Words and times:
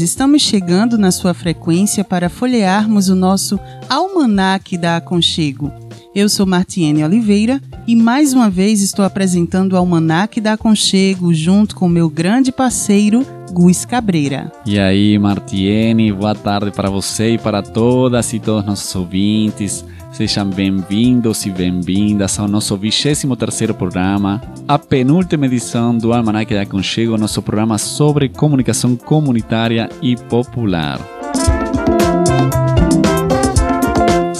Estamos 0.00 0.42
chegando 0.42 0.96
na 0.96 1.10
sua 1.10 1.34
frequência 1.34 2.04
para 2.04 2.28
folhearmos 2.28 3.08
o 3.08 3.14
nosso 3.14 3.58
Almanac 3.88 4.76
da 4.78 4.96
Aconchego. 4.96 5.72
Eu 6.14 6.28
sou 6.28 6.46
Martiene 6.46 7.02
Oliveira 7.02 7.60
e 7.86 7.96
mais 7.96 8.32
uma 8.32 8.48
vez 8.48 8.80
estou 8.80 9.04
apresentando 9.04 9.72
o 9.72 9.76
Almanac 9.76 10.40
da 10.40 10.52
Aconchego 10.52 11.34
junto 11.34 11.74
com 11.74 11.88
meu 11.88 12.08
grande 12.08 12.52
parceiro, 12.52 13.26
Guis 13.52 13.84
Cabreira. 13.84 14.50
E 14.64 14.78
aí, 14.78 15.18
Martiene, 15.18 16.12
boa 16.12 16.34
tarde 16.34 16.70
para 16.70 16.88
você 16.88 17.34
e 17.34 17.38
para 17.38 17.62
todas 17.62 18.32
e 18.32 18.40
todos 18.40 18.64
nossos 18.64 18.94
ouvintes. 18.96 19.84
Sejam 20.12 20.48
bem-vindos 20.48 21.46
e 21.46 21.50
bem-vindas 21.50 22.38
ao 22.38 22.46
nosso 22.46 22.76
23º 22.78 23.72
programa, 23.74 24.42
a 24.68 24.78
penúltima 24.78 25.46
edição 25.46 25.96
do 25.96 26.12
Almanac 26.12 26.52
da 26.52 26.62
Aconchego, 26.62 27.16
nosso 27.16 27.40
programa 27.40 27.78
sobre 27.78 28.28
comunicação 28.28 28.94
comunitária 28.94 29.88
e 30.02 30.16
popular. 30.16 31.00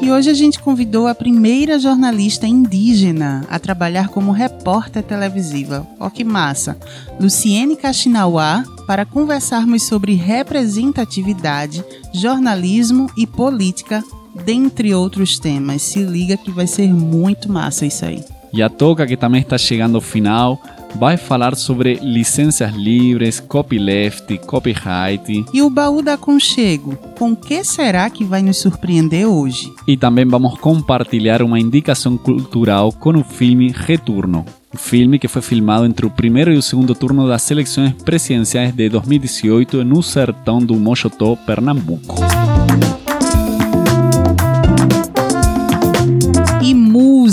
E 0.02 0.12
hoje 0.12 0.32
a 0.32 0.34
gente 0.34 0.60
convidou 0.60 1.08
a 1.08 1.14
primeira 1.14 1.78
jornalista 1.78 2.48
indígena 2.48 3.46
a 3.48 3.60
trabalhar 3.60 4.08
como 4.08 4.32
repórter 4.32 5.04
televisiva. 5.04 5.86
Ó 6.00 6.10
que 6.10 6.24
massa! 6.24 6.76
Luciene 7.20 7.76
Kaxinawá, 7.76 8.64
para 8.88 9.06
conversarmos 9.06 9.84
sobre 9.84 10.16
representatividade, 10.16 11.86
jornalismo 12.12 13.12
e 13.16 13.28
política, 13.28 14.04
dentre 14.44 14.94
outros 14.94 15.40
temas. 15.40 15.82
Se 15.82 16.00
liga 16.00 16.38
que 16.38 16.52
vai 16.52 16.68
ser 16.68 16.94
muito 16.94 17.52
massa 17.52 17.86
isso 17.86 18.06
aí. 18.06 18.24
E 18.56 18.62
a 18.62 18.70
Toca, 18.70 19.06
que 19.06 19.18
também 19.18 19.42
está 19.42 19.58
chegando 19.58 19.96
ao 19.96 20.02
final, 20.02 20.62
vai 20.96 21.18
falar 21.18 21.58
sobre 21.58 21.96
licenças 21.96 22.74
livres, 22.74 23.40
copyleft, 23.42 24.38
copyright. 24.46 25.46
E 25.54 25.62
o 25.62 25.70
baú 25.70 26.02
da 26.02 26.18
Conchego, 26.18 26.96
com 27.18 27.36
que 27.36 27.66
será 27.66 28.10
que 28.10 28.24
vai 28.24 28.42
nos 28.42 28.58
surpreender 28.58 29.28
hoje? 29.28 29.74
E 29.86 29.98
também 29.98 30.26
vamos 30.26 30.58
compartilhar 30.60 31.42
uma 31.42 31.60
indicação 31.60 32.18
cultural 32.18 32.94
com 32.94 33.18
o 33.18 33.24
filme 33.26 33.74
Retorno. 33.76 34.46
Um 34.74 34.78
filme 34.78 35.20
que 35.20 35.28
foi 35.28 35.42
filmado 35.42 35.86
entre 35.86 36.06
o 36.06 36.10
primeiro 36.10 36.54
e 36.54 36.58
o 36.58 36.62
segundo 36.62 36.96
turno 36.96 37.28
das 37.28 37.52
eleições 37.52 37.94
presidenciais 38.04 38.74
de 38.74 38.88
2018 38.88 39.84
no 39.84 40.02
sertão 40.02 40.60
do 40.60 40.76
Mochotó, 40.76 41.36
Pernambuco. 41.36 42.16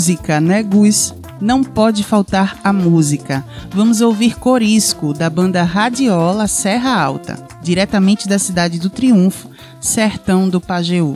Música, 0.03 0.41
né, 0.41 0.61
Gus? 0.61 1.13
não 1.39 1.63
pode 1.63 2.03
faltar 2.03 2.59
a 2.61 2.73
música. 2.73 3.43
Vamos 3.71 4.01
ouvir 4.01 4.37
Corisco, 4.37 5.13
da 5.13 5.29
banda 5.29 5.63
Radiola 5.63 6.45
Serra 6.45 7.01
Alta, 7.01 7.37
diretamente 7.61 8.27
da 8.27 8.37
cidade 8.37 8.79
do 8.79 8.89
Triunfo, 8.89 9.49
sertão 9.79 10.49
do 10.49 10.59
Pajeú. 10.59 11.15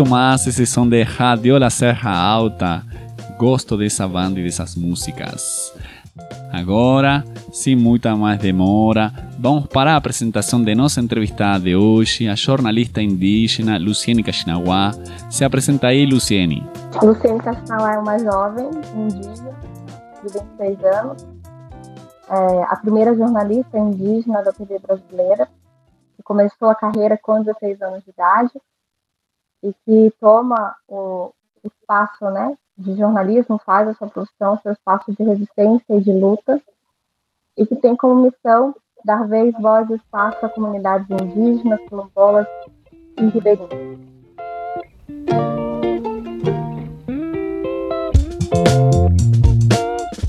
Muito 0.00 0.12
massa 0.12 0.48
esse 0.48 0.64
som 0.64 0.88
de 0.88 1.02
Radiola 1.02 1.68
Serra 1.68 2.10
Alta. 2.10 2.82
Gosto 3.38 3.76
dessa 3.76 4.08
banda 4.08 4.40
e 4.40 4.42
dessas 4.42 4.74
músicas. 4.74 5.74
Agora, 6.50 7.22
sem 7.52 7.76
muita 7.76 8.16
mais 8.16 8.40
demora, 8.40 9.12
vamos 9.38 9.66
para 9.66 9.92
a 9.92 9.96
apresentação 9.96 10.64
de 10.64 10.74
nossa 10.74 11.02
entrevistada 11.02 11.64
de 11.64 11.76
hoje, 11.76 12.26
a 12.26 12.34
jornalista 12.34 13.02
indígena 13.02 13.76
Luciene 13.76 14.22
Kaxinawá. 14.22 14.92
Se 15.28 15.44
apresenta 15.44 15.88
aí, 15.88 16.06
Luciene. 16.06 16.66
Luciene 17.02 17.38
Kaxinawá 17.38 17.92
é 17.92 17.98
uma 17.98 18.18
jovem 18.18 18.70
indígena 18.96 19.52
de 20.22 20.32
26 20.32 20.84
anos, 20.84 21.28
é 22.30 22.62
a 22.70 22.76
primeira 22.76 23.14
jornalista 23.14 23.78
indígena 23.78 24.42
da 24.42 24.50
TV 24.50 24.78
brasileira, 24.78 25.46
que 26.16 26.22
começou 26.22 26.70
a 26.70 26.74
carreira 26.74 27.18
com 27.22 27.42
16 27.42 27.82
anos 27.82 28.02
de 28.02 28.10
idade 28.12 28.52
e 29.62 29.74
que 29.84 30.12
toma 30.20 30.74
o 30.88 31.32
espaço 31.64 32.24
né, 32.30 32.56
de 32.76 32.96
jornalismo, 32.96 33.60
faz 33.64 33.88
a 33.88 33.94
sua 33.94 34.08
profissão, 34.08 34.58
seu 34.62 34.72
espaço 34.72 35.12
de 35.12 35.22
resistência 35.22 35.96
e 35.96 36.00
de 36.00 36.12
luta, 36.12 36.60
e 37.56 37.66
que 37.66 37.76
tem 37.76 37.94
como 37.94 38.22
missão 38.22 38.74
dar 39.04 39.26
vez, 39.26 39.54
voz 39.60 39.88
e 39.90 39.94
espaço 39.94 40.44
a 40.44 40.48
comunidades 40.48 41.08
indígenas, 41.10 41.80
quilombolas 41.88 42.46
e 43.18 43.26
ribeirinhas. 43.26 44.10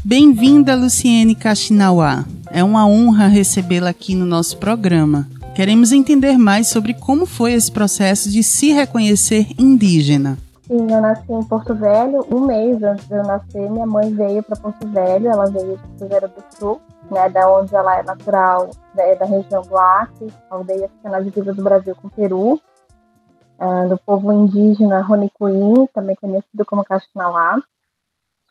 Bem-vinda, 0.03 0.75
Luciene 0.75 1.35
Kaxinawá. 1.35 2.25
É 2.51 2.61
uma 2.61 2.85
honra 2.85 3.27
recebê-la 3.27 3.91
aqui 3.91 4.13
no 4.13 4.25
nosso 4.25 4.57
programa. 4.57 5.25
Queremos 5.55 5.91
entender 5.91 6.37
mais 6.37 6.69
sobre 6.69 6.93
como 6.93 7.25
foi 7.25 7.51
esse 7.51 7.69
processo 7.69 8.31
de 8.31 8.41
se 8.41 8.71
reconhecer 8.71 9.47
indígena. 9.59 10.37
Sim, 10.61 10.89
eu 10.89 11.01
nasci 11.01 11.29
em 11.29 11.43
Porto 11.43 11.75
Velho. 11.75 12.25
Um 12.31 12.45
mês 12.45 12.81
antes 12.81 13.05
de 13.05 13.15
eu 13.15 13.23
nascer, 13.23 13.69
minha 13.69 13.85
mãe 13.85 14.13
veio 14.13 14.41
para 14.41 14.55
Porto 14.55 14.87
Velho. 14.87 15.27
Ela 15.27 15.51
veio 15.51 15.77
de 15.77 15.97
Cruzeiro 15.97 16.29
do 16.29 16.43
Sul, 16.57 16.81
né, 17.11 17.27
da 17.27 17.51
onde 17.51 17.75
ela 17.75 17.99
é 17.99 18.03
natural, 18.03 18.69
é 18.97 19.13
da 19.15 19.25
região 19.25 19.61
do 19.61 19.77
Acre, 19.77 20.33
aldeia 20.49 20.87
que 20.87 20.95
fica 20.95 21.09
na 21.09 21.19
divisa 21.19 21.53
do 21.53 21.61
Brasil 21.61 21.93
com 21.97 22.07
o 22.07 22.11
Peru, 22.11 22.53
uh, 22.53 23.89
do 23.89 23.97
povo 23.97 24.31
indígena 24.31 25.01
Ronicuim, 25.01 25.85
também 25.93 26.15
conhecido 26.15 26.65
como 26.65 26.85
Caxinalá. 26.85 27.61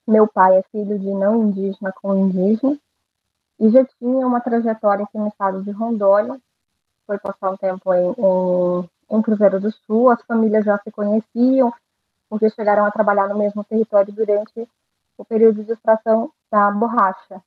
Meu 0.06 0.28
pai 0.28 0.58
é 0.58 0.64
filho 0.70 0.98
de 0.98 1.10
não 1.10 1.44
indígena 1.44 1.94
com 2.02 2.14
indígena 2.14 2.76
e 3.58 3.70
já 3.70 3.84
tinha 3.98 4.26
uma 4.26 4.40
trajetória 4.40 5.04
aqui 5.04 5.16
no 5.16 5.28
estado 5.28 5.62
de 5.62 5.70
Rondônia. 5.70 6.38
Foi 7.10 7.18
passar 7.18 7.50
um 7.50 7.56
tempo 7.56 7.92
em, 7.92 8.14
em, 8.16 9.16
em 9.16 9.20
Cruzeiro 9.20 9.58
do 9.58 9.72
Sul, 9.72 10.10
as 10.10 10.22
famílias 10.22 10.64
já 10.64 10.78
se 10.78 10.92
conheciam, 10.92 11.74
porque 12.28 12.48
chegaram 12.50 12.84
a 12.84 12.90
trabalhar 12.92 13.26
no 13.26 13.36
mesmo 13.36 13.64
território 13.64 14.12
durante 14.12 14.68
o 15.18 15.24
período 15.24 15.64
de 15.64 15.72
extração 15.72 16.30
da 16.48 16.70
borracha. 16.70 17.42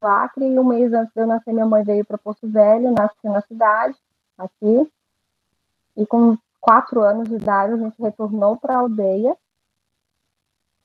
No 0.00 0.08
Acre, 0.08 0.46
e 0.46 0.58
um 0.58 0.64
mês 0.64 0.90
antes 0.94 1.12
de 1.12 1.20
eu 1.20 1.26
nascer, 1.26 1.52
minha 1.52 1.66
mãe 1.66 1.84
veio 1.84 2.02
para 2.02 2.16
Porto 2.16 2.48
Velho, 2.48 2.94
nasci 2.94 3.28
na 3.28 3.42
cidade, 3.42 3.94
aqui, 4.38 4.90
e 5.94 6.06
com 6.06 6.38
quatro 6.62 7.02
anos 7.02 7.28
de 7.28 7.34
idade 7.34 7.74
a 7.74 7.76
gente 7.76 8.00
retornou 8.00 8.56
para 8.56 8.74
a 8.74 8.78
aldeia, 8.78 9.36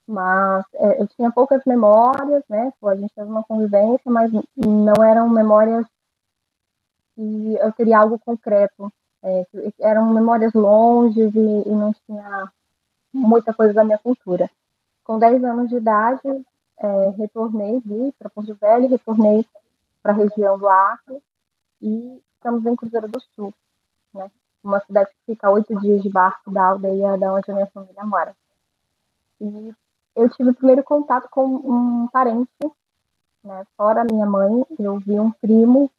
mas 0.05 0.65
é, 0.73 1.01
eu 1.01 1.07
tinha 1.07 1.31
poucas 1.31 1.61
memórias, 1.65 2.43
né, 2.49 2.73
a 2.83 2.95
gente 2.95 3.15
teve 3.15 3.29
uma 3.29 3.45
convivência, 3.45 4.11
mas 4.11 4.29
não 4.57 5.01
eram 5.01 5.29
memórias 5.29 5.85
que 7.17 7.55
eu 7.59 7.71
teria 7.71 7.97
algo 7.97 8.19
concreto 8.19 8.93
é, 9.23 9.47
eram 9.79 10.13
memórias 10.13 10.53
longes 10.53 11.33
e, 11.33 11.39
e, 11.39 11.69
não 11.71 11.91
tinha 12.05 12.51
muita 13.11 13.51
coisa 13.53 13.73
da 13.73 13.83
minha 13.83 13.97
cultura. 13.97 14.49
Com 15.03 15.17
10 15.17 15.43
anos 15.43 15.69
de 15.69 15.77
idade, 15.77 16.45
é, 16.77 17.09
retornei 17.17 17.81
para 18.19 18.29
Porto 18.29 18.53
Velho, 18.53 18.87
retornei 18.87 19.45
para 20.03 20.11
a 20.11 20.15
região 20.15 20.59
do 20.59 20.69
Acre 20.69 21.19
e 21.81 22.21
estamos 22.35 22.63
em 22.65 22.75
Cruzeiro 22.75 23.07
do 23.07 23.19
Sul, 23.35 23.51
né? 24.13 24.29
uma 24.63 24.79
cidade 24.81 25.09
que 25.09 25.33
fica 25.33 25.49
oito 25.49 25.75
dias 25.79 26.03
de 26.03 26.09
barco 26.09 26.51
da 26.51 26.67
aldeia 26.67 27.17
da 27.17 27.33
onde 27.33 27.49
a 27.49 27.55
minha 27.55 27.67
família 27.67 28.05
mora. 28.05 28.35
E 29.41 29.73
eu 30.15 30.29
tive 30.29 30.51
o 30.51 30.53
primeiro 30.53 30.83
contato 30.83 31.27
com 31.31 31.45
um 31.45 32.07
parente, 32.09 32.49
né? 33.43 33.65
fora 33.75 34.03
minha 34.03 34.25
mãe, 34.27 34.63
eu 34.77 34.99
vi 34.99 35.19
um 35.19 35.31
primo 35.31 35.91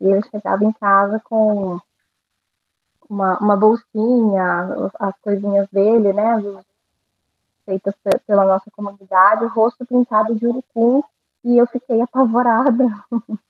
e 0.00 0.06
ele 0.06 0.22
chegava 0.30 0.64
em 0.64 0.72
casa 0.72 1.20
com 1.20 1.80
uma, 3.08 3.38
uma 3.38 3.56
bolsinha, 3.56 4.90
as 4.98 5.14
coisinhas 5.20 5.68
dele, 5.70 6.12
né, 6.12 6.42
feitas 7.64 7.94
pela 8.26 8.44
nossa 8.44 8.70
comunidade, 8.70 9.44
o 9.44 9.48
rosto 9.48 9.84
pintado 9.84 10.34
de 10.34 10.46
urucum, 10.46 11.02
e 11.44 11.58
eu 11.58 11.66
fiquei 11.66 12.00
apavorada. 12.00 12.84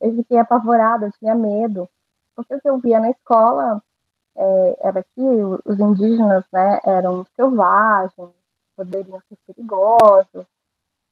eu 0.00 0.16
fiquei 0.16 0.38
apavorada, 0.38 1.06
eu 1.06 1.12
tinha 1.12 1.34
medo, 1.34 1.88
porque 2.34 2.54
o 2.54 2.60
que 2.60 2.68
eu 2.68 2.78
via 2.78 3.00
na 3.00 3.10
escola 3.10 3.82
é, 4.36 4.76
era 4.80 5.02
que 5.02 5.22
os 5.64 5.78
indígenas, 5.78 6.44
né, 6.52 6.80
eram 6.84 7.26
selvagens, 7.36 8.30
poderiam 8.76 9.20
ser 9.28 9.36
perigosos, 9.46 10.46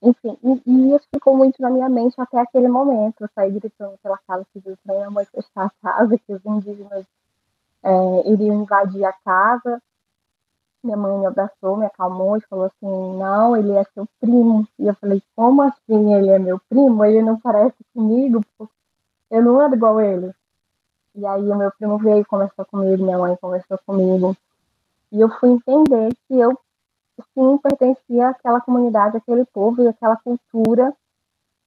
enfim, 0.02 0.36
e, 0.44 0.62
e, 0.64 0.94
isso 0.94 1.06
ficou 1.12 1.36
muito 1.36 1.60
na 1.60 1.70
minha 1.70 1.88
mente 1.88 2.14
até 2.18 2.38
aquele 2.38 2.68
momento. 2.68 3.20
Eu 3.20 3.28
saí 3.34 3.50
gritando 3.50 3.98
pela 4.02 4.18
casa, 4.18 4.46
pedindo 4.54 4.78
para 4.84 4.94
minha 4.94 5.10
mãe 5.10 5.24
fechar 5.24 5.66
a 5.66 5.70
casa, 5.82 6.18
que 6.18 6.32
os 6.32 6.44
indígenas 6.44 7.04
é, 7.82 8.30
iriam 8.30 8.62
invadir 8.62 9.04
a 9.04 9.12
casa. 9.12 9.82
Minha 10.82 10.96
mãe 10.96 11.18
me 11.18 11.26
abraçou, 11.26 11.76
me 11.76 11.86
acalmou 11.86 12.36
e 12.36 12.40
falou 12.42 12.66
assim: 12.66 13.18
Não, 13.18 13.56
ele 13.56 13.72
é 13.72 13.84
seu 13.92 14.06
primo. 14.20 14.66
E 14.78 14.86
eu 14.86 14.94
falei: 14.94 15.20
Como 15.34 15.62
assim 15.62 16.14
ele 16.14 16.30
é 16.30 16.38
meu 16.38 16.60
primo? 16.68 17.04
Ele 17.04 17.20
não 17.22 17.38
parece 17.40 17.76
comigo, 17.92 18.44
eu 19.30 19.42
não 19.42 19.60
ando 19.60 19.74
igual 19.74 20.00
ele. 20.00 20.32
E 21.14 21.26
aí 21.26 21.50
o 21.50 21.56
meu 21.56 21.72
primo 21.72 21.98
veio 21.98 22.24
conversar 22.24 22.64
comigo, 22.66 23.02
minha 23.02 23.18
mãe 23.18 23.36
conversou 23.40 23.78
comigo. 23.84 24.36
E 25.10 25.20
eu 25.20 25.28
fui 25.28 25.50
entender 25.50 26.14
que 26.28 26.34
eu 26.38 26.56
sim 27.34 27.58
pertencia 27.58 28.28
àquela 28.28 28.60
comunidade, 28.60 29.16
àquele 29.16 29.44
povo 29.46 29.82
e 29.82 29.88
àquela 29.88 30.16
cultura 30.16 30.94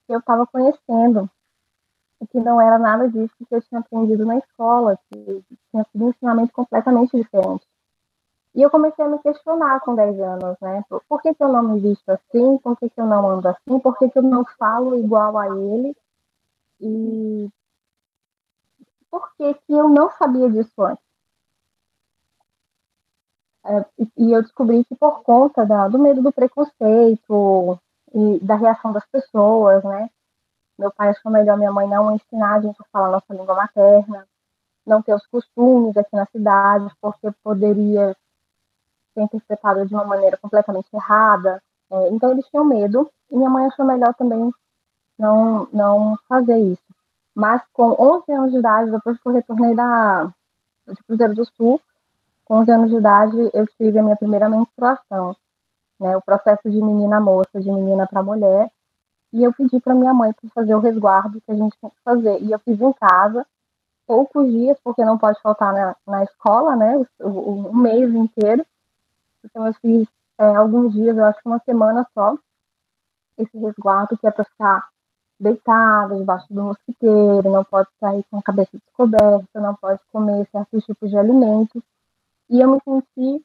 que 0.06 0.14
eu 0.14 0.18
estava 0.18 0.46
conhecendo 0.46 1.30
que 2.30 2.40
não 2.40 2.60
era 2.60 2.78
nada 2.78 3.08
disso 3.08 3.34
que 3.48 3.54
eu 3.54 3.62
tinha 3.62 3.80
aprendido 3.80 4.24
na 4.24 4.38
escola, 4.38 4.98
que 5.10 5.44
tinha 5.70 5.84
sido 5.90 6.04
um 6.04 6.08
ensinamento 6.10 6.52
completamente 6.52 7.16
diferente. 7.16 7.66
E 8.54 8.62
eu 8.62 8.70
comecei 8.70 9.04
a 9.04 9.08
me 9.08 9.18
questionar 9.18 9.80
com 9.80 9.94
10 9.94 10.20
anos, 10.20 10.56
né? 10.60 10.84
Por 11.08 11.22
que, 11.22 11.34
que 11.34 11.42
eu 11.42 11.48
não 11.48 11.62
me 11.62 11.80
visto 11.80 12.08
assim? 12.10 12.58
Por 12.58 12.76
que, 12.76 12.90
que 12.90 13.00
eu 13.00 13.06
não 13.06 13.28
ando 13.28 13.48
assim? 13.48 13.78
Por 13.78 13.96
que, 13.98 14.10
que 14.10 14.18
eu 14.18 14.22
não 14.22 14.44
falo 14.58 14.98
igual 14.98 15.38
a 15.38 15.46
ele? 15.48 15.96
E 16.80 17.50
por 19.10 19.34
que, 19.36 19.54
que 19.54 19.72
eu 19.72 19.88
não 19.88 20.10
sabia 20.10 20.50
disso 20.50 20.82
antes? 20.82 21.04
É, 23.64 23.84
e 24.16 24.32
eu 24.32 24.42
descobri 24.42 24.84
que 24.84 24.94
por 24.96 25.22
conta 25.22 25.64
da, 25.64 25.88
do 25.88 25.98
medo 25.98 26.20
do 26.20 26.32
preconceito 26.32 27.78
e 28.12 28.40
da 28.40 28.56
reação 28.56 28.92
das 28.92 29.06
pessoas, 29.06 29.84
né? 29.84 30.10
Meu 30.78 30.92
pai 30.92 31.10
achou 31.10 31.30
melhor 31.30 31.56
minha 31.56 31.72
mãe 31.72 31.88
não 31.88 32.14
ensinar 32.14 32.56
a 32.56 32.60
gente 32.60 32.80
a 32.80 32.84
falar 32.90 33.10
nossa 33.10 33.32
língua 33.32 33.54
materna, 33.54 34.26
não 34.86 35.00
ter 35.00 35.14
os 35.14 35.26
costumes 35.26 35.96
aqui 35.96 36.16
na 36.16 36.26
cidade, 36.26 36.92
porque 37.00 37.30
poderia 37.42 38.16
ser 39.14 39.22
interpretado 39.22 39.86
de 39.86 39.94
uma 39.94 40.04
maneira 40.04 40.36
completamente 40.36 40.88
errada. 40.92 41.62
É, 41.90 42.08
então 42.08 42.32
eles 42.32 42.46
tinham 42.48 42.64
medo 42.64 43.10
e 43.30 43.36
minha 43.36 43.50
mãe 43.50 43.66
achou 43.66 43.84
melhor 43.84 44.14
também 44.14 44.52
não, 45.18 45.68
não 45.72 46.18
fazer 46.28 46.58
isso. 46.58 46.82
Mas 47.34 47.62
com 47.72 47.94
11 47.98 48.32
anos 48.32 48.52
de 48.52 48.58
idade, 48.58 48.90
depois 48.90 49.18
que 49.20 49.28
eu 49.28 49.32
retornei 49.32 49.74
da, 49.74 50.24
de 50.86 51.02
Cruzeiro 51.06 51.34
do 51.34 51.44
Sul, 51.56 51.80
com 52.44 52.56
11 52.60 52.70
anos 52.70 52.90
de 52.90 52.96
idade, 52.96 53.50
eu 53.54 53.66
tive 53.78 53.98
a 53.98 54.02
minha 54.02 54.16
primeira 54.16 54.48
menstruação. 54.48 55.36
Né, 56.00 56.16
o 56.16 56.22
processo 56.22 56.68
de 56.68 56.82
menina 56.82 57.20
moça, 57.20 57.60
de 57.60 57.70
menina 57.70 58.06
para 58.08 58.24
mulher, 58.24 58.68
e 59.32 59.44
eu 59.44 59.52
pedi 59.52 59.80
para 59.80 59.94
minha 59.94 60.12
mãe 60.12 60.32
para 60.32 60.50
fazer 60.50 60.74
o 60.74 60.80
resguardo 60.80 61.40
que 61.40 61.52
a 61.52 61.54
gente 61.54 61.76
tem 61.80 61.90
que 61.90 62.02
fazer. 62.04 62.42
E 62.42 62.52
eu 62.52 62.58
fiz 62.58 62.80
em 62.80 62.92
casa, 62.92 63.46
poucos 64.06 64.50
dias, 64.50 64.76
porque 64.84 65.04
não 65.04 65.16
pode 65.16 65.40
faltar 65.40 65.72
na, 65.72 65.96
na 66.06 66.24
escola, 66.24 66.76
né? 66.76 66.96
O, 66.96 67.28
o, 67.28 67.68
o, 67.68 67.76
mês 67.76 68.12
inteiro. 68.14 68.66
Então 69.44 69.66
eu 69.66 69.74
fiz 69.74 70.06
é, 70.38 70.44
alguns 70.44 70.92
dias, 70.92 71.16
eu 71.16 71.24
acho 71.24 71.40
que 71.40 71.48
uma 71.48 71.60
semana 71.60 72.06
só, 72.12 72.36
esse 73.38 73.56
resguardo 73.56 74.18
que 74.18 74.26
é 74.26 74.30
para 74.30 74.44
ficar 74.44 74.88
deitada 75.40 76.16
debaixo 76.16 76.52
do 76.52 76.62
mosquiteiro, 76.62 77.50
não 77.50 77.64
pode 77.64 77.88
sair 77.98 78.24
com 78.30 78.38
a 78.38 78.42
cabeça 78.42 78.70
descoberta, 78.72 79.60
não 79.60 79.74
pode 79.74 80.00
comer 80.12 80.46
certos 80.52 80.84
tipos 80.84 81.10
de 81.10 81.16
alimentos. 81.16 81.82
E 82.52 82.60
eu 82.60 82.70
me 82.70 82.78
senti 82.84 83.44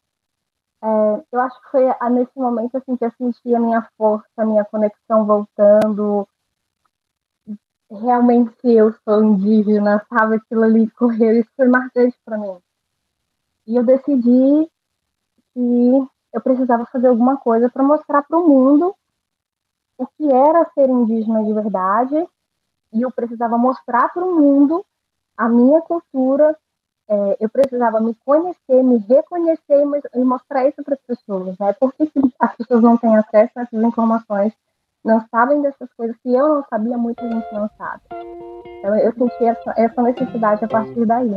é, 0.83 1.23
eu 1.31 1.39
acho 1.39 1.59
que 1.61 1.71
foi 1.71 1.85
nesse 2.11 2.37
momento 2.37 2.77
assim 2.77 2.95
que 2.95 3.05
eu 3.05 3.11
senti 3.17 3.55
a 3.55 3.59
minha 3.59 3.81
força, 3.97 4.27
a 4.37 4.45
minha 4.45 4.63
conexão 4.63 5.25
voltando. 5.25 6.27
Realmente 7.89 8.53
eu 8.63 8.93
sou 9.03 9.23
indígena, 9.23 10.05
sabe? 10.09 10.35
Aquilo 10.35 10.63
ali 10.63 10.89
correu, 10.91 11.39
isso 11.39 11.49
foi 11.55 11.67
marcante 11.67 12.15
para 12.23 12.37
mim. 12.37 12.57
E 13.65 13.75
eu 13.75 13.83
decidi 13.83 14.69
que 15.53 16.07
eu 16.33 16.41
precisava 16.41 16.85
fazer 16.85 17.07
alguma 17.07 17.37
coisa 17.37 17.69
para 17.69 17.83
mostrar 17.83 18.21
para 18.23 18.37
o 18.37 18.47
mundo 18.47 18.95
o 19.97 20.05
que 20.05 20.31
era 20.31 20.69
ser 20.73 20.89
indígena 20.89 21.43
de 21.43 21.53
verdade 21.53 22.29
e 22.93 23.01
eu 23.01 23.11
precisava 23.11 23.57
mostrar 23.57 24.13
para 24.13 24.23
o 24.23 24.35
mundo 24.35 24.85
a 25.35 25.49
minha 25.49 25.81
cultura. 25.81 26.55
É, 27.09 27.37
eu 27.39 27.49
precisava 27.49 28.01
me 28.01 28.13
conhecer, 28.25 28.83
me 28.83 28.97
reconhecer 28.97 29.81
e, 30.13 30.19
mostrar 30.19 30.67
isso 30.67 30.83
para 30.83 30.95
as 30.95 31.01
pessoas. 31.01 31.57
Né? 31.57 31.73
Por 31.79 31.93
que 31.93 32.11
as 32.39 32.55
pessoas 32.55 32.81
não 32.81 32.97
têm 32.97 33.15
acesso 33.15 33.51
a 33.55 33.61
essas 33.61 33.81
informações, 33.81 34.51
não 35.05 35.25
sabem 35.31 35.61
dessas 35.61 35.87
coisas 35.95 36.17
que 36.21 36.33
eu 36.33 36.47
não 36.55 36.63
sabia, 36.69 36.97
muita 36.97 37.21
gente 37.23 37.53
não 37.53 37.69
sabe. 37.77 38.01
Então 38.79 38.95
eu 38.97 39.13
senti 39.13 39.45
essa, 39.45 39.73
essa 39.77 40.01
necessidade 40.03 40.65
a 40.65 40.67
partir 40.67 41.05
daí. 41.05 41.31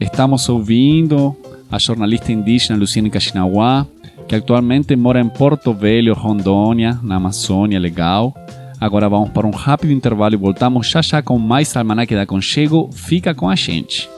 Estamos 0.00 0.48
ouvindo 0.48 1.36
a 1.70 1.78
jornalista 1.78 2.32
indígena 2.32 2.78
Luciene 2.78 3.10
Kaxinawa, 3.10 3.86
que 4.26 4.34
atualmente 4.34 4.96
mora 4.96 5.20
em 5.20 5.28
Porto 5.28 5.72
Velho, 5.72 6.14
Rondônia, 6.14 6.98
na 7.02 7.16
Amazônia 7.16 7.78
Legal. 7.78 8.34
Agora 8.80 9.08
vamos 9.08 9.30
para 9.30 9.46
um 9.46 9.50
rápido 9.50 9.92
intervalo 9.92 10.34
e 10.34 10.38
voltamos 10.38 10.88
já 10.88 11.00
já 11.02 11.22
com 11.22 11.38
mais 11.38 11.76
Almanac 11.76 12.14
da 12.14 12.26
Conchego. 12.26 12.90
Fica 12.92 13.34
com 13.34 13.48
a 13.48 13.54
gente. 13.54 14.08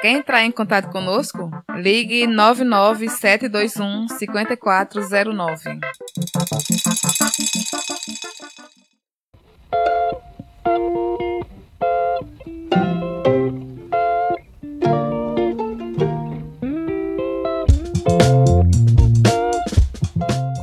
Quer 0.00 0.12
entrar 0.12 0.44
em 0.44 0.50
contato 0.50 0.90
conosco? 0.90 1.50
Ligue 1.76 2.26
99721 2.26 4.08
5409. 4.08 5.78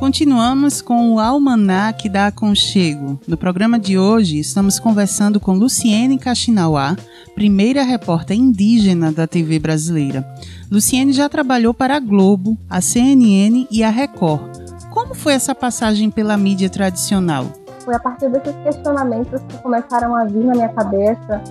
Continuamos 0.08 0.80
com 0.80 1.12
o 1.12 1.20
Almanac 1.20 2.08
da 2.08 2.28
Aconchego. 2.28 3.20
No 3.28 3.36
programa 3.36 3.78
de 3.78 3.98
hoje, 3.98 4.38
estamos 4.38 4.78
conversando 4.78 5.38
com 5.38 5.52
Luciene 5.52 6.18
Kaxinauá, 6.18 6.96
primeira 7.34 7.82
repórter 7.82 8.34
indígena 8.34 9.12
da 9.12 9.26
TV 9.26 9.58
brasileira. 9.58 10.26
Luciene 10.70 11.12
já 11.12 11.28
trabalhou 11.28 11.74
para 11.74 11.96
a 11.96 12.00
Globo, 12.00 12.56
a 12.70 12.80
CNN 12.80 13.68
e 13.70 13.84
a 13.84 13.90
Record. 13.90 14.50
Como 14.94 15.14
foi 15.14 15.34
essa 15.34 15.54
passagem 15.54 16.10
pela 16.10 16.38
mídia 16.38 16.70
tradicional? 16.70 17.44
Foi 17.80 17.94
a 17.94 18.00
partir 18.00 18.30
desses 18.30 18.56
questionamentos 18.62 19.42
que 19.42 19.58
começaram 19.58 20.16
a 20.16 20.24
vir 20.24 20.42
na 20.42 20.54
minha 20.54 20.70
cabeça 20.70 21.42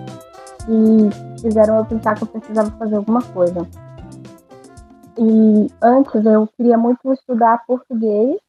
e 0.67 1.39
fizeram 1.39 1.77
eu 1.77 1.85
pensar 1.85 2.15
que 2.15 2.23
eu 2.23 2.27
precisava 2.27 2.71
fazer 2.71 2.95
alguma 2.95 3.21
coisa. 3.21 3.67
E 5.19 5.71
antes 5.79 6.25
eu 6.25 6.47
queria 6.57 6.77
muito 6.77 7.13
estudar 7.13 7.63
português 7.67 8.46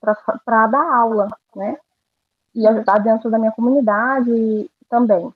para 0.00 0.66
dar 0.66 0.94
aula, 0.94 1.28
né? 1.54 1.78
E 2.54 2.66
ajudar 2.66 2.98
dentro 2.98 3.30
da 3.30 3.38
minha 3.38 3.52
comunidade 3.52 4.70
também. 4.88 5.32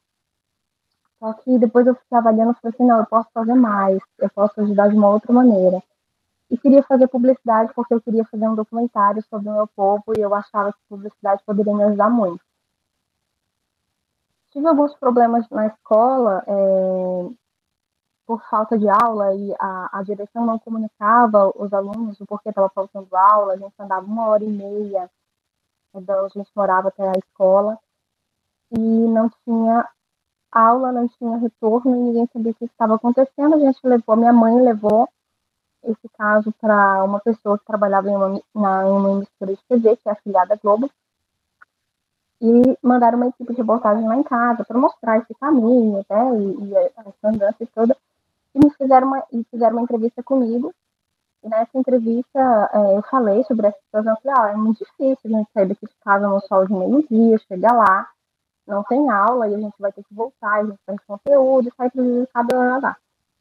Só 1.18 1.32
que 1.34 1.58
depois 1.58 1.86
eu 1.86 1.94
fiquei 1.94 2.18
avaliando 2.18 2.54
falei 2.54 2.74
assim, 2.74 2.84
não, 2.84 2.98
eu 2.98 3.06
posso 3.06 3.28
fazer 3.32 3.54
mais, 3.54 4.02
eu 4.18 4.28
posso 4.30 4.60
ajudar 4.60 4.88
de 4.88 4.96
uma 4.96 5.08
outra 5.08 5.32
maneira. 5.32 5.80
E 6.50 6.58
queria 6.58 6.82
fazer 6.82 7.06
publicidade 7.06 7.72
porque 7.74 7.94
eu 7.94 8.00
queria 8.00 8.24
fazer 8.24 8.48
um 8.48 8.54
documentário 8.54 9.22
sobre 9.30 9.48
o 9.48 9.52
meu 9.52 9.66
povo 9.68 10.04
e 10.16 10.20
eu 10.20 10.34
achava 10.34 10.72
que 10.72 10.78
publicidade 10.88 11.42
poderia 11.46 11.74
me 11.74 11.84
ajudar 11.84 12.10
muito. 12.10 12.42
Tive 14.50 14.66
alguns 14.66 14.94
problemas 14.96 15.48
na 15.48 15.68
escola, 15.68 16.44
é, 16.46 16.52
por 18.26 18.42
falta 18.48 18.78
de 18.78 18.88
aula 18.88 19.34
e 19.34 19.54
a, 19.58 19.98
a 19.98 20.02
direção 20.02 20.46
não 20.46 20.58
comunicava 20.58 21.52
os 21.56 21.72
alunos 21.72 22.20
o 22.20 22.26
porquê 22.26 22.50
estava 22.50 22.68
faltando 22.70 23.14
aula, 23.16 23.54
a 23.54 23.56
gente 23.56 23.74
andava 23.78 24.06
uma 24.06 24.26
hora 24.28 24.44
e 24.44 24.50
meia 24.50 25.10
então 25.94 26.24
a 26.24 26.28
gente 26.28 26.50
morava 26.56 26.88
até 26.88 27.06
a 27.06 27.18
escola 27.18 27.78
e 28.70 28.78
não 28.78 29.30
tinha 29.44 29.86
aula, 30.50 30.92
não 30.92 31.08
tinha 31.08 31.36
retorno 31.36 31.94
e 31.94 32.00
ninguém 32.00 32.28
sabia 32.32 32.52
o 32.52 32.54
que 32.54 32.64
estava 32.64 32.94
acontecendo. 32.94 33.54
A 33.54 33.58
gente 33.58 33.78
levou, 33.84 34.16
minha 34.16 34.32
mãe 34.32 34.60
levou 34.60 35.08
esse 35.82 36.08
caso 36.16 36.52
para 36.60 37.04
uma 37.04 37.20
pessoa 37.20 37.58
que 37.58 37.64
trabalhava 37.64 38.08
em 38.08 38.16
uma, 38.16 38.42
na, 38.54 38.88
em 38.88 38.90
uma 38.90 39.10
emissora 39.10 39.54
de 39.54 39.64
TV, 39.68 39.96
que 39.96 40.08
é 40.08 40.12
afiliada 40.12 40.54
à 40.54 40.56
Globo, 40.56 40.90
e 42.40 42.78
mandaram 42.82 43.18
uma 43.18 43.28
equipe 43.28 43.52
de 43.52 43.58
reportagem 43.58 44.06
lá 44.06 44.16
em 44.16 44.22
casa 44.22 44.64
para 44.64 44.78
mostrar 44.78 45.18
esse 45.18 45.34
caminho, 45.34 46.04
né, 46.08 46.38
e, 46.38 46.64
e 46.64 46.74
essa 46.76 47.14
andança 47.24 47.68
toda 47.74 47.96
e 48.54 48.58
me 48.58 48.70
fizeram 48.74 49.06
uma, 49.06 49.24
e 49.32 49.44
fizeram 49.50 49.76
uma 49.76 49.82
entrevista 49.82 50.22
comigo. 50.22 50.74
E 51.42 51.48
nessa 51.48 51.76
entrevista 51.76 52.70
é, 52.72 52.96
eu 52.96 53.02
falei 53.02 53.42
sobre 53.44 53.66
essa 53.66 53.78
situação. 53.80 54.12
Eu 54.12 54.20
falei, 54.22 54.38
ah, 54.38 54.52
é 54.52 54.56
muito 54.56 54.78
difícil 54.78 55.18
a 55.24 55.38
gente 55.38 55.52
sair 55.52 55.68
daqui 55.68 55.86
de 55.86 55.94
casa 56.04 56.28
no 56.28 56.40
sol 56.40 56.66
de 56.66 56.72
meio-dia, 56.72 57.38
chegar 57.48 57.72
lá, 57.72 58.08
não 58.66 58.82
tem 58.84 59.10
aula 59.10 59.48
e 59.48 59.54
a 59.54 59.58
gente 59.58 59.74
vai 59.78 59.92
ter 59.92 60.04
que 60.04 60.14
voltar, 60.14 60.60
a 60.60 60.64
gente 60.64 60.78
tem 60.86 60.96
conteúdo, 61.06 61.72
sai 61.76 61.90
prejudicado, 61.90 62.56
lá, 62.56 62.78
lá. 62.78 62.96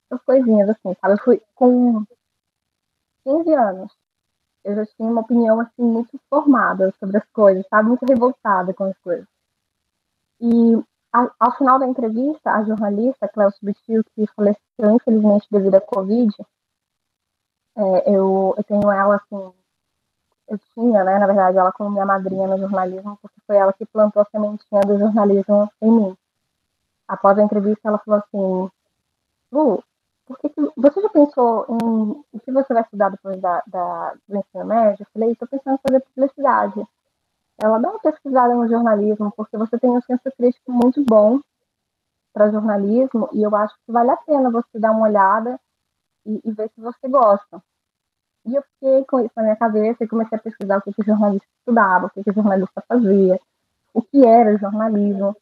Essas 0.09 0.25
coisinhas 0.25 0.69
assim, 0.69 0.95
sabe? 0.99 1.13
Eu 1.13 1.23
fui 1.23 1.41
com 1.55 2.03
15 3.23 3.53
anos. 3.53 3.91
Eu 4.63 4.75
já 4.75 4.85
tinha 4.85 5.09
uma 5.09 5.21
opinião 5.21 5.59
assim 5.59 5.83
muito 5.83 6.19
formada 6.29 6.93
sobre 6.99 7.17
as 7.17 7.25
coisas, 7.33 7.63
estava 7.63 7.87
muito 7.87 8.05
revoltada 8.05 8.73
com 8.73 8.85
as 8.85 8.97
coisas. 8.99 9.27
E 10.39 10.83
ao, 11.11 11.51
final 11.57 11.79
da 11.79 11.87
entrevista, 11.87 12.51
a 12.51 12.63
jornalista 12.63 13.27
Cléo 13.27 13.51
Subtil, 13.51 14.03
que 14.15 14.25
faleceu 14.35 14.95
infelizmente 14.95 15.47
devido 15.51 15.75
à 15.75 15.81
Covid, 15.81 16.33
é, 17.75 18.15
eu, 18.15 18.53
eu 18.57 18.63
tenho 18.63 18.91
ela 18.91 19.15
assim, 19.15 19.53
eu 20.47 20.59
tinha, 20.73 21.03
né, 21.03 21.17
na 21.19 21.27
verdade, 21.27 21.57
ela 21.57 21.71
como 21.71 21.89
minha 21.89 22.05
madrinha 22.05 22.47
no 22.47 22.57
jornalismo, 22.57 23.17
porque 23.21 23.39
foi 23.47 23.57
ela 23.57 23.73
que 23.73 23.85
plantou 23.85 24.21
a 24.21 24.25
sementinha 24.25 24.81
do 24.81 24.97
jornalismo 24.97 25.71
em 25.81 25.91
mim. 25.91 26.17
Após 27.07 27.37
a 27.37 27.43
entrevista, 27.43 27.87
ela 27.87 27.99
falou 27.99 28.19
assim, 28.19 28.71
Lu, 29.51 29.83
por 30.25 30.37
que, 30.39 30.49
que 30.49 30.61
você 30.77 31.01
já 31.01 31.09
pensou 31.09 31.65
em 31.69 32.23
o 32.31 32.39
que 32.39 32.51
você 32.51 32.73
vai 32.73 32.83
estudar 32.83 33.09
depois 33.09 33.39
da, 33.41 33.61
da, 33.67 34.13
do 34.27 34.37
ensino 34.37 34.65
médio? 34.65 35.03
Eu 35.03 35.07
falei, 35.13 35.31
estou 35.31 35.47
pensando 35.47 35.75
em 35.75 35.89
fazer 35.89 35.99
publicidade 36.01 36.87
ela 37.61 37.77
dá 37.77 37.89
uma 37.89 37.99
pesquisada 37.99 38.55
no 38.55 38.67
jornalismo, 38.67 39.31
porque 39.37 39.55
você 39.55 39.77
tem 39.77 39.91
um 39.91 40.01
senso 40.01 40.23
crítico 40.35 40.71
muito 40.71 41.03
bom 41.05 41.39
para 42.33 42.49
jornalismo, 42.49 43.29
e 43.33 43.43
eu 43.43 43.55
acho 43.55 43.75
que 43.85 43.91
vale 43.91 44.09
a 44.09 44.17
pena 44.17 44.49
você 44.49 44.79
dar 44.79 44.91
uma 44.91 45.07
olhada 45.07 45.59
e, 46.25 46.41
e, 46.43 46.51
ver 46.51 46.69
se 46.73 46.81
você 46.81 47.07
gosta. 47.07 47.61
E 48.45 48.55
eu 48.55 48.63
fiquei 48.63 49.05
com 49.05 49.19
isso 49.19 49.33
na 49.35 49.43
minha 49.43 49.55
cabeça 49.55 50.03
e 50.03 50.07
comecei 50.07 50.37
a 50.37 50.41
pesquisar 50.41 50.77
o 50.77 50.81
que, 50.81 50.91
que 50.91 51.01
o 51.01 51.05
jornalista 51.05 51.47
estudava, 51.59 52.07
o 52.07 52.09
que, 52.09 52.23
que 52.23 52.31
o 52.31 52.33
jornalista 52.33 52.83
fazia, 52.87 53.39
o 53.93 54.01
que 54.01 54.25
era 54.25 54.57
jornalismo. 54.57 55.35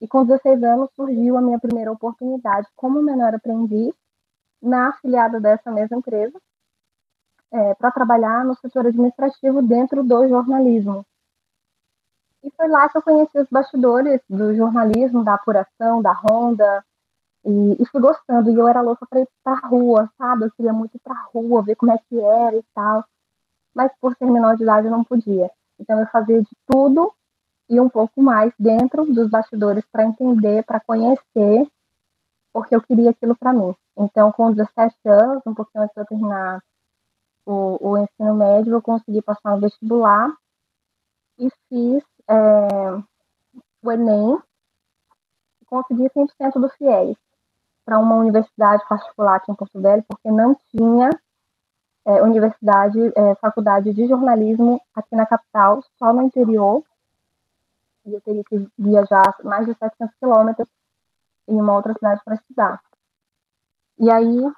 E 0.00 0.06
com 0.06 0.26
16 0.26 0.62
anos 0.64 0.90
surgiu 0.94 1.38
a 1.38 1.40
minha 1.40 1.58
primeira 1.58 1.90
oportunidade 1.90 2.68
como 2.76 3.00
menor 3.00 3.34
aprendiz 3.34 3.94
na 4.60 4.88
afiliada 4.88 5.40
dessa 5.40 5.70
mesma 5.70 5.96
empresa, 5.96 6.38
é, 7.50 7.74
para 7.74 7.90
trabalhar 7.90 8.44
no 8.44 8.54
setor 8.56 8.86
administrativo 8.86 9.62
dentro 9.62 10.02
do 10.02 10.28
jornalismo. 10.28 11.06
E 12.44 12.50
foi 12.56 12.68
lá 12.68 12.88
que 12.88 12.98
eu 12.98 13.02
conheci 13.02 13.38
os 13.38 13.48
bastidores 13.48 14.20
do 14.28 14.54
jornalismo, 14.54 15.24
da 15.24 15.34
apuração, 15.34 16.02
da 16.02 16.12
ronda, 16.12 16.84
e, 17.44 17.82
e 17.82 17.86
fui 17.86 18.00
gostando. 18.00 18.50
E 18.50 18.54
eu 18.54 18.68
era 18.68 18.80
louca 18.80 19.06
para 19.06 19.20
ir 19.20 19.28
para 19.44 19.66
rua, 19.66 20.10
sabe? 20.18 20.46
Eu 20.46 20.50
queria 20.52 20.72
muito 20.72 20.96
ir 20.96 21.00
para 21.00 21.14
rua, 21.32 21.62
ver 21.62 21.76
como 21.76 21.92
é 21.92 21.98
que 21.98 22.20
era 22.20 22.56
e 22.56 22.64
tal. 22.74 23.04
Mas 23.74 23.92
por 24.00 24.14
ser 24.16 24.26
menor 24.26 24.56
de 24.56 24.64
idade 24.64 24.86
eu 24.86 24.90
não 24.90 25.04
podia. 25.04 25.50
Então 25.78 25.98
eu 26.00 26.06
fazia 26.08 26.40
de 26.42 26.50
tudo 26.66 27.12
e 27.68 27.80
um 27.80 27.88
pouco 27.88 28.22
mais 28.22 28.52
dentro 28.58 29.06
dos 29.06 29.30
bastidores 29.30 29.84
para 29.90 30.04
entender, 30.04 30.64
para 30.64 30.80
conhecer, 30.80 31.66
porque 32.52 32.74
eu 32.74 32.82
queria 32.82 33.10
aquilo 33.10 33.34
para 33.36 33.52
mim. 33.52 33.74
Então, 33.96 34.30
com 34.32 34.52
17 34.52 34.94
anos, 35.06 35.42
um 35.46 35.54
pouquinho 35.54 35.84
antes 35.84 35.94
de 35.94 36.00
eu 36.00 36.06
terminar 36.06 36.62
o, 37.46 37.90
o 37.90 37.98
ensino 37.98 38.34
médio, 38.34 38.74
eu 38.74 38.82
consegui 38.82 39.22
passar 39.22 39.54
no 39.54 39.60
vestibular 39.60 40.30
e 41.38 41.48
fiz 41.68 42.04
é, 42.28 43.02
o 43.82 43.92
Enem 43.92 44.38
consegui 45.66 46.08
100% 46.10 46.60
do 46.60 46.68
FIES 46.68 47.16
para 47.84 47.98
uma 47.98 48.16
universidade 48.16 48.86
particular 48.88 49.36
aqui 49.36 49.50
em 49.50 49.54
Porto 49.54 49.80
Velho, 49.80 50.04
porque 50.06 50.30
não 50.30 50.54
tinha 50.70 51.10
é, 52.04 52.22
universidade, 52.22 52.98
é, 53.16 53.34
faculdade 53.36 53.92
de 53.92 54.06
jornalismo 54.06 54.80
aqui 54.94 55.14
na 55.16 55.26
capital, 55.26 55.82
só 55.98 56.12
no 56.12 56.22
interior. 56.22 56.84
E 58.04 58.12
eu 58.12 58.20
teria 58.20 58.44
que 58.44 58.68
viajar 58.78 59.36
mais 59.44 59.66
de 59.66 59.74
700 59.74 60.14
quilômetros 60.16 60.68
em 61.48 61.60
uma 61.60 61.74
outra 61.74 61.94
cidade 61.94 62.20
para 62.24 62.34
estudar. 62.34 62.80
E 63.98 64.10
aí 64.10 64.52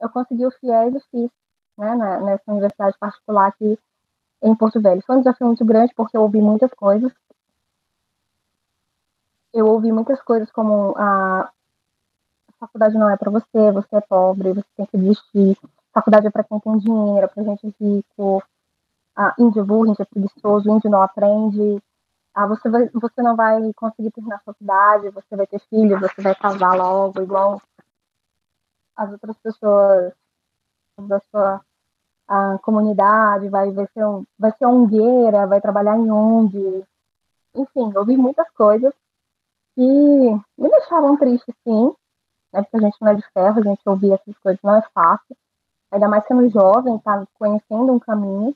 eu 0.00 0.08
consegui 0.10 0.46
o 0.46 0.50
FIES 0.50 0.94
e 0.94 1.00
fiz, 1.10 1.30
né, 1.78 1.96
nessa 2.20 2.50
universidade 2.50 2.96
particular 2.98 3.48
aqui 3.48 3.78
em 4.42 4.54
Porto 4.54 4.80
Velho. 4.80 5.02
Foi 5.06 5.16
um 5.16 5.20
desafio 5.20 5.46
muito 5.46 5.64
grande 5.64 5.92
porque 5.94 6.16
eu 6.16 6.22
ouvi 6.22 6.40
muitas 6.40 6.72
coisas. 6.72 7.12
Eu 9.52 9.66
ouvi 9.66 9.90
muitas 9.90 10.20
coisas 10.22 10.50
como 10.50 10.94
a, 10.96 11.42
a 11.42 12.52
faculdade 12.60 12.96
não 12.96 13.10
é 13.10 13.16
para 13.16 13.30
você, 13.30 13.72
você 13.72 13.96
é 13.96 14.00
pobre, 14.00 14.52
você 14.52 14.68
tem 14.76 14.86
que 14.86 14.96
desistir. 14.96 15.58
A 15.92 16.00
faculdade 16.00 16.26
é 16.26 16.30
para 16.30 16.44
quem 16.44 16.60
tem 16.60 16.78
dinheiro, 16.78 17.28
para 17.28 17.44
gente 17.44 17.74
rico. 17.80 18.42
Ah, 19.16 19.34
índio 19.38 19.64
burro, 19.64 19.88
índio 19.88 20.02
é 20.02 20.04
preguiçoso, 20.04 20.70
índio 20.70 20.90
não 20.90 21.02
aprende. 21.02 21.82
Ah, 22.32 22.46
você, 22.46 22.68
vai, 22.70 22.88
você 22.90 23.22
não 23.22 23.34
vai 23.34 23.72
conseguir 23.74 24.12
terminar 24.12 24.36
a 24.36 24.52
faculdade, 24.52 25.10
você 25.10 25.36
vai 25.36 25.46
ter 25.46 25.60
filho, 25.68 25.98
você 25.98 26.22
vai 26.22 26.34
casar 26.34 26.76
logo, 26.76 27.20
igual 27.20 27.60
as 28.96 29.10
outras 29.10 29.36
pessoas 29.38 30.12
da 30.98 31.20
sua 31.30 31.60
a 32.30 32.58
comunidade, 32.60 33.48
vai, 33.48 33.72
vai, 33.72 33.88
ser 33.92 34.06
um, 34.06 34.24
vai 34.38 34.52
ser 34.56 34.64
ongueira, 34.64 35.48
vai 35.48 35.60
trabalhar 35.60 35.98
em 35.98 36.08
ONG. 36.12 36.84
Enfim, 37.56 37.92
ouvi 37.96 38.16
muitas 38.16 38.48
coisas 38.52 38.94
que 39.74 39.82
me 39.82 40.70
deixavam 40.70 41.16
triste, 41.16 41.52
sim, 41.64 41.92
né, 42.52 42.62
porque 42.62 42.76
a 42.76 42.80
gente 42.80 42.96
não 43.00 43.08
é 43.08 43.14
de 43.16 43.32
ferro, 43.32 43.58
a 43.58 43.62
gente 43.62 43.80
ouvir 43.84 44.12
essas 44.12 44.38
coisas 44.38 44.60
não 44.62 44.76
é 44.76 44.82
fácil, 44.94 45.36
ainda 45.90 46.06
mais 46.06 46.24
sendo 46.28 46.48
jovem, 46.50 46.98
tá 47.00 47.26
conhecendo 47.34 47.92
um 47.92 47.98
caminho, 47.98 48.54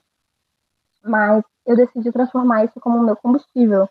mas 1.03 1.43
eu 1.67 1.75
decidi 1.75 2.13
transformar 2.13 2.65
isso 2.65 2.79
como 2.79 3.03
meu 3.03 3.17
combustível, 3.17 3.89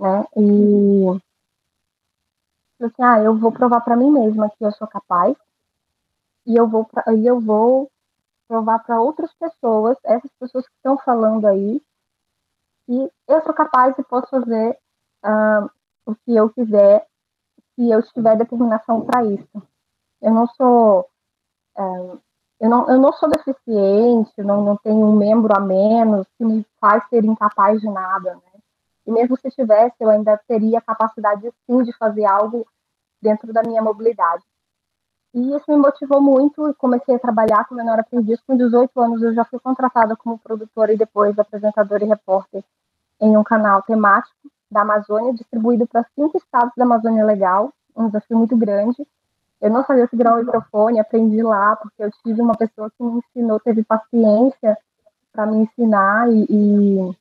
né, 0.00 0.24
e 0.36 1.20
assim, 2.80 3.02
ah, 3.02 3.20
eu 3.20 3.36
vou 3.36 3.52
provar 3.52 3.80
para 3.80 3.96
mim 3.96 4.10
mesma 4.10 4.50
que 4.50 4.64
eu 4.64 4.72
sou 4.72 4.88
capaz, 4.88 5.36
e 6.46 6.56
eu 6.56 6.66
vou, 6.66 6.88
e 7.16 7.26
eu 7.26 7.40
vou 7.40 7.88
provar 8.48 8.78
para 8.80 9.00
outras 9.00 9.32
pessoas, 9.34 9.96
essas 10.04 10.30
pessoas 10.38 10.66
que 10.66 10.74
estão 10.76 10.98
falando 10.98 11.46
aí, 11.46 11.80
que 12.86 13.10
eu 13.28 13.42
sou 13.42 13.54
capaz 13.54 13.98
e 13.98 14.04
posso 14.04 14.28
fazer 14.28 14.78
uh, 15.24 15.70
o 16.06 16.14
que 16.14 16.34
eu 16.34 16.50
quiser 16.50 17.06
se 17.74 17.90
eu 17.90 18.02
tiver 18.02 18.36
determinação 18.36 19.04
para 19.04 19.24
isso. 19.24 19.62
Eu 20.20 20.32
não 20.32 20.46
sou 20.46 21.08
uh, 21.78 22.20
eu 22.60 22.70
não, 22.70 22.88
eu 22.88 22.98
não 22.98 23.12
sou 23.12 23.28
deficiente, 23.28 24.32
não, 24.38 24.62
não 24.62 24.76
tenho 24.76 25.06
um 25.06 25.16
membro 25.16 25.54
a 25.54 25.60
menos 25.60 26.26
que 26.38 26.44
me 26.44 26.64
faz 26.80 27.06
ser 27.08 27.24
incapaz 27.24 27.80
de 27.80 27.88
nada, 27.90 28.36
né? 28.36 28.60
E 29.06 29.12
mesmo 29.12 29.36
se 29.36 29.50
tivesse, 29.50 29.96
eu 30.00 30.08
ainda 30.08 30.40
teria 30.48 30.80
capacidade 30.80 31.52
sim 31.66 31.82
de 31.82 31.92
fazer 31.98 32.24
algo 32.24 32.66
dentro 33.20 33.52
da 33.52 33.62
minha 33.62 33.82
mobilidade. 33.82 34.42
E 35.34 35.56
isso 35.56 35.64
me 35.68 35.76
motivou 35.76 36.20
muito 36.20 36.68
e 36.68 36.74
comecei 36.74 37.16
a 37.16 37.18
trabalhar 37.18 37.64
com 37.64 37.74
menor 37.74 37.98
aprendiz. 37.98 38.40
Com 38.46 38.56
18 38.56 39.00
anos 39.00 39.20
eu 39.20 39.34
já 39.34 39.44
fui 39.44 39.58
contratada 39.58 40.14
como 40.16 40.38
produtora 40.38 40.92
e 40.92 40.96
depois 40.96 41.36
apresentadora 41.36 42.04
e 42.04 42.08
repórter 42.08 42.62
em 43.20 43.36
um 43.36 43.42
canal 43.42 43.82
temático 43.82 44.48
da 44.70 44.82
Amazônia, 44.82 45.34
distribuído 45.34 45.88
para 45.88 46.06
cinco 46.14 46.38
estados 46.38 46.72
da 46.76 46.84
Amazônia 46.84 47.24
Legal, 47.24 47.72
um 47.96 48.06
desafio 48.06 48.38
muito 48.38 48.56
grande. 48.56 49.04
Eu 49.60 49.70
não 49.70 49.84
sabia 49.84 50.06
segurar 50.06 50.34
o 50.34 50.38
microfone, 50.38 51.00
aprendi 51.00 51.42
lá, 51.42 51.74
porque 51.76 52.04
eu 52.04 52.10
tive 52.22 52.40
uma 52.40 52.56
pessoa 52.56 52.90
que 52.90 53.02
me 53.02 53.18
ensinou, 53.18 53.58
teve 53.58 53.82
paciência 53.82 54.78
para 55.32 55.46
me 55.46 55.58
ensinar 55.58 56.30
e, 56.30 56.46
e 56.48 57.16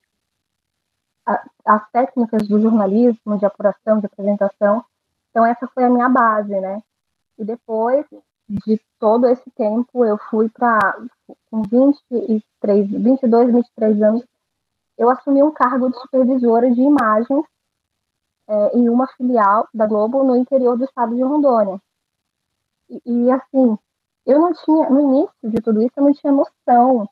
a, 1.25 1.43
as 1.65 1.89
técnicas 1.91 2.47
do 2.47 2.61
jornalismo, 2.61 3.39
de 3.39 3.45
apuração, 3.45 3.99
de 3.99 4.05
apresentação. 4.05 4.85
Então 5.31 5.43
essa 5.43 5.67
foi 5.67 5.83
a 5.83 5.89
minha 5.89 6.09
base, 6.09 6.59
né? 6.59 6.79
E 7.37 7.43
depois 7.43 8.05
de 8.47 8.79
todo 8.99 9.27
esse 9.27 9.49
tempo, 9.51 10.05
eu 10.05 10.17
fui 10.29 10.49
para, 10.49 10.97
com 11.49 11.63
23, 11.63 12.89
22, 12.89 13.53
23 13.53 14.01
anos, 14.01 14.23
eu 14.97 15.09
assumi 15.09 15.41
um 15.41 15.51
cargo 15.51 15.89
de 15.89 15.99
supervisora 15.99 16.69
de 16.69 16.81
imagens 16.81 17.45
é, 18.47 18.77
em 18.77 18.89
uma 18.89 19.07
filial 19.07 19.67
da 19.73 19.87
Globo 19.87 20.23
no 20.23 20.35
interior 20.35 20.77
do 20.77 20.83
estado 20.83 21.15
de 21.15 21.23
Rondônia. 21.23 21.81
E, 22.89 23.01
e, 23.05 23.31
assim, 23.31 23.77
eu 24.25 24.39
não 24.39 24.53
tinha, 24.53 24.89
no 24.89 25.01
início 25.01 25.33
de 25.43 25.61
tudo 25.61 25.81
isso, 25.81 25.93
eu 25.97 26.03
não 26.03 26.13
tinha 26.13 26.31
noção 26.31 27.09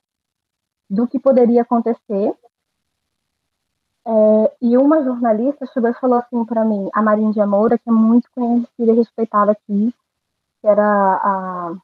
do 0.89 1.08
que 1.08 1.19
poderia 1.19 1.62
acontecer. 1.62 2.36
É, 4.06 4.56
e 4.62 4.78
uma 4.78 5.04
jornalista 5.04 5.65
chegou 5.67 5.89
e 5.89 5.93
falou 5.93 6.17
assim 6.17 6.43
para 6.45 6.65
mim, 6.65 6.89
a 6.93 7.02
Marinha 7.02 7.32
de 7.32 7.45
Moura, 7.45 7.78
que 7.78 7.89
é 7.89 7.91
muito 7.91 8.30
conhecida 8.32 8.91
e 8.91 8.95
respeitada 8.95 9.52
aqui, 9.52 9.93
que 10.62 10.67
era 10.67 10.84
a, 10.84 11.76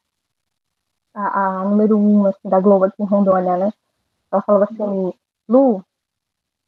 a, 1.13 1.59
a 1.59 1.63
número 1.65 1.97
um 1.97 2.27
assim, 2.27 2.47
da 2.47 2.59
Globo 2.59 2.85
aqui 2.85 3.01
em 3.01 3.05
Rondônia, 3.05 3.57
né? 3.57 3.73
Ela 4.31 4.41
falava 4.43 4.65
assim, 4.65 5.13
Lu, 5.49 5.83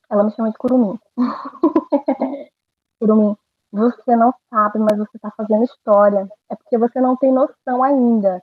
ela 0.10 0.24
me 0.24 0.32
chama 0.32 0.52
de 0.52 0.58
Curumim. 0.58 1.00
Curumim, 3.00 3.38
você 3.72 4.16
não 4.16 4.34
sabe, 4.50 4.80
mas 4.80 4.98
você 4.98 5.18
está 5.18 5.32
fazendo 5.32 5.64
história. 5.64 6.28
É 6.50 6.56
porque 6.56 6.78
você 6.78 7.00
não 7.00 7.16
tem 7.16 7.32
noção 7.32 7.84
ainda. 7.84 8.42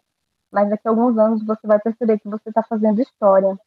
Mas 0.52 0.70
daqui 0.70 0.86
a 0.86 0.90
alguns 0.90 1.18
anos 1.18 1.44
você 1.44 1.66
vai 1.66 1.80
perceber 1.80 2.20
que 2.20 2.28
você 2.28 2.48
está 2.48 2.62
fazendo 2.62 3.00
história. 3.00 3.58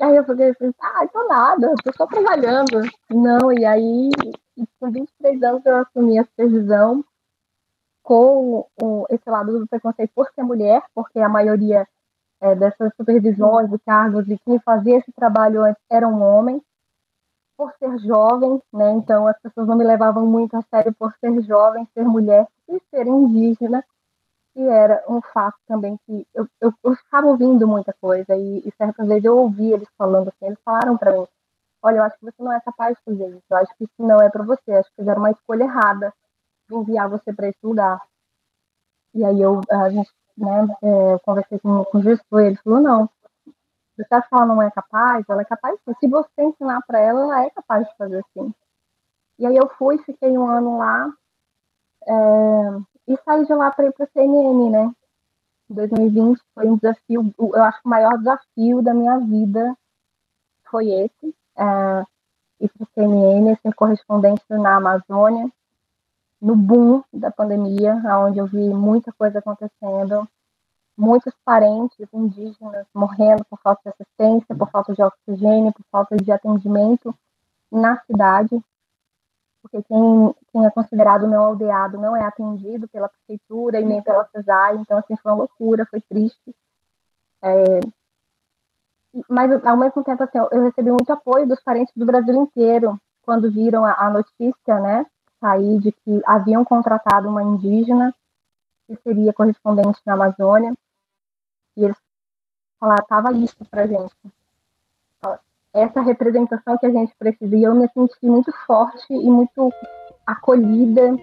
E 0.00 0.04
aí 0.04 0.16
eu 0.16 0.24
falei 0.24 0.50
assim, 0.50 0.72
ah, 0.80 1.06
tô 1.12 1.28
nada, 1.28 1.74
tô 1.84 1.92
só 1.94 2.06
trabalhando. 2.06 2.80
Não, 3.10 3.52
e 3.52 3.66
aí, 3.66 4.10
com 4.80 4.90
23 4.90 5.42
anos 5.42 5.66
eu 5.66 5.76
assumi 5.76 6.18
a 6.18 6.24
supervisão 6.24 7.04
com 8.02 8.66
esse 9.10 9.28
lado 9.28 9.58
do 9.58 9.68
preconceito 9.68 10.12
por 10.14 10.30
ser 10.34 10.42
mulher, 10.42 10.82
porque 10.94 11.18
a 11.18 11.28
maioria 11.28 11.86
é, 12.40 12.54
dessas 12.54 12.92
supervisões 12.96 13.70
de 13.70 13.78
cargos 13.80 14.28
e 14.28 14.38
quem 14.38 14.58
fazia 14.60 14.98
esse 14.98 15.12
trabalho 15.12 15.62
antes 15.62 15.82
era 15.90 16.08
um 16.08 16.22
homem, 16.22 16.62
por 17.56 17.72
ser 17.78 17.98
jovem, 17.98 18.60
né? 18.72 18.92
Então 18.92 19.26
as 19.26 19.38
pessoas 19.40 19.68
não 19.68 19.76
me 19.76 19.84
levavam 19.84 20.24
muito 20.24 20.56
a 20.56 20.62
sério 20.62 20.94
por 20.98 21.12
ser 21.20 21.42
jovem, 21.42 21.86
ser 21.92 22.04
mulher 22.04 22.46
e 22.66 22.80
ser 22.90 23.06
indígena, 23.06 23.84
e 24.56 24.62
era 24.66 25.04
um 25.08 25.20
fato 25.20 25.58
também 25.66 25.98
que 26.06 26.26
eu, 26.34 26.48
eu, 26.60 26.72
eu 26.82 26.94
ficava 26.96 27.26
ouvindo 27.26 27.68
muita 27.68 27.94
coisa 28.00 28.34
e, 28.34 28.60
e 28.66 28.72
certas 28.78 29.06
vezes 29.06 29.24
eu 29.24 29.36
ouvi 29.36 29.72
eles 29.72 29.88
falando 29.96 30.28
assim, 30.28 30.46
eles 30.46 30.58
falaram 30.64 30.96
para 30.96 31.12
mim, 31.12 31.26
olha, 31.82 31.98
eu 31.98 32.02
acho 32.02 32.18
que 32.18 32.24
você 32.24 32.42
não 32.42 32.52
é 32.52 32.60
capaz 32.60 32.96
de 32.96 33.04
fazer 33.04 33.28
isso, 33.28 33.44
eu 33.50 33.56
acho 33.58 33.76
que 33.76 33.84
isso 33.84 33.94
não 33.98 34.20
é 34.20 34.30
para 34.30 34.42
você, 34.42 34.72
acho 34.72 34.88
que 34.90 34.96
fizeram 34.96 35.20
uma 35.20 35.30
escolha 35.30 35.64
errada 35.64 36.14
enviar 36.74 37.08
você 37.08 37.32
para 37.32 37.48
esse 37.48 37.58
lugar. 37.62 38.00
E 39.14 39.24
aí 39.24 39.40
eu, 39.40 39.60
a 39.70 39.90
gente, 39.90 40.10
né, 40.36 40.66
é, 40.82 41.18
conversei 41.24 41.58
com, 41.58 41.84
com 41.84 41.98
o 41.98 42.02
gestor, 42.02 42.40
ele 42.40 42.56
falou, 42.56 42.80
não, 42.80 43.10
você 43.96 44.14
acha 44.14 44.28
que 44.28 44.34
ela 44.34 44.46
não 44.46 44.62
é 44.62 44.70
capaz? 44.70 45.24
Ela 45.28 45.42
é 45.42 45.44
capaz. 45.44 45.78
Se 45.98 46.08
você 46.08 46.42
ensinar 46.42 46.80
para 46.86 46.98
ela, 46.98 47.22
ela 47.22 47.44
é 47.44 47.50
capaz 47.50 47.86
de 47.86 47.96
fazer 47.96 48.24
assim. 48.24 48.54
E 49.38 49.46
aí 49.46 49.56
eu 49.56 49.68
fui, 49.76 49.98
fiquei 49.98 50.36
um 50.36 50.46
ano 50.46 50.78
lá, 50.78 51.12
é, 52.06 52.12
e 53.08 53.16
saí 53.24 53.44
de 53.44 53.54
lá 53.54 53.70
para 53.70 53.86
ir 53.86 53.92
para 53.92 54.06
CNN, 54.12 54.70
né? 54.70 54.94
2020 55.68 56.40
foi 56.54 56.68
um 56.68 56.76
desafio, 56.76 57.34
eu 57.38 57.62
acho 57.62 57.80
que 57.80 57.86
o 57.86 57.90
maior 57.90 58.18
desafio 58.18 58.82
da 58.82 58.92
minha 58.92 59.18
vida 59.18 59.76
foi 60.68 60.90
esse, 60.90 61.34
é, 61.56 62.04
ir 62.60 62.68
para 62.68 62.86
CNN, 62.94 63.56
ser 63.62 63.74
correspondente 63.74 64.42
na 64.50 64.76
Amazônia, 64.76 65.50
no 66.40 66.56
boom 66.56 67.02
da 67.12 67.30
pandemia, 67.30 67.94
onde 68.18 68.38
eu 68.38 68.46
vi 68.46 68.68
muita 68.70 69.12
coisa 69.12 69.38
acontecendo, 69.40 70.26
muitos 70.96 71.34
parentes 71.44 72.06
indígenas 72.12 72.86
morrendo 72.94 73.44
por 73.44 73.58
falta 73.60 73.82
de 73.84 73.90
assistência, 73.90 74.54
por 74.54 74.70
falta 74.70 74.94
de 74.94 75.02
oxigênio, 75.02 75.72
por 75.72 75.84
falta 75.90 76.16
de 76.16 76.32
atendimento 76.32 77.14
na 77.70 78.00
cidade, 78.02 78.62
porque 79.62 79.82
quem, 79.82 80.34
quem 80.50 80.66
é 80.66 80.70
considerado 80.70 81.26
não 81.26 81.44
aldeado 81.44 81.98
não 81.98 82.16
é 82.16 82.24
atendido 82.24 82.88
pela 82.88 83.08
prefeitura 83.08 83.80
e 83.80 83.84
nem 83.84 84.02
pela 84.02 84.26
CESAI, 84.28 84.76
então 84.76 84.98
assim 84.98 85.16
foi 85.16 85.32
uma 85.32 85.38
loucura, 85.38 85.86
foi 85.86 86.00
triste. 86.00 86.54
É, 87.42 87.80
mas 89.28 89.64
ao 89.64 89.76
mesmo 89.76 90.02
tempo 90.02 90.22
assim, 90.22 90.38
eu 90.38 90.62
recebi 90.62 90.90
muito 90.90 91.12
apoio 91.12 91.46
dos 91.46 91.60
parentes 91.62 91.92
do 91.94 92.06
Brasil 92.06 92.34
inteiro 92.34 92.98
quando 93.22 93.50
viram 93.50 93.84
a, 93.84 93.92
a 93.92 94.10
notícia, 94.10 94.80
né, 94.80 95.06
sair 95.40 95.78
de 95.80 95.92
que 95.92 96.22
haviam 96.26 96.64
contratado 96.64 97.28
uma 97.28 97.42
indígena 97.42 98.14
que 98.86 98.96
seria 99.02 99.32
correspondente 99.32 100.00
na 100.04 100.14
Amazônia, 100.14 100.74
e 101.76 101.84
eles 101.84 101.96
falaram, 102.78 103.44
isso 103.44 103.64
para 103.70 103.86
gente. 103.86 104.14
Essa 105.72 106.00
representação 106.00 106.76
que 106.76 106.86
a 106.86 106.90
gente 106.90 107.14
precisa, 107.16 107.56
e 107.56 107.62
eu 107.62 107.74
me 107.74 107.88
senti 107.88 108.26
muito 108.26 108.52
forte 108.66 109.12
e 109.12 109.30
muito 109.30 109.72
acolhida 110.26 111.14
uh, 111.14 111.20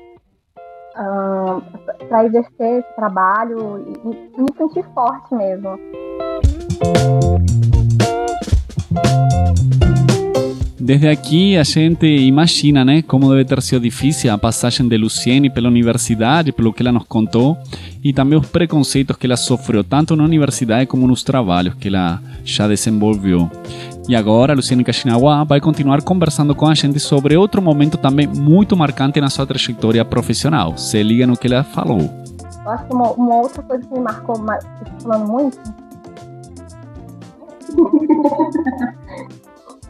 ah, 0.95 1.61
para 2.07 2.25
exercer 2.25 2.79
esse 2.79 2.95
trabalho, 2.95 3.79
e, 3.79 4.37
e 4.37 4.41
me 4.41 4.53
senti 4.57 4.81
forte 4.93 5.35
mesmo. 5.35 5.77
Desde 10.79 11.07
aqui 11.07 11.57
a 11.57 11.63
gente 11.63 12.05
imagina, 12.05 12.85
né, 12.85 13.01
como 13.01 13.31
deve 13.31 13.45
ter 13.45 13.61
sido 13.63 13.81
difícil 13.81 14.31
a 14.31 14.37
passagem 14.37 14.87
de 14.87 14.95
Luciene 14.95 15.49
pela 15.49 15.69
universidade, 15.69 16.51
pelo 16.51 16.71
que 16.71 16.83
ela 16.83 16.91
nos 16.91 17.05
contou, 17.05 17.57
e 18.03 18.13
também 18.13 18.37
os 18.37 18.45
preconceitos 18.45 19.17
que 19.17 19.25
ela 19.25 19.35
sofreu 19.35 19.83
tanto 19.83 20.15
na 20.15 20.23
universidade 20.23 20.85
como 20.85 21.07
nos 21.07 21.23
trabalhos 21.23 21.73
que 21.75 21.87
ela 21.87 22.21
já 22.45 22.67
desenvolveu. 22.67 23.49
E 24.07 24.15
agora, 24.15 24.53
Luciene 24.53 24.83
Kashinawa 24.83 25.43
vai 25.43 25.59
continuar 25.59 26.01
conversando 26.03 26.53
com 26.53 26.67
a 26.67 26.75
gente 26.75 26.99
sobre 26.99 27.35
outro 27.35 27.59
momento 27.59 27.97
também 27.97 28.27
muito 28.27 28.77
marcante 28.77 29.19
na 29.19 29.31
sua 29.31 29.47
trajetória 29.47 30.05
profissional. 30.05 30.77
Se 30.77 31.01
liga 31.01 31.25
no 31.25 31.35
que 31.35 31.47
ela 31.47 31.63
falou. 31.63 32.01
Eu 32.63 32.71
acho 32.71 32.85
que 32.85 32.93
uma, 32.93 33.11
uma 33.13 33.35
outra 33.37 33.63
coisa 33.63 33.83
que 33.83 33.93
me 33.93 33.99
marcou, 33.99 34.37
mas 34.39 34.63
falando 35.01 35.27
muito, 35.27 35.57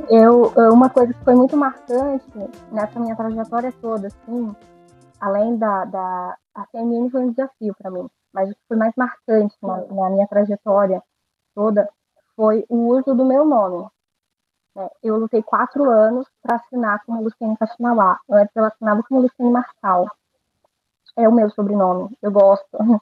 eu, 0.09 0.53
uma 0.71 0.89
coisa 0.89 1.13
que 1.13 1.23
foi 1.23 1.35
muito 1.35 1.57
marcante 1.57 2.25
nessa 2.71 2.99
minha 2.99 3.15
trajetória 3.15 3.73
toda, 3.81 4.07
assim, 4.07 4.55
além 5.19 5.57
da, 5.57 5.85
da 5.85 6.37
a 6.55 6.65
CNN 6.71 7.09
foi 7.09 7.21
um 7.21 7.31
desafio 7.31 7.75
para 7.75 7.91
mim, 7.91 8.09
mas 8.33 8.49
o 8.49 8.53
que 8.53 8.61
foi 8.67 8.77
mais 8.77 8.93
marcante 8.95 9.55
na, 9.61 9.77
na, 9.85 10.09
minha 10.09 10.27
trajetória 10.27 11.03
toda 11.53 11.87
foi 12.35 12.65
o 12.67 12.87
uso 12.87 13.13
do 13.13 13.25
meu 13.25 13.45
nome. 13.45 13.87
É, 14.75 14.91
eu 15.03 15.17
lutei 15.17 15.41
quatro 15.43 15.89
anos 15.89 16.27
para 16.41 16.55
assinar 16.57 17.03
como 17.05 17.23
Luciene 17.23 17.57
Kashinawa. 17.57 18.19
Antes 18.29 18.55
eu 18.55 18.65
assinava 18.65 19.03
como 19.03 19.21
Luciene 19.21 19.51
Marçal. 19.51 20.09
É 21.15 21.27
o 21.27 21.31
meu 21.31 21.49
sobrenome, 21.49 22.15
eu 22.21 22.31
gosto. 22.31 22.67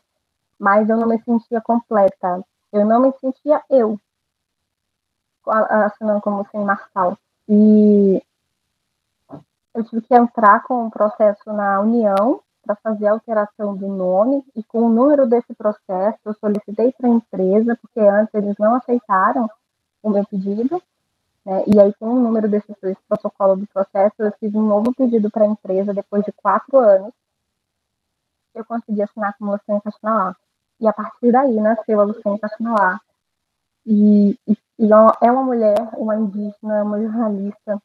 Mas 0.59 0.89
eu 0.89 0.97
não 0.97 1.07
me 1.07 1.21
sentia 1.21 1.59
completa. 1.61 2.41
Eu 2.71 2.85
não 2.85 3.01
me 3.01 3.13
sentia 3.19 3.61
eu 3.69 3.99
assinando 5.47 6.21
como 6.21 6.45
sem 6.51 6.63
marçal. 6.63 7.17
E 7.47 8.21
eu 9.73 9.83
tive 9.83 10.01
que 10.01 10.15
entrar 10.15 10.63
com 10.63 10.85
um 10.85 10.89
processo 10.89 11.51
na 11.51 11.79
União 11.81 12.41
para 12.63 12.75
fazer 12.75 13.07
a 13.07 13.11
alteração 13.11 13.75
do 13.75 13.87
nome 13.87 14.43
e 14.55 14.63
com 14.63 14.83
o 14.83 14.89
número 14.89 15.27
desse 15.27 15.53
processo 15.53 16.17
eu 16.25 16.33
solicitei 16.35 16.91
para 16.93 17.07
a 17.07 17.13
empresa, 17.13 17.77
porque 17.79 17.99
antes 17.99 18.33
eles 18.33 18.55
não 18.57 18.75
aceitaram 18.75 19.49
o 20.01 20.09
meu 20.09 20.25
pedido, 20.25 20.81
né? 21.45 21.63
e 21.67 21.79
aí 21.79 21.93
com 21.99 22.09
o 22.09 22.19
número 22.19 22.47
desse, 22.49 22.75
desse 22.81 23.01
protocolo 23.07 23.55
do 23.55 23.67
processo 23.67 24.15
eu 24.19 24.31
fiz 24.39 24.53
um 24.55 24.63
novo 24.63 24.93
pedido 24.95 25.29
para 25.29 25.43
a 25.43 25.47
empresa 25.47 25.93
depois 25.93 26.23
de 26.25 26.31
quatro 26.31 26.77
anos, 26.79 27.13
eu 28.55 28.65
consegui 28.65 29.01
assinar 29.01 29.35
como 29.37 29.51
Luciane 29.51 29.81
Castinalá. 29.81 30.35
E 30.79 30.87
a 30.87 30.93
partir 30.93 31.31
daí 31.31 31.55
nasceu 31.55 31.99
a 31.99 32.03
Luciane 32.03 32.39
Castinalá. 32.39 32.99
E, 33.85 34.39
e 34.47 34.57
e 34.77 34.89
é 35.21 35.31
uma 35.31 35.43
mulher, 35.43 35.89
uma 35.97 36.15
indígena, 36.15 36.83
uma 36.83 37.01
jornalista, 37.01 37.81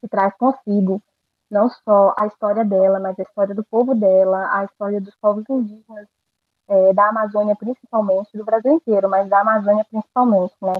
que 0.00 0.08
traz 0.08 0.34
consigo 0.36 1.02
não 1.50 1.68
só 1.70 2.14
a 2.18 2.26
história 2.26 2.64
dela, 2.64 3.00
mas 3.00 3.18
a 3.18 3.22
história 3.22 3.54
do 3.54 3.64
povo 3.64 3.94
dela, 3.94 4.48
a 4.52 4.64
história 4.64 5.00
dos 5.00 5.14
povos 5.16 5.44
indígenas, 5.48 6.06
é, 6.68 6.92
da 6.92 7.08
Amazônia 7.08 7.56
principalmente, 7.56 8.36
do 8.36 8.44
Brasil 8.44 8.72
inteiro, 8.72 9.08
mas 9.08 9.28
da 9.28 9.40
Amazônia 9.40 9.84
principalmente, 9.90 10.54
né? 10.60 10.74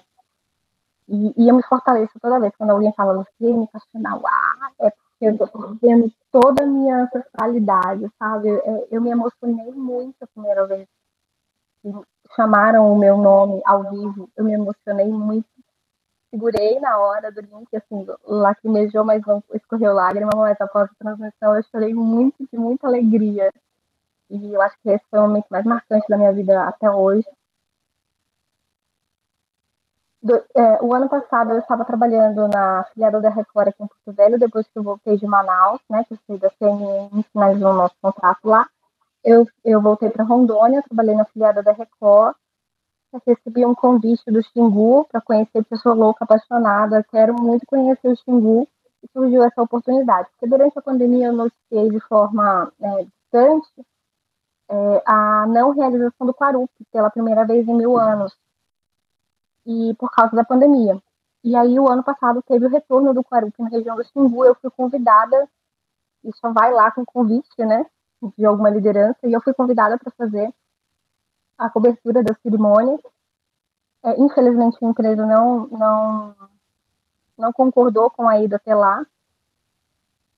E, 1.09 1.35
e 1.42 1.48
eu 1.48 1.57
me 1.57 1.62
fortaleço 1.62 2.20
toda 2.20 2.38
vez 2.38 2.54
quando 2.57 2.70
alguém 2.70 2.92
fala 2.92 3.12
Luciene 3.12 3.66
Castanauá, 3.68 4.72
é 4.78 4.90
porque 4.90 5.24
eu 5.42 5.46
estou 5.46 5.74
vendo 5.81 6.12
toda 6.31 6.62
a 6.62 6.66
minha 6.66 7.04
ancestralidade, 7.04 8.11
sabe? 8.18 8.48
Eu, 8.48 8.88
eu 8.90 9.00
me 9.00 9.11
emocionei 9.11 9.72
muito 9.72 10.16
a 10.22 10.26
primeira 10.26 10.66
vez 10.66 10.87
chamaram 12.34 12.92
o 12.92 12.98
meu 12.98 13.16
nome 13.16 13.60
ao 13.64 13.90
vivo, 13.90 14.30
eu 14.36 14.44
me 14.44 14.52
emocionei 14.52 15.06
muito. 15.06 15.46
Segurei 16.30 16.78
na 16.78 16.98
hora 16.98 17.32
do 17.32 17.40
link, 17.40 17.74
assim, 17.74 18.06
lacrimejou, 18.24 19.04
mas 19.04 19.22
não 19.26 19.42
escorreu 19.54 19.94
lágrima, 19.94 20.30
mas 20.34 20.60
após 20.60 20.90
a 20.90 20.94
transmissão 21.04 21.56
eu 21.56 21.62
chorei 21.64 21.94
muito, 21.94 22.46
de 22.52 22.58
muita 22.58 22.86
alegria. 22.86 23.50
E 24.30 24.52
eu 24.52 24.60
acho 24.60 24.76
que 24.82 24.90
esse 24.90 25.04
foi 25.10 25.18
o 25.20 25.22
momento 25.22 25.46
mais 25.50 25.64
marcante 25.64 26.06
da 26.08 26.18
minha 26.18 26.32
vida 26.32 26.64
até 26.64 26.90
hoje. 26.90 27.26
Do, 30.22 30.34
é, 30.54 30.82
o 30.82 30.92
ano 30.92 31.08
passado 31.08 31.52
eu 31.52 31.60
estava 31.60 31.84
trabalhando 31.84 32.46
na 32.48 32.84
filiada 32.92 33.20
da 33.20 33.30
Record 33.30 33.68
aqui 33.68 33.82
em 33.82 33.86
Porto 33.86 34.12
Velho, 34.12 34.38
depois 34.38 34.66
que 34.66 34.78
eu 34.78 34.82
voltei 34.82 35.16
de 35.16 35.26
Manaus, 35.26 35.80
né, 35.88 36.04
que 36.04 36.14
eu 36.14 36.18
saí 36.26 36.38
da 36.38 36.50
CNN, 36.50 37.22
finalizou 37.32 37.70
o 37.70 37.76
nosso 37.76 37.94
contrato 38.02 38.46
lá 38.46 38.68
eu, 39.24 39.46
eu 39.64 39.81
voltei 39.81 40.11
para 40.11 40.24
Rondônia, 40.24 40.83
trabalhei 40.83 41.14
na 41.14 41.24
filiada 41.24 41.62
da 41.62 41.72
Record, 41.72 42.35
recebi 43.26 43.64
um 43.64 43.74
convite 43.74 44.31
do 44.31 44.42
Xingu 44.42 45.07
para 45.11 45.20
conhecer 45.20 45.64
pessoa 45.64 45.94
louca, 45.94 46.24
apaixonada, 46.24 47.04
quero 47.11 47.35
muito 47.35 47.66
conhecer 47.66 48.09
o 48.09 48.16
Xingu, 48.16 48.68
e 49.02 49.09
surgiu 49.12 49.42
essa 49.42 49.62
oportunidade. 49.62 50.28
Porque 50.31 50.46
durante 50.46 50.78
a 50.78 50.83
pandemia 50.83 51.28
eu 51.28 51.33
noticiei 51.33 51.88
de 51.90 52.00
forma 52.00 52.72
é, 52.81 53.04
distante 53.04 53.87
é, 54.68 55.02
a 55.07 55.46
não 55.46 55.70
realização 55.70 56.26
do 56.26 56.35
Quarup 56.35 56.70
pela 56.92 57.11
primeira 57.11 57.44
vez 57.46 57.66
em 57.66 57.74
mil 57.74 57.98
anos, 57.98 58.37
e 59.66 59.94
por 59.94 60.11
causa 60.11 60.35
da 60.35 60.44
pandemia. 60.44 61.00
E 61.44 61.54
aí, 61.54 61.78
o 61.78 61.88
ano 61.88 62.02
passado, 62.02 62.42
teve 62.42 62.66
o 62.66 62.70
retorno 62.70 63.14
do 63.14 63.22
Quarup 63.22 63.54
na 63.59 63.68
região 63.68 63.96
do 63.96 64.04
Xingu, 64.04 64.44
eu 64.44 64.54
fui 64.54 64.70
convidada, 64.70 65.48
e 66.24 66.33
só 66.37 66.52
vai 66.52 66.72
lá 66.72 66.90
com 66.90 67.04
convite, 67.04 67.64
né? 67.64 67.87
De 68.37 68.44
alguma 68.44 68.70
liderança, 68.70 69.18
e 69.24 69.33
eu 69.33 69.40
fui 69.40 69.54
convidada 69.54 69.98
para 69.98 70.12
fazer 70.12 70.52
a 71.57 71.68
cobertura 71.70 72.22
da 72.22 72.35
cerimônia. 72.42 72.98
É, 74.04 74.20
infelizmente, 74.20 74.78
a 74.83 74.88
empresa 74.88 75.26
não, 75.26 75.66
não, 75.68 76.35
não 77.37 77.52
concordou 77.52 78.11
com 78.11 78.28
a 78.28 78.40
ida 78.40 78.57
até 78.57 78.74
lá. 78.74 79.04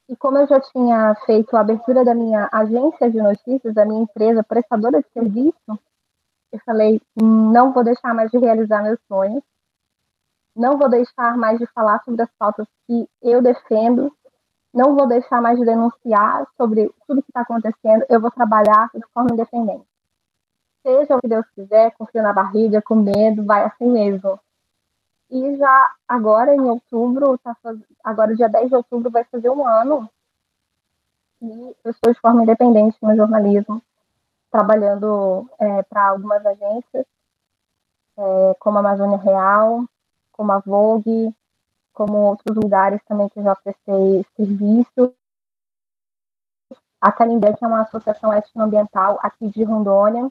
E 0.08 0.16
como 0.16 0.38
eu 0.38 0.46
já 0.46 0.60
tinha 0.60 1.14
feito 1.26 1.56
a 1.56 1.60
abertura 1.60 2.04
da 2.04 2.14
minha 2.14 2.48
agência 2.52 3.10
de 3.10 3.22
notícias, 3.22 3.74
da 3.74 3.84
minha 3.84 4.02
empresa 4.02 4.42
prestadora 4.42 5.00
de 5.00 5.08
serviço, 5.12 5.78
eu 6.50 6.58
falei: 6.64 7.00
não 7.14 7.72
vou 7.72 7.84
deixar 7.84 8.12
mais 8.14 8.30
de 8.30 8.38
realizar 8.38 8.82
meus 8.82 8.98
sonhos, 9.06 9.42
não 10.56 10.76
vou 10.76 10.88
deixar 10.88 11.36
mais 11.36 11.58
de 11.58 11.66
falar 11.66 12.02
sobre 12.04 12.22
as 12.22 12.30
pautas 12.38 12.66
que 12.86 13.08
eu 13.22 13.40
defendo 13.40 14.12
não 14.72 14.94
vou 14.94 15.06
deixar 15.06 15.40
mais 15.40 15.58
de 15.58 15.64
denunciar 15.64 16.46
sobre 16.56 16.92
tudo 17.06 17.22
que 17.22 17.30
está 17.30 17.40
acontecendo, 17.40 18.04
eu 18.08 18.20
vou 18.20 18.30
trabalhar 18.30 18.90
de 18.94 19.04
forma 19.12 19.30
independente. 19.32 19.84
Seja 20.82 21.16
o 21.16 21.20
que 21.20 21.28
Deus 21.28 21.46
quiser, 21.54 21.92
com 21.92 22.06
frio 22.06 22.22
na 22.22 22.32
barriga, 22.32 22.80
com 22.80 22.94
medo, 22.94 23.44
vai 23.44 23.64
assim 23.64 23.90
mesmo. 23.90 24.40
E 25.30 25.56
já 25.56 25.92
agora, 26.08 26.54
em 26.54 26.60
outubro, 26.60 27.38
tá 27.38 27.54
faz... 27.62 27.78
agora 28.02 28.34
dia 28.34 28.48
10 28.48 28.68
de 28.68 28.74
outubro, 28.76 29.10
vai 29.10 29.24
fazer 29.24 29.50
um 29.50 29.66
ano 29.66 30.08
e 31.42 31.74
eu 31.84 31.90
estou 31.90 32.12
de 32.12 32.20
forma 32.20 32.42
independente 32.42 32.98
no 33.00 33.16
jornalismo, 33.16 33.82
trabalhando 34.50 35.48
é, 35.58 35.82
para 35.84 36.08
algumas 36.08 36.44
agências, 36.44 37.06
é, 38.18 38.54
como 38.58 38.76
a 38.76 38.80
Amazônia 38.80 39.16
Real, 39.18 39.84
como 40.32 40.52
a 40.52 40.58
Vogue, 40.58 41.34
como 41.92 42.16
outros 42.18 42.56
lugares 42.56 43.00
também 43.06 43.28
que 43.28 43.42
já 43.42 43.54
prestei 43.54 44.24
serviço. 44.36 45.14
A 47.00 47.10
Canindé, 47.10 47.54
que 47.54 47.64
é 47.64 47.68
uma 47.68 47.82
associação 47.82 48.32
etnoambiental 48.32 49.18
aqui 49.22 49.48
de 49.48 49.64
Rondônia, 49.64 50.30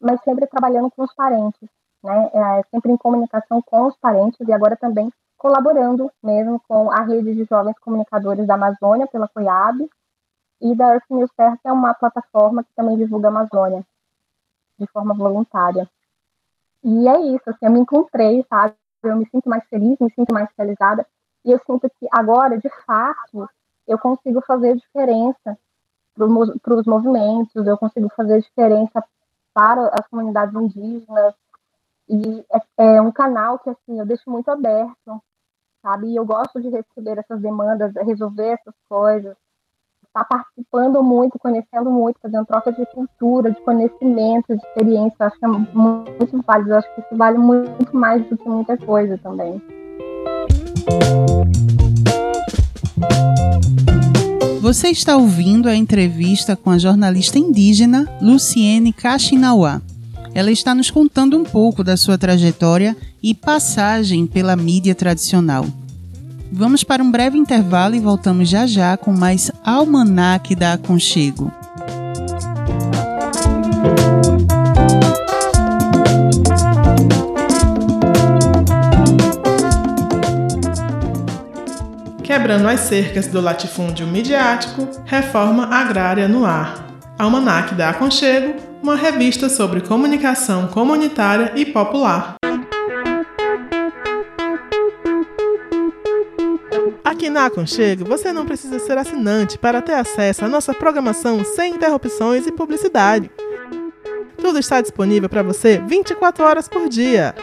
mas 0.00 0.20
sempre 0.22 0.46
trabalhando 0.46 0.90
com 0.90 1.02
os 1.02 1.14
parentes, 1.14 1.68
né? 2.02 2.30
É, 2.32 2.62
sempre 2.70 2.90
em 2.92 2.96
comunicação 2.96 3.60
com 3.62 3.86
os 3.86 3.96
parentes 3.96 4.40
e 4.46 4.52
agora 4.52 4.76
também 4.76 5.12
colaborando 5.36 6.10
mesmo 6.22 6.60
com 6.66 6.90
a 6.90 7.02
rede 7.02 7.34
de 7.34 7.44
jovens 7.44 7.78
comunicadores 7.78 8.46
da 8.46 8.54
Amazônia, 8.54 9.06
pela 9.06 9.28
COIAB, 9.28 9.88
e 10.60 10.74
da 10.74 10.94
Earth 10.94 11.04
News 11.10 11.30
Terra, 11.36 11.56
que 11.62 11.68
é 11.68 11.72
uma 11.72 11.94
plataforma 11.94 12.64
que 12.64 12.74
também 12.74 12.96
divulga 12.96 13.28
a 13.28 13.30
Amazônia 13.30 13.86
de 14.78 14.86
forma 14.88 15.14
voluntária. 15.14 15.88
E 16.82 17.08
é 17.08 17.20
isso, 17.20 17.48
assim, 17.50 17.66
eu 17.66 17.70
me 17.70 17.80
encontrei, 17.80 18.44
sabe? 18.48 18.74
Eu 19.02 19.16
me 19.16 19.28
sinto 19.30 19.48
mais 19.48 19.64
feliz, 19.68 19.98
me 20.00 20.10
sinto 20.12 20.32
mais 20.32 20.48
realizada. 20.56 21.06
E 21.44 21.50
eu 21.50 21.60
sinto 21.66 21.88
que 21.88 22.06
agora, 22.12 22.58
de 22.58 22.68
fato, 22.84 23.48
eu 23.86 23.98
consigo 23.98 24.40
fazer 24.42 24.76
diferença 24.76 25.58
para 26.14 26.74
os 26.74 26.86
movimentos, 26.86 27.66
eu 27.66 27.78
consigo 27.78 28.08
fazer 28.10 28.40
diferença 28.40 29.04
para 29.54 29.88
as 29.88 30.06
comunidades 30.08 30.54
indígenas. 30.54 31.34
E 32.08 32.44
é, 32.78 32.96
é 32.96 33.02
um 33.02 33.12
canal 33.12 33.58
que, 33.58 33.70
assim, 33.70 33.98
eu 33.98 34.06
deixo 34.06 34.30
muito 34.30 34.50
aberto, 34.50 35.22
sabe? 35.82 36.08
E 36.08 36.16
eu 36.16 36.24
gosto 36.24 36.60
de 36.60 36.68
receber 36.68 37.18
essas 37.18 37.40
demandas, 37.40 37.92
resolver 37.94 38.58
essas 38.60 38.74
coisas 38.88 39.36
está 40.18 40.24
participando 40.24 41.02
muito, 41.02 41.38
conhecendo 41.38 41.90
muito, 41.90 42.18
fazendo 42.20 42.44
troca 42.46 42.72
de 42.72 42.84
cultura, 42.86 43.50
de 43.50 43.60
conhecimento, 43.60 44.46
de 44.48 44.56
experiência. 44.56 45.16
Acho 45.20 45.38
que 45.38 45.44
é 45.44 45.48
muito 45.48 46.44
válido. 46.46 46.74
Acho 46.74 46.94
que 46.94 47.00
isso 47.00 47.16
vale 47.16 47.38
muito 47.38 47.96
mais 47.96 48.26
do 48.28 48.36
que 48.36 48.48
muita 48.48 48.76
coisa 48.76 49.18
também. 49.18 49.62
Você 54.60 54.88
está 54.88 55.16
ouvindo 55.16 55.68
a 55.68 55.74
entrevista 55.74 56.56
com 56.56 56.70
a 56.70 56.78
jornalista 56.78 57.38
indígena 57.38 58.06
Luciene 58.20 58.92
Kashinawa. 58.92 59.80
Ela 60.34 60.50
está 60.50 60.74
nos 60.74 60.90
contando 60.90 61.38
um 61.38 61.44
pouco 61.44 61.82
da 61.82 61.96
sua 61.96 62.18
trajetória 62.18 62.96
e 63.22 63.34
passagem 63.34 64.26
pela 64.26 64.54
mídia 64.56 64.94
tradicional. 64.94 65.64
Vamos 66.50 66.82
para 66.82 67.02
um 67.02 67.10
breve 67.10 67.36
intervalo 67.36 67.94
e 67.94 68.00
voltamos 68.00 68.48
já 68.48 68.66
já 68.66 68.96
com 68.96 69.12
mais 69.12 69.50
Almanac 69.64 70.54
da 70.54 70.72
Aconchego. 70.72 71.52
Quebrando 82.22 82.68
as 82.68 82.80
cercas 82.80 83.26
do 83.26 83.40
latifúndio 83.40 84.06
midiático, 84.06 84.88
reforma 85.04 85.66
agrária 85.66 86.28
no 86.28 86.46
ar. 86.46 86.86
Almanac 87.18 87.74
da 87.74 87.90
Aconchego, 87.90 88.54
uma 88.82 88.96
revista 88.96 89.48
sobre 89.48 89.80
comunicação 89.80 90.68
comunitária 90.68 91.52
e 91.56 91.66
popular. 91.66 92.37
Aqui 97.18 97.30
na 97.30 97.46
Aconchego, 97.46 98.04
você 98.04 98.32
não 98.32 98.46
precisa 98.46 98.78
ser 98.78 98.96
assinante 98.96 99.58
para 99.58 99.82
ter 99.82 99.94
acesso 99.94 100.44
à 100.44 100.48
nossa 100.48 100.72
programação 100.72 101.44
sem 101.44 101.74
interrupções 101.74 102.46
e 102.46 102.52
publicidade. 102.52 103.28
Tudo 104.36 104.60
está 104.60 104.80
disponível 104.80 105.28
para 105.28 105.42
você 105.42 105.82
24 105.84 106.44
horas 106.44 106.68
por 106.68 106.88
dia. 106.88 107.34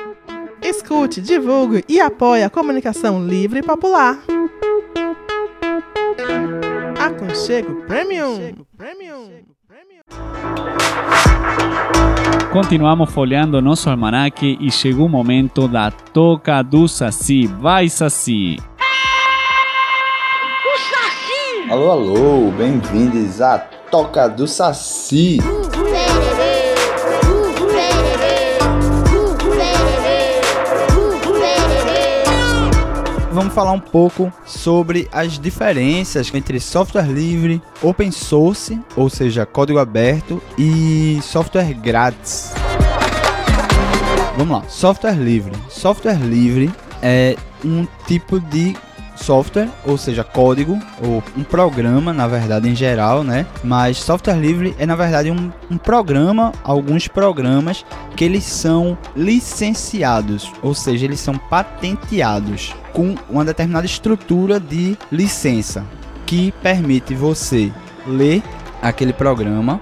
Escute, 0.62 1.20
divulgue 1.20 1.84
e 1.90 2.00
apoie 2.00 2.44
a 2.44 2.50
comunicação 2.50 3.28
livre 3.28 3.60
e 3.60 3.64
popular. 3.64 4.18
Aconchego 6.98 7.84
Premium. 7.86 8.56
Continuamos 12.54 13.12
folheando 13.12 13.62
nosso 13.62 13.90
almanaque 13.90 14.58
e 14.62 14.72
chegou 14.72 15.08
o 15.08 15.10
momento 15.10 15.68
da 15.68 15.92
toca 15.92 16.62
do 16.62 16.88
Saci. 16.88 17.46
Vai, 17.46 17.90
Saci! 17.90 18.56
Alô, 21.68 21.90
alô, 21.90 22.52
bem-vindos 22.52 23.42
à 23.42 23.58
Toca 23.58 24.28
do 24.28 24.48
Saci. 24.48 25.40
Vamos 33.32 33.54
falar 33.54 33.72
um 33.72 33.80
pouco 33.80 34.32
sobre 34.46 35.10
as 35.12 35.40
diferenças 35.40 36.32
entre 36.36 36.60
software 36.60 37.08
livre, 37.08 37.60
open 37.82 38.12
source, 38.12 38.80
ou 38.96 39.10
seja, 39.10 39.44
código 39.44 39.80
aberto, 39.80 40.40
e 40.60 41.20
software 41.24 41.74
grátis. 41.74 42.54
Vamos 44.38 44.56
lá, 44.56 44.70
software 44.70 45.16
livre. 45.16 45.54
Software 45.68 46.20
livre 46.20 46.72
é 47.02 47.36
um 47.64 47.88
tipo 48.06 48.40
de 48.40 48.76
software, 49.16 49.70
ou 49.86 49.98
seja, 49.98 50.24
código, 50.24 50.80
ou 51.02 51.24
um 51.38 51.44
programa, 51.44 52.14
na 52.14 52.28
verdade, 52.28 52.70
em 52.70 52.76
geral, 52.76 53.24
né? 53.24 53.46
Mas 53.64 53.98
software 53.98 54.36
livre 54.36 54.76
é, 54.78 54.86
na 54.86 54.96
verdade, 54.96 55.32
um, 55.32 55.52
um 55.70 55.78
programa, 55.78 56.52
alguns 56.64 57.08
programas 57.08 57.86
que 58.16 58.24
eles 58.24 58.44
são 58.44 58.98
licenciados, 59.16 60.52
ou 60.62 60.74
seja, 60.74 61.06
eles 61.06 61.20
são 61.20 61.38
patenteados 61.38 62.74
com 62.94 63.16
uma 63.30 63.44
determinada 63.44 63.86
estrutura 63.86 64.60
de 64.60 64.98
licença 65.12 65.84
que 66.26 66.52
permite 66.64 67.14
você 67.14 67.72
ler 68.08 68.42
aquele 68.82 69.14
programa, 69.14 69.82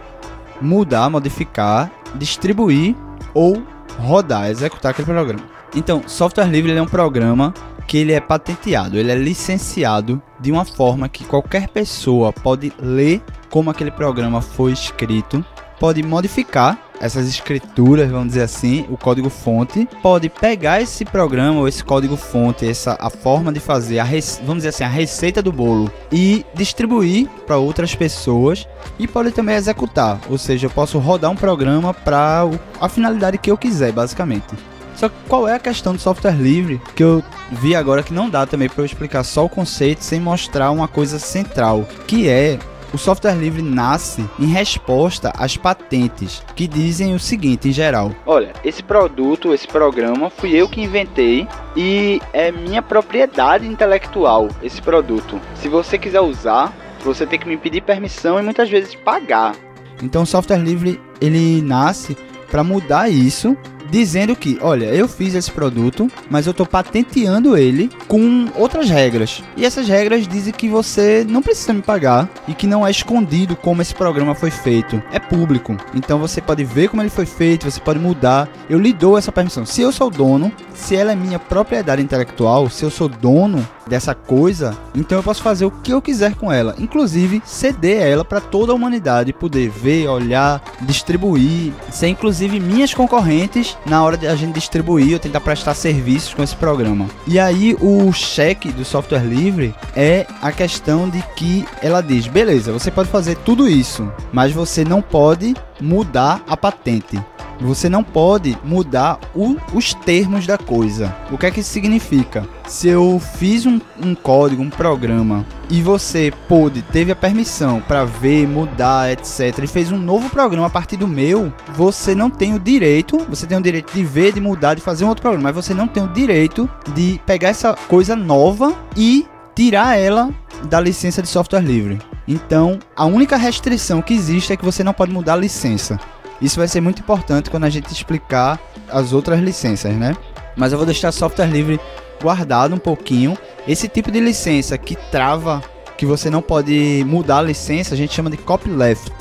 mudar, 0.62 1.10
modificar, 1.10 1.92
distribuir 2.16 2.96
ou 3.34 3.62
rodar, 4.00 4.50
executar 4.50 4.92
aquele 4.92 5.06
programa. 5.06 5.42
Então, 5.76 6.04
software 6.06 6.46
livre 6.46 6.72
é 6.72 6.82
um 6.82 6.88
programa 6.88 7.54
que 7.94 8.00
ele 8.00 8.12
é 8.12 8.20
patenteado, 8.20 8.98
ele 8.98 9.12
é 9.12 9.16
licenciado 9.16 10.20
de 10.40 10.52
uma 10.52 10.66
forma 10.66 11.08
que 11.08 11.24
qualquer 11.24 11.68
pessoa 11.68 12.34
pode 12.34 12.74
ler 12.82 13.22
como 13.52 13.70
aquele 13.70 13.92
programa 13.92 14.42
foi 14.42 14.72
escrito, 14.72 15.46
pode 15.80 16.02
modificar 16.02 16.80
essas 17.00 17.28
escrituras, 17.28 18.10
vamos 18.10 18.30
dizer 18.30 18.42
assim, 18.42 18.88
o 18.90 18.98
código 18.98 19.30
fonte, 19.30 19.88
pode 20.02 20.28
pegar 20.28 20.82
esse 20.82 21.06
programa 21.06 21.60
ou 21.60 21.68
esse 21.68 21.84
código 21.84 22.18
fonte, 22.18 22.68
essa 22.68 22.98
a 23.00 23.12
forma 23.12 23.54
de 23.54 23.60
fazer, 23.60 24.00
a 24.00 24.06
vamos 24.40 24.64
dizer 24.64 24.70
assim, 24.70 24.86
a 24.86 24.88
receita 24.88 25.40
do 25.40 25.52
bolo 25.52 25.92
e 26.12 26.44
distribuir 26.56 27.30
para 27.46 27.58
outras 27.58 27.94
pessoas 27.94 28.68
e 28.98 29.08
pode 29.08 29.30
também 29.30 29.54
executar, 29.54 30.20
ou 30.32 30.40
seja, 30.40 30.66
eu 30.66 30.72
posso 30.72 30.98
rodar 30.98 31.30
um 31.30 31.36
programa 31.36 31.94
para 31.94 32.50
a 32.82 32.90
finalidade 32.90 33.38
que 33.38 33.52
eu 33.52 33.58
quiser, 33.58 33.92
basicamente. 33.92 34.73
Só 35.04 35.10
que 35.10 35.16
qual 35.28 35.50
é 35.50 35.56
a 35.56 35.60
questão 35.60 35.94
do 35.94 36.00
software 36.00 36.32
livre 36.32 36.82
que 36.96 37.04
eu 37.04 37.22
vi 37.52 37.76
agora 37.76 38.02
que 38.02 38.14
não 38.14 38.30
dá 38.30 38.46
também 38.46 38.70
para 38.70 38.82
eu 38.82 38.86
explicar 38.86 39.22
só 39.26 39.44
o 39.44 39.50
conceito 39.50 40.02
sem 40.02 40.18
mostrar 40.18 40.72
uma 40.72 40.88
coisa 40.88 41.20
central, 41.20 41.86
que 42.08 42.30
é 42.30 42.58
o 42.94 42.98
software 42.98 43.36
livre 43.36 43.62
nasce 43.62 44.24
em 44.40 44.46
resposta 44.46 45.34
às 45.38 45.58
patentes, 45.58 46.42
que 46.56 46.70
dizem 46.70 47.14
o 47.14 47.20
seguinte 47.20 47.68
em 47.68 47.74
geral: 47.74 48.16
Olha, 48.26 48.54
esse 48.64 48.82
produto, 48.82 49.54
esse 49.54 49.68
programa, 49.68 50.30
fui 50.30 50.56
eu 50.56 50.70
que 50.70 50.82
inventei 50.82 51.50
e 51.76 52.22
é 52.32 52.50
minha 52.54 52.82
propriedade 52.82 53.68
intelectual 53.68 54.48
esse 54.62 54.82
produto. 54.82 55.38
Se 55.56 55.68
você 55.68 55.98
quiser 55.98 56.22
usar, 56.22 56.74
você 57.04 57.28
tem 57.28 57.38
que 57.38 57.50
me 57.50 57.58
pedir 57.58 57.82
permissão 57.82 58.40
e 58.40 58.42
muitas 58.42 58.70
vezes 58.70 58.96
pagar. 58.96 59.54
Então, 60.02 60.24
o 60.24 60.26
software 60.26 60.60
livre 60.60 60.98
ele 61.20 61.62
nasce 61.62 62.16
para 62.50 62.64
mudar 62.64 63.10
isso 63.10 63.58
dizendo 63.90 64.36
que, 64.36 64.58
olha, 64.62 64.86
eu 64.86 65.08
fiz 65.08 65.34
esse 65.34 65.52
produto, 65.52 66.10
mas 66.30 66.46
eu 66.46 66.52
estou 66.52 66.66
patenteando 66.66 67.58
ele 67.58 67.90
com 68.08 68.48
outras 68.56 68.90
regras. 68.90 69.44
E 69.56 69.66
essas 69.66 69.88
regras 69.88 70.28
dizem 70.28 70.54
que 70.54 70.70
você 70.70 71.26
não 71.28 71.42
precisa 71.42 71.74
me 71.74 71.82
pagar 71.82 72.30
e 72.48 72.54
que 72.54 72.68
não 72.68 72.86
é 72.86 72.92
escondido 72.92 73.56
como 73.56 73.82
esse 73.82 73.94
programa 73.94 74.36
foi 74.36 74.52
feito. 74.52 75.02
É 75.12 75.20
público. 75.20 75.76
Então 75.94 76.20
você 76.20 76.42
pode 76.42 76.64
ver 76.64 76.90
como 76.90 77.02
ele 77.02 77.10
foi 77.10 77.26
feito, 77.26 77.70
você 77.70 77.80
pode 77.80 78.00
mudar. 78.00 78.50
Eu 78.70 78.80
lhe 78.80 78.94
dou 78.94 79.18
essa 79.18 79.32
permissão. 79.32 79.66
Se 79.66 79.82
eu 79.82 79.92
sou 79.92 80.10
dono, 80.10 80.52
se 80.74 80.96
ela 80.96 81.12
é 81.12 81.16
minha 81.16 81.40
propriedade 81.40 82.02
intelectual, 82.02 82.70
se 82.70 82.84
eu 82.84 82.90
sou 82.90 83.08
dono 83.08 83.66
dessa 83.88 84.16
coisa, 84.16 84.78
então 84.96 85.18
eu 85.18 85.24
posso 85.24 85.42
fazer 85.42 85.66
o 85.66 85.72
que 85.72 85.92
eu 85.92 86.02
quiser 86.02 86.36
com 86.36 86.52
ela, 86.52 86.76
inclusive 86.80 87.42
ceder 87.46 88.02
ela 88.02 88.24
para 88.24 88.40
toda 88.40 88.72
a 88.72 88.76
humanidade 88.76 89.34
poder 89.34 89.70
ver, 89.70 90.08
olhar, 90.08 90.62
distribuir, 90.82 91.74
ser 91.92 92.08
inclusive 92.08 92.60
minhas 92.60 92.94
concorrentes 92.94 93.73
na 93.86 94.04
hora 94.04 94.18
de 94.18 94.28
a 94.28 94.36
gente 94.36 94.54
distribuir 94.56 95.14
ou 95.14 95.20
tentar 95.20 95.42
prestar 95.42 95.74
serviços 95.74 96.34
com 96.34 96.44
esse 96.44 96.56
programa. 96.56 97.08
E 97.28 97.40
aí 97.40 97.76
o 97.80 98.12
cheque 98.12 98.72
do 98.72 98.86
software 98.86 99.24
livre 99.24 99.74
é 99.96 100.26
a 100.42 100.52
questão 100.52 101.10
de 101.10 101.22
que 101.36 101.66
ela 101.82 102.02
diz: 102.02 102.28
beleza, 102.28 102.72
você 102.72 102.92
pode 102.92 103.10
fazer 103.10 103.38
tudo 103.38 103.68
isso, 103.68 104.12
mas 104.32 104.52
você 104.52 104.84
não 104.84 105.02
pode 105.02 105.54
mudar 105.80 106.42
a 106.48 106.56
patente. 106.56 107.20
Você 107.64 107.88
não 107.88 108.04
pode 108.04 108.58
mudar 108.62 109.20
o, 109.34 109.56
os 109.74 109.94
termos 109.94 110.46
da 110.46 110.58
coisa. 110.58 111.16
O 111.32 111.38
que 111.38 111.46
é 111.46 111.52
que 111.52 111.62
isso 111.62 111.72
significa? 111.72 112.46
Se 112.68 112.90
eu 112.90 113.22
fiz 113.38 113.66
um, 113.66 113.80
um 114.04 114.14
código, 114.14 114.62
um 114.62 114.70
programa, 114.70 115.46
e 115.70 115.82
você 115.82 116.32
pôde, 116.48 116.82
teve 116.82 117.12
a 117.12 117.16
permissão 117.16 117.80
para 117.80 118.04
ver, 118.04 118.46
mudar, 118.48 119.12
etc., 119.12 119.60
e 119.64 119.68
fez 119.68 119.92
um 119.92 119.98
novo 119.98 120.30
programa 120.30 120.68
a 120.68 120.70
partir 120.70 120.98
do 120.98 121.08
meu, 121.08 121.54
você 121.74 122.14
não 122.14 122.30
tem 122.30 122.54
o 122.54 122.60
direito, 122.60 123.18
você 123.30 123.48
tem 123.48 123.58
o 123.58 123.62
direito 123.62 123.94
de 123.94 124.04
ver, 124.04 124.34
de 124.34 124.42
mudar, 124.42 124.74
de 124.74 124.82
fazer 124.82 125.06
um 125.06 125.10
outro 125.10 125.22
programa, 125.22 125.50
mas 125.50 125.56
você 125.56 125.74
não 125.74 125.88
tem 125.88 126.04
o 126.04 126.08
direito 126.08 126.70
de 126.94 127.20
pegar 127.26 127.50
essa 127.50 127.74
coisa 127.88 128.16
nova 128.16 128.76
e 128.96 129.26
tirar 129.56 129.98
ela 129.98 130.30
da 130.66 130.80
licença 130.82 131.22
de 131.22 131.28
software 131.30 131.62
livre. 131.62 132.00
Então, 132.28 132.80
a 132.96 133.06
única 133.06 133.36
restrição 133.36 134.02
que 134.02 134.14
existe 134.14 134.54
é 134.54 134.58
que 134.58 134.66
você 134.66 134.84
não 134.84 134.94
pode 134.94 135.12
mudar 135.12 135.34
a 135.34 135.38
licença. 135.38 136.00
Isso 136.44 136.60
vai 136.60 136.68
ser 136.68 136.82
muito 136.82 137.00
importante 137.00 137.50
quando 137.50 137.64
a 137.64 137.70
gente 137.70 137.88
explicar 137.88 138.60
as 138.90 139.14
outras 139.14 139.40
licenças, 139.40 139.96
né? 139.96 140.14
Mas 140.58 140.74
eu 140.74 140.78
vou 140.78 140.86
deixar 140.86 141.14
software 141.14 141.48
livre 141.48 141.80
guardado 142.22 142.76
um 142.76 142.78
pouquinho. 142.78 143.38
Esse 143.66 143.88
tipo 143.88 144.12
de 144.12 144.20
licença 144.20 144.78
que 144.78 144.98
trava, 145.10 145.64
que 145.98 146.06
você 146.06 146.30
não 146.30 146.42
pode 146.42 147.02
mudar 147.08 147.38
a 147.38 147.42
licença, 147.42 147.94
a 147.94 147.98
gente 147.98 148.14
chama 148.14 148.30
de 148.30 148.36
copyleft. 148.36 149.14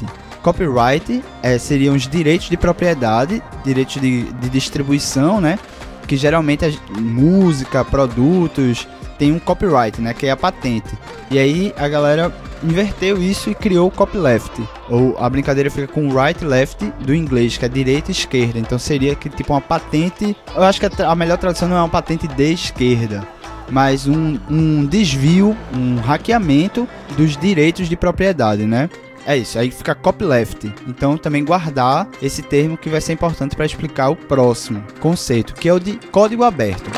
Copyright 0.43 1.23
é, 1.45 1.57
seriam 1.59 1.95
os 1.95 2.09
direitos 2.09 2.51
de 2.51 2.57
propriedade, 2.57 3.41
direitos 3.65 4.03
de, 4.03 4.25
de 4.25 4.49
distribuição, 4.49 5.41
né? 5.41 5.61
Que 6.09 6.17
geralmente 6.17 6.65
é 6.65 7.01
música, 7.01 7.85
produtos, 7.85 8.89
tem 9.23 9.31
um 9.31 9.39
copyright, 9.39 10.01
né? 10.01 10.13
Que 10.13 10.27
é 10.27 10.33
a 10.33 10.37
patente. 10.37 10.99
E 11.31 11.39
aí 11.39 11.73
a 11.77 11.87
galera 11.87 12.35
inverteu 12.61 13.23
isso 13.23 13.51
e 13.51 13.55
criou 13.55 13.87
o 13.87 13.91
copyleft. 13.91 14.51
Ou 14.91 15.17
a 15.17 15.31
brincadeira 15.31 15.71
fica 15.71 15.87
com 15.87 16.13
right 16.13 16.45
left 16.45 16.85
do 17.05 17.15
inglês, 17.15 17.57
que 17.57 17.65
é 17.65 17.69
direita 17.69 18.11
e 18.11 18.13
esquerda. 18.13 18.59
Então 18.59 18.81
seria 18.81 19.15
que 19.15 19.31
tipo 19.31 19.53
uma 19.53 19.61
patente. 19.61 20.37
Eu 20.53 20.65
acho 20.65 20.81
que 20.81 21.03
a 21.05 21.15
melhor 21.15 21.39
tradução 21.39 21.69
não 21.69 21.77
é 21.77 21.79
uma 21.79 21.89
patente 21.89 22.27
de 22.27 22.53
esquerda, 22.53 23.25
mas 23.71 24.09
um, 24.09 24.41
um 24.51 24.85
desvio, 24.87 25.57
um 25.73 26.01
hackeamento 26.01 26.89
dos 27.17 27.37
direitos 27.37 27.89
de 27.89 27.97
propriedade, 27.97 28.67
né? 28.67 28.91
É 29.25 29.37
isso, 29.37 29.57
aí 29.57 29.71
fica 29.71 29.95
copyleft. 29.95 30.75
Então 30.89 31.17
também 31.17 31.45
guardar 31.45 32.09
esse 32.21 32.43
termo 32.43 32.77
que 32.77 32.91
vai 32.91 33.01
ser 33.01 33.13
importante 33.13 33.55
para 33.55 33.67
explicar 33.67 34.09
o 34.09 34.17
próximo 34.17 34.83
conceito, 34.99 35.55
que 35.55 35.69
é 35.69 35.73
o 35.73 35.79
de 35.79 35.93
código 36.11 36.43
aberto. 36.43 36.91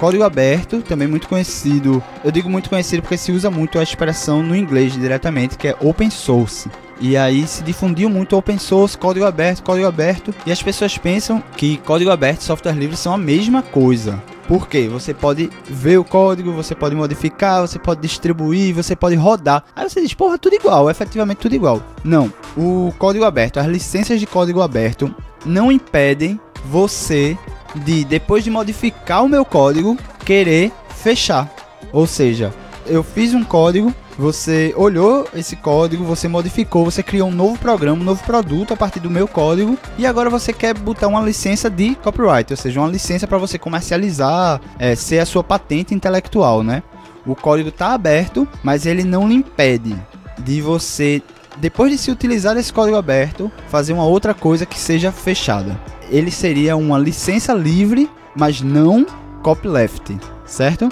Código 0.00 0.24
aberto, 0.24 0.80
também 0.80 1.06
muito 1.06 1.28
conhecido. 1.28 2.02
Eu 2.24 2.30
digo 2.30 2.48
muito 2.48 2.70
conhecido 2.70 3.02
porque 3.02 3.18
se 3.18 3.30
usa 3.30 3.50
muito 3.50 3.78
a 3.78 3.82
expressão 3.82 4.42
no 4.42 4.56
inglês 4.56 4.94
diretamente, 4.94 5.58
que 5.58 5.68
é 5.68 5.76
open 5.78 6.08
source. 6.08 6.70
E 6.98 7.18
aí 7.18 7.46
se 7.46 7.62
difundiu 7.62 8.08
muito 8.08 8.34
open 8.34 8.56
source, 8.56 8.96
código 8.96 9.26
aberto, 9.26 9.62
código 9.62 9.86
aberto, 9.86 10.34
e 10.46 10.50
as 10.50 10.62
pessoas 10.62 10.96
pensam 10.96 11.42
que 11.54 11.76
código 11.78 12.10
aberto 12.10 12.40
e 12.40 12.44
software 12.44 12.72
livre 12.72 12.96
são 12.96 13.12
a 13.12 13.18
mesma 13.18 13.62
coisa. 13.62 14.22
Por 14.48 14.66
quê? 14.66 14.88
Você 14.90 15.12
pode 15.12 15.50
ver 15.68 15.98
o 15.98 16.04
código, 16.04 16.50
você 16.50 16.74
pode 16.74 16.96
modificar, 16.96 17.60
você 17.60 17.78
pode 17.78 18.00
distribuir, 18.00 18.74
você 18.74 18.96
pode 18.96 19.16
rodar. 19.16 19.64
Aí 19.76 19.88
você 19.88 20.00
diz, 20.00 20.14
porra, 20.14 20.38
tudo 20.38 20.56
igual, 20.56 20.90
efetivamente 20.90 21.38
tudo 21.38 21.54
igual. 21.54 21.82
Não, 22.02 22.32
o 22.56 22.90
código 22.98 23.26
aberto, 23.26 23.60
as 23.60 23.66
licenças 23.66 24.18
de 24.18 24.26
código 24.26 24.62
aberto 24.62 25.14
não 25.44 25.70
impedem 25.70 26.40
você 26.64 27.36
de, 27.74 28.04
depois 28.04 28.44
de 28.44 28.50
modificar 28.50 29.24
o 29.24 29.28
meu 29.28 29.44
código, 29.44 29.96
querer 30.24 30.72
fechar. 30.96 31.50
Ou 31.92 32.06
seja, 32.06 32.52
eu 32.86 33.02
fiz 33.02 33.34
um 33.34 33.44
código, 33.44 33.94
você 34.18 34.74
olhou 34.76 35.26
esse 35.34 35.56
código, 35.56 36.04
você 36.04 36.28
modificou, 36.28 36.84
você 36.84 37.02
criou 37.02 37.28
um 37.28 37.32
novo 37.32 37.58
programa, 37.58 38.00
um 38.00 38.04
novo 38.04 38.22
produto 38.24 38.74
a 38.74 38.76
partir 38.76 39.00
do 39.00 39.10
meu 39.10 39.26
código 39.26 39.78
e 39.96 40.06
agora 40.06 40.28
você 40.28 40.52
quer 40.52 40.74
botar 40.74 41.08
uma 41.08 41.22
licença 41.22 41.70
de 41.70 41.94
copyright, 41.94 42.52
ou 42.52 42.56
seja, 42.56 42.80
uma 42.80 42.88
licença 42.88 43.26
para 43.26 43.38
você 43.38 43.58
comercializar, 43.58 44.60
é, 44.78 44.94
ser 44.94 45.20
a 45.20 45.26
sua 45.26 45.42
patente 45.42 45.94
intelectual, 45.94 46.62
né? 46.62 46.82
O 47.26 47.34
código 47.34 47.68
está 47.68 47.92
aberto, 47.92 48.46
mas 48.62 48.86
ele 48.86 49.04
não 49.04 49.28
lhe 49.28 49.34
impede 49.34 49.96
de 50.38 50.60
você, 50.60 51.22
depois 51.60 51.92
de 51.92 51.98
se 51.98 52.10
utilizar 52.10 52.56
esse 52.56 52.72
código 52.72 52.96
aberto, 52.96 53.52
fazer 53.68 53.92
uma 53.92 54.04
outra 54.04 54.32
coisa 54.32 54.64
que 54.64 54.78
seja 54.78 55.12
fechada. 55.12 55.78
Ele 56.08 56.30
seria 56.30 56.76
uma 56.76 56.98
licença 56.98 57.52
livre, 57.52 58.10
mas 58.34 58.62
não 58.62 59.06
copyleft, 59.42 60.18
certo? 60.46 60.88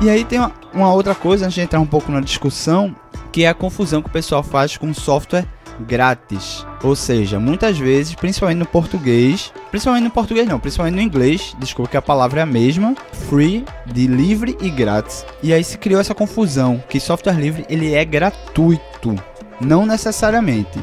E 0.00 0.08
aí 0.08 0.24
tem 0.24 0.38
uma, 0.38 0.52
uma, 0.72 0.92
outra 0.92 1.14
coisa, 1.14 1.46
antes 1.46 1.54
de 1.54 1.62
entrar 1.62 1.80
um 1.80 1.86
pouco 1.86 2.12
na 2.12 2.20
discussão, 2.20 2.94
que 3.32 3.44
é 3.44 3.48
a 3.48 3.54
confusão 3.54 4.00
que 4.02 4.08
o 4.08 4.12
pessoal 4.12 4.42
faz 4.42 4.76
com 4.76 4.92
software 4.92 5.46
grátis. 5.80 6.66
Ou 6.82 6.94
seja, 6.94 7.38
muitas 7.38 7.78
vezes, 7.78 8.14
principalmente 8.14 8.58
no 8.58 8.66
português, 8.66 9.52
principalmente 9.70 10.04
no 10.04 10.10
português 10.10 10.46
não, 10.46 10.60
principalmente 10.60 10.94
no 10.94 11.02
inglês, 11.02 11.54
desculpa 11.58 11.90
que 11.90 11.96
a 11.96 12.02
palavra 12.02 12.40
é 12.40 12.42
a 12.42 12.46
mesma, 12.46 12.94
free, 13.28 13.64
de 13.86 14.06
livre 14.06 14.56
e 14.60 14.70
grátis. 14.70 15.24
E 15.42 15.52
aí 15.52 15.62
se 15.62 15.78
criou 15.78 16.00
essa 16.00 16.14
confusão 16.14 16.82
que 16.88 17.00
software 17.00 17.38
livre 17.38 17.66
ele 17.68 17.94
é 17.94 18.04
gratuito, 18.04 19.14
não 19.60 19.86
necessariamente. 19.86 20.82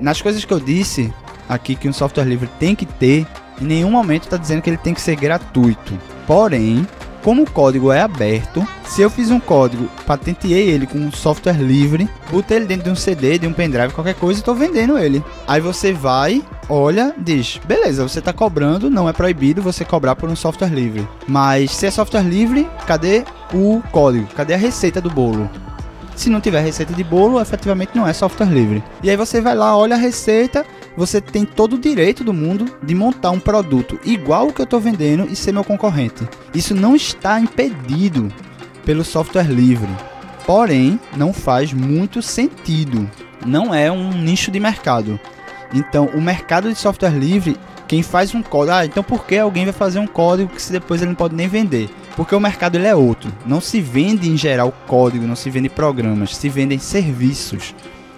Nas 0.00 0.20
coisas 0.20 0.44
que 0.44 0.52
eu 0.52 0.60
disse 0.60 1.12
aqui 1.48 1.74
que 1.74 1.88
um 1.88 1.92
software 1.92 2.24
livre 2.24 2.48
tem 2.58 2.74
que 2.74 2.86
ter, 2.86 3.26
em 3.60 3.64
nenhum 3.64 3.90
momento 3.90 4.24
está 4.24 4.36
dizendo 4.36 4.62
que 4.62 4.70
ele 4.70 4.76
tem 4.76 4.94
que 4.94 5.00
ser 5.00 5.16
gratuito. 5.16 5.98
Porém, 6.26 6.86
como 7.26 7.42
o 7.42 7.50
código 7.50 7.90
é 7.90 8.00
aberto, 8.00 8.64
se 8.84 9.02
eu 9.02 9.10
fiz 9.10 9.32
um 9.32 9.40
código, 9.40 9.90
patenteei 10.06 10.68
ele 10.68 10.86
com 10.86 10.96
um 10.96 11.10
software 11.10 11.60
livre, 11.60 12.08
botei 12.30 12.56
ele 12.56 12.66
dentro 12.66 12.84
de 12.84 12.90
um 12.90 12.94
CD, 12.94 13.36
de 13.36 13.48
um 13.48 13.52
pendrive, 13.52 13.92
qualquer 13.92 14.14
coisa, 14.14 14.38
e 14.38 14.42
estou 14.42 14.54
vendendo 14.54 14.96
ele. 14.96 15.20
Aí 15.44 15.60
você 15.60 15.92
vai, 15.92 16.40
olha, 16.68 17.12
diz: 17.18 17.60
beleza, 17.64 18.08
você 18.08 18.20
está 18.20 18.32
cobrando, 18.32 18.88
não 18.88 19.08
é 19.08 19.12
proibido 19.12 19.60
você 19.60 19.84
cobrar 19.84 20.14
por 20.14 20.30
um 20.30 20.36
software 20.36 20.68
livre. 20.68 21.08
Mas 21.26 21.72
se 21.72 21.86
é 21.86 21.90
software 21.90 22.22
livre, 22.22 22.64
cadê 22.86 23.24
o 23.52 23.82
código? 23.90 24.28
Cadê 24.36 24.54
a 24.54 24.58
receita 24.58 25.00
do 25.00 25.10
bolo? 25.10 25.50
Se 26.14 26.30
não 26.30 26.40
tiver 26.40 26.60
receita 26.60 26.94
de 26.94 27.02
bolo, 27.02 27.40
efetivamente 27.40 27.90
não 27.96 28.06
é 28.06 28.12
software 28.12 28.46
livre. 28.46 28.84
E 29.02 29.10
aí 29.10 29.16
você 29.16 29.40
vai 29.40 29.56
lá, 29.56 29.76
olha 29.76 29.96
a 29.96 29.98
receita, 29.98 30.64
você 30.96 31.20
tem 31.20 31.44
todo 31.44 31.74
o 31.74 31.78
direito 31.78 32.24
do 32.24 32.32
mundo 32.32 32.66
de 32.82 32.94
montar 32.94 33.30
um 33.30 33.40
produto 33.40 34.00
igual 34.04 34.48
o 34.48 34.52
que 34.52 34.60
eu 34.60 34.64
estou 34.64 34.80
vendendo 34.80 35.28
e 35.30 35.36
ser 35.36 35.52
meu 35.52 35.64
concorrente. 35.64 36.26
Isso 36.54 36.74
não 36.74 36.96
está 36.96 37.38
impedido 37.38 38.32
pelo 38.84 39.04
software 39.04 39.50
livre. 39.50 39.90
Porém, 40.46 40.98
não 41.16 41.32
faz 41.32 41.72
muito 41.72 42.22
sentido. 42.22 43.10
Não 43.44 43.74
é 43.74 43.90
um 43.90 44.12
nicho 44.12 44.50
de 44.50 44.60
mercado. 44.60 45.18
Então, 45.74 46.06
o 46.14 46.20
mercado 46.20 46.72
de 46.72 46.78
software 46.78 47.10
livre, 47.10 47.56
quem 47.88 48.02
faz 48.02 48.34
um 48.34 48.42
código, 48.42 48.76
ah, 48.76 48.86
então 48.86 49.02
por 49.02 49.26
que 49.26 49.36
alguém 49.36 49.64
vai 49.64 49.72
fazer 49.72 49.98
um 49.98 50.06
código 50.06 50.52
que 50.54 50.72
depois 50.72 51.02
ele 51.02 51.10
não 51.10 51.16
pode 51.16 51.34
nem 51.34 51.48
vender? 51.48 51.90
Porque 52.16 52.34
o 52.34 52.40
mercado 52.40 52.76
ele 52.76 52.86
é 52.86 52.94
outro. 52.94 53.32
Não 53.44 53.60
se 53.60 53.80
vende 53.80 54.30
em 54.30 54.36
geral 54.36 54.72
código, 54.86 55.26
não 55.26 55.36
se 55.36 55.50
vende 55.50 55.68
programas, 55.68 56.36
se 56.36 56.48
vendem 56.48 56.78
serviços. 56.78 57.74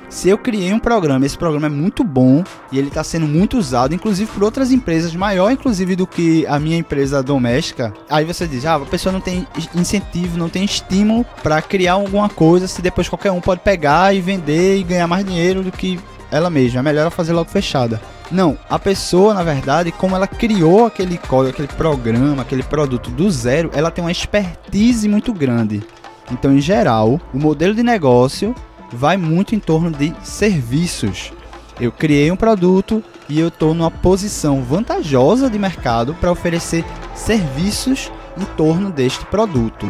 Se 0.08 0.30
eu 0.30 0.38
criei 0.38 0.72
um 0.72 0.78
programa, 0.78 1.26
esse 1.26 1.36
programa 1.36 1.66
é 1.66 1.70
muito 1.70 2.02
bom 2.02 2.42
e 2.72 2.78
ele 2.78 2.88
está 2.88 3.04
sendo 3.04 3.26
muito 3.26 3.58
usado, 3.58 3.94
inclusive 3.94 4.30
por 4.32 4.42
outras 4.42 4.72
empresas, 4.72 5.14
maior 5.14 5.50
inclusive 5.50 5.94
do 5.94 6.06
que 6.06 6.46
a 6.46 6.58
minha 6.58 6.78
empresa 6.78 7.22
doméstica. 7.22 7.92
Aí 8.08 8.24
você 8.24 8.46
diz, 8.46 8.64
ah, 8.64 8.76
a 8.76 8.80
pessoa 8.80 9.12
não 9.12 9.20
tem 9.20 9.46
incentivo, 9.74 10.38
não 10.38 10.48
tem 10.48 10.64
estímulo 10.64 11.26
para 11.42 11.60
criar 11.60 11.92
alguma 11.92 12.28
coisa, 12.28 12.66
se 12.66 12.80
depois 12.80 13.06
qualquer 13.06 13.32
um 13.32 13.40
pode 13.40 13.60
pegar 13.60 14.14
e 14.14 14.20
vender 14.20 14.78
e 14.78 14.82
ganhar 14.82 15.06
mais 15.06 15.26
dinheiro 15.26 15.62
do 15.62 15.70
que 15.70 16.00
ela 16.30 16.48
mesma. 16.48 16.80
É 16.80 16.82
melhor 16.82 17.02
ela 17.02 17.10
fazer 17.10 17.34
logo 17.34 17.50
fechada. 17.50 18.00
Não, 18.30 18.56
a 18.68 18.78
pessoa, 18.78 19.34
na 19.34 19.42
verdade, 19.42 19.92
como 19.92 20.16
ela 20.16 20.26
criou 20.26 20.86
aquele 20.86 21.18
código, 21.18 21.50
aquele 21.50 21.68
programa, 21.68 22.42
aquele 22.42 22.62
produto 22.62 23.10
do 23.10 23.30
zero, 23.30 23.70
ela 23.74 23.90
tem 23.90 24.02
uma 24.02 24.12
expertise 24.12 25.06
muito 25.06 25.34
grande. 25.34 25.82
Então, 26.30 26.52
em 26.52 26.60
geral, 26.60 27.20
o 27.32 27.38
modelo 27.38 27.74
de 27.74 27.82
negócio 27.82 28.54
vai 28.92 29.16
muito 29.16 29.54
em 29.54 29.58
torno 29.58 29.90
de 29.90 30.14
serviços. 30.22 31.32
Eu 31.80 31.92
criei 31.92 32.30
um 32.30 32.36
produto 32.36 33.02
e 33.28 33.38
eu 33.38 33.48
estou 33.48 33.74
numa 33.74 33.90
posição 33.90 34.62
vantajosa 34.62 35.48
de 35.48 35.58
mercado 35.58 36.14
para 36.14 36.32
oferecer 36.32 36.84
serviços 37.14 38.10
em 38.36 38.44
torno 38.56 38.90
deste 38.90 39.24
produto. 39.26 39.86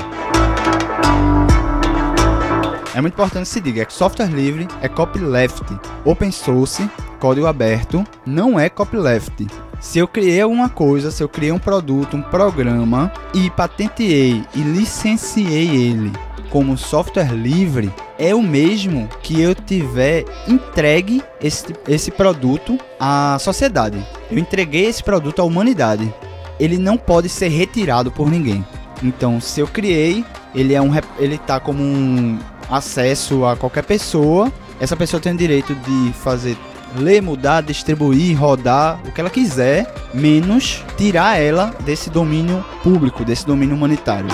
É 2.95 3.01
muito 3.01 3.15
importante 3.15 3.49
se 3.49 3.61
diga 3.61 3.85
que 3.85 3.93
software 3.93 4.27
livre 4.27 4.67
é 4.83 4.89
copyleft, 4.89 5.63
open 6.05 6.33
source, 6.33 6.91
código 7.21 7.47
aberto, 7.47 8.05
não 8.27 8.59
é 8.59 8.69
copyleft. 8.69 9.47
Se 9.81 9.99
eu 9.99 10.09
criei 10.09 10.41
alguma 10.41 10.69
coisa, 10.69 11.11
se 11.11 11.23
eu 11.23 11.29
criei 11.29 11.53
um 11.53 11.59
produto, 11.59 12.17
um 12.17 12.23
programa 12.23 13.13
e 13.33 13.49
patenteei 13.51 14.45
e 14.55 14.61
licenciei 14.61 15.69
ele 15.69 16.28
como 16.51 16.77
software 16.77 17.33
livre 17.33 17.93
é 18.19 18.35
o 18.35 18.43
mesmo 18.43 19.09
que 19.23 19.41
eu 19.41 19.55
tiver 19.55 20.25
entregue 20.47 21.23
esse, 21.41 21.75
esse 21.87 22.11
produto 22.11 22.79
à 22.99 23.37
sociedade. 23.41 24.05
Eu 24.31 24.39
entreguei 24.39 24.87
esse 24.87 25.03
produto 25.03 25.41
à 25.41 25.45
humanidade. 25.45 26.13
Ele 26.59 26.79
não 26.79 26.97
pode 26.97 27.29
ser 27.29 27.49
retirado 27.49 28.11
por 28.11 28.31
ninguém. 28.31 28.65
Então, 29.03 29.41
se 29.41 29.61
eu 29.61 29.67
criei, 29.69 30.25
ele 30.55 30.75
é 30.75 30.83
um 30.83 30.91
ele 31.19 31.39
tá 31.39 31.61
como 31.61 31.83
um 31.83 32.39
acesso 32.69 33.45
a 33.45 33.57
qualquer 33.57 33.85
pessoa. 33.85 34.53
Essa 34.81 34.97
pessoa 34.97 35.21
tem 35.21 35.33
o 35.33 35.37
direito 35.37 35.75
de 35.75 36.13
fazer 36.15 36.57
ler, 36.97 37.21
mudar, 37.21 37.63
distribuir, 37.63 38.37
rodar, 38.39 39.01
o 39.07 39.13
que 39.13 39.21
ela 39.21 39.31
quiser, 39.31 39.93
menos 40.15 40.83
tirar 40.97 41.39
ela 41.39 41.75
desse 41.85 42.11
domínio 42.11 42.65
público, 42.83 43.25
desse 43.25 43.47
domínio 43.47 43.77
humanitário. 43.77 44.29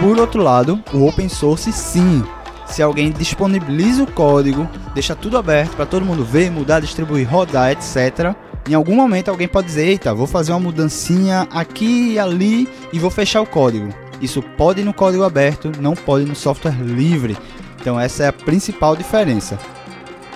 Por 0.00 0.16
outro 0.16 0.40
lado, 0.40 0.80
o 0.92 1.04
open 1.06 1.28
source 1.28 1.72
sim. 1.72 2.24
Se 2.66 2.80
alguém 2.80 3.10
disponibiliza 3.10 4.04
o 4.04 4.12
código, 4.12 4.68
deixa 4.94 5.16
tudo 5.16 5.36
aberto 5.36 5.74
para 5.74 5.86
todo 5.86 6.04
mundo 6.04 6.24
ver, 6.24 6.52
mudar, 6.52 6.78
distribuir, 6.78 7.28
rodar, 7.28 7.72
etc. 7.72 8.32
Em 8.68 8.74
algum 8.74 8.94
momento 8.94 9.28
alguém 9.28 9.48
pode 9.48 9.66
dizer, 9.66 9.88
eita, 9.88 10.14
vou 10.14 10.28
fazer 10.28 10.52
uma 10.52 10.60
mudancinha 10.60 11.48
aqui 11.50 12.12
e 12.12 12.18
ali 12.18 12.68
e 12.92 12.98
vou 12.98 13.10
fechar 13.10 13.40
o 13.40 13.46
código. 13.46 13.88
Isso 14.22 14.40
pode 14.40 14.84
no 14.84 14.94
código 14.94 15.24
aberto, 15.24 15.72
não 15.80 15.94
pode 15.94 16.24
no 16.24 16.36
software 16.36 16.80
livre. 16.80 17.36
Então 17.80 17.98
essa 17.98 18.22
é 18.22 18.28
a 18.28 18.32
principal 18.32 18.94
diferença. 18.94 19.58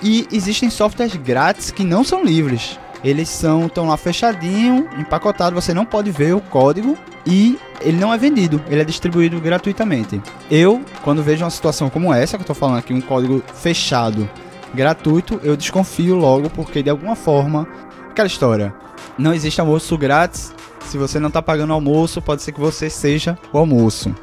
E 0.03 0.27
existem 0.33 0.71
softwares 0.71 1.15
grátis 1.15 1.71
que 1.71 1.85
não 1.85 2.03
são 2.03 2.25
livres. 2.25 2.81
Eles 3.05 3.29
são 3.29 3.67
estão 3.67 3.87
lá 3.87 3.97
fechadinho, 3.97 4.89
empacotado, 4.99 5.55
você 5.55 5.73
não 5.73 5.85
pode 5.85 6.11
ver 6.11 6.35
o 6.35 6.41
código 6.41 6.99
e 7.27 7.59
ele 7.81 7.99
não 7.99 8.13
é 8.13 8.19
vendido, 8.19 8.63
ele 8.69 8.81
é 8.81 8.85
distribuído 8.85 9.41
gratuitamente. 9.41 10.21
Eu, 10.51 10.83
quando 11.03 11.23
vejo 11.23 11.45
uma 11.45 11.51
situação 11.51 11.89
como 11.89 12.13
essa, 12.13 12.37
que 12.37 12.43
eu 12.43 12.45
estou 12.45 12.57
falando 12.57 12.79
aqui, 12.79 12.93
um 12.93 13.01
código 13.01 13.43
fechado, 13.55 14.29
gratuito, 14.75 15.41
eu 15.43 15.57
desconfio 15.57 16.17
logo, 16.17 16.51
porque 16.51 16.83
de 16.83 16.91
alguma 16.91 17.15
forma, 17.15 17.67
aquela 18.11 18.27
história, 18.27 18.75
não 19.19 19.35
existe 19.35 19.61
almoço 19.61 19.97
grátis, 19.99 20.55
se 20.85 20.99
você 20.99 21.19
não 21.19 21.29
está 21.29 21.41
pagando 21.41 21.73
almoço, 21.73 22.21
pode 22.21 22.43
ser 22.43 22.53
que 22.53 22.61
você 22.61 22.91
seja 22.91 23.39
o 23.53 23.59
almoço. 23.59 24.15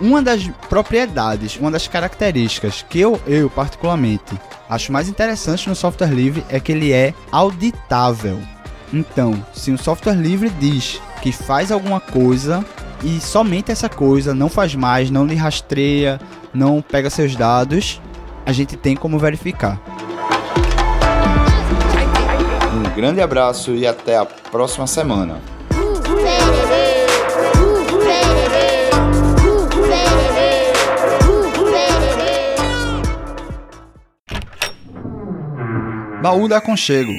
Uma 0.00 0.22
das 0.22 0.46
propriedades, 0.68 1.56
uma 1.56 1.70
das 1.70 1.88
características 1.88 2.84
que 2.88 3.00
eu, 3.00 3.20
eu 3.26 3.50
particularmente 3.50 4.38
acho 4.68 4.92
mais 4.92 5.08
interessante 5.08 5.68
no 5.68 5.74
software 5.74 6.10
livre 6.10 6.44
é 6.48 6.60
que 6.60 6.70
ele 6.70 6.92
é 6.92 7.12
auditável. 7.32 8.40
Então, 8.92 9.34
se 9.52 9.70
um 9.70 9.76
software 9.76 10.14
livre 10.14 10.48
diz 10.48 11.00
que 11.20 11.32
faz 11.32 11.70
alguma 11.70 12.00
coisa 12.00 12.64
e 13.02 13.20
somente 13.20 13.70
essa 13.70 13.88
coisa 13.88 14.34
não 14.34 14.48
faz 14.48 14.74
mais, 14.74 15.10
não 15.10 15.26
lhe 15.26 15.34
rastreia, 15.34 16.18
não 16.54 16.80
pega 16.80 17.10
seus 17.10 17.36
dados, 17.36 18.00
a 18.46 18.52
gente 18.52 18.76
tem 18.76 18.96
como 18.96 19.18
verificar. 19.18 19.80
grande 22.96 23.20
abraço 23.20 23.72
e 23.76 23.86
até 23.86 24.16
a 24.16 24.24
próxima 24.24 24.86
semana. 24.86 25.40
Baú 36.20 36.48
da 36.48 36.56
Aconchego 36.56 37.12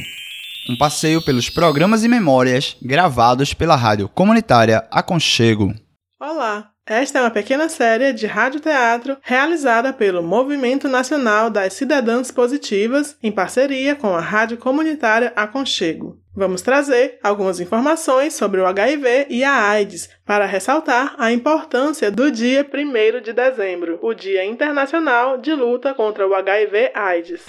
um 0.70 0.78
passeio 0.78 1.20
pelos 1.20 1.50
programas 1.50 2.04
e 2.04 2.08
memórias 2.08 2.78
gravados 2.80 3.56
pela 3.56 3.76
rádio 3.76 4.08
comunitária 4.08 4.86
Aconchego. 4.92 5.74
Olá! 6.22 6.70
Esta 6.86 7.20
é 7.20 7.22
uma 7.22 7.32
pequena 7.32 7.70
série 7.70 8.14
de 8.14 8.28
radioteatro 8.28 9.18
realizada 9.22 9.92
pelo 9.94 10.24
Movimento 10.24 10.88
Nacional 10.88 11.50
das 11.50 11.74
Cidadãs 11.74 12.32
Positivas 12.32 13.16
em 13.22 13.32
parceria 13.32 13.96
com 13.96 14.16
a 14.16 14.20
rádio 14.20 14.58
comunitária 14.58 15.34
Aconchego. 15.36 16.18
Vamos 16.36 16.62
trazer 16.62 17.20
algumas 17.24 17.60
informações 17.60 18.34
sobre 18.34 18.62
o 18.62 18.66
HIV 18.66 19.28
e 19.30 19.44
a 19.44 19.70
AIDS 19.70 20.10
para 20.26 20.46
ressaltar 20.46 21.16
a 21.18 21.32
importância 21.32 22.12
do 22.12 22.32
dia 22.32 22.66
1 22.66 23.22
de 23.22 23.34
dezembro, 23.34 24.00
o 24.02 24.14
Dia 24.14 24.46
Internacional 24.46 25.38
de 25.38 25.54
Luta 25.54 25.94
contra 25.94 26.28
o 26.28 26.34
HIV/AIDS. 26.34 27.42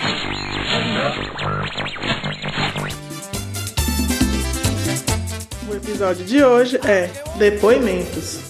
O 5.71 5.75
episódio 5.77 6.25
de 6.25 6.43
hoje 6.43 6.81
é 6.85 7.09
Depoimentos. 7.37 8.41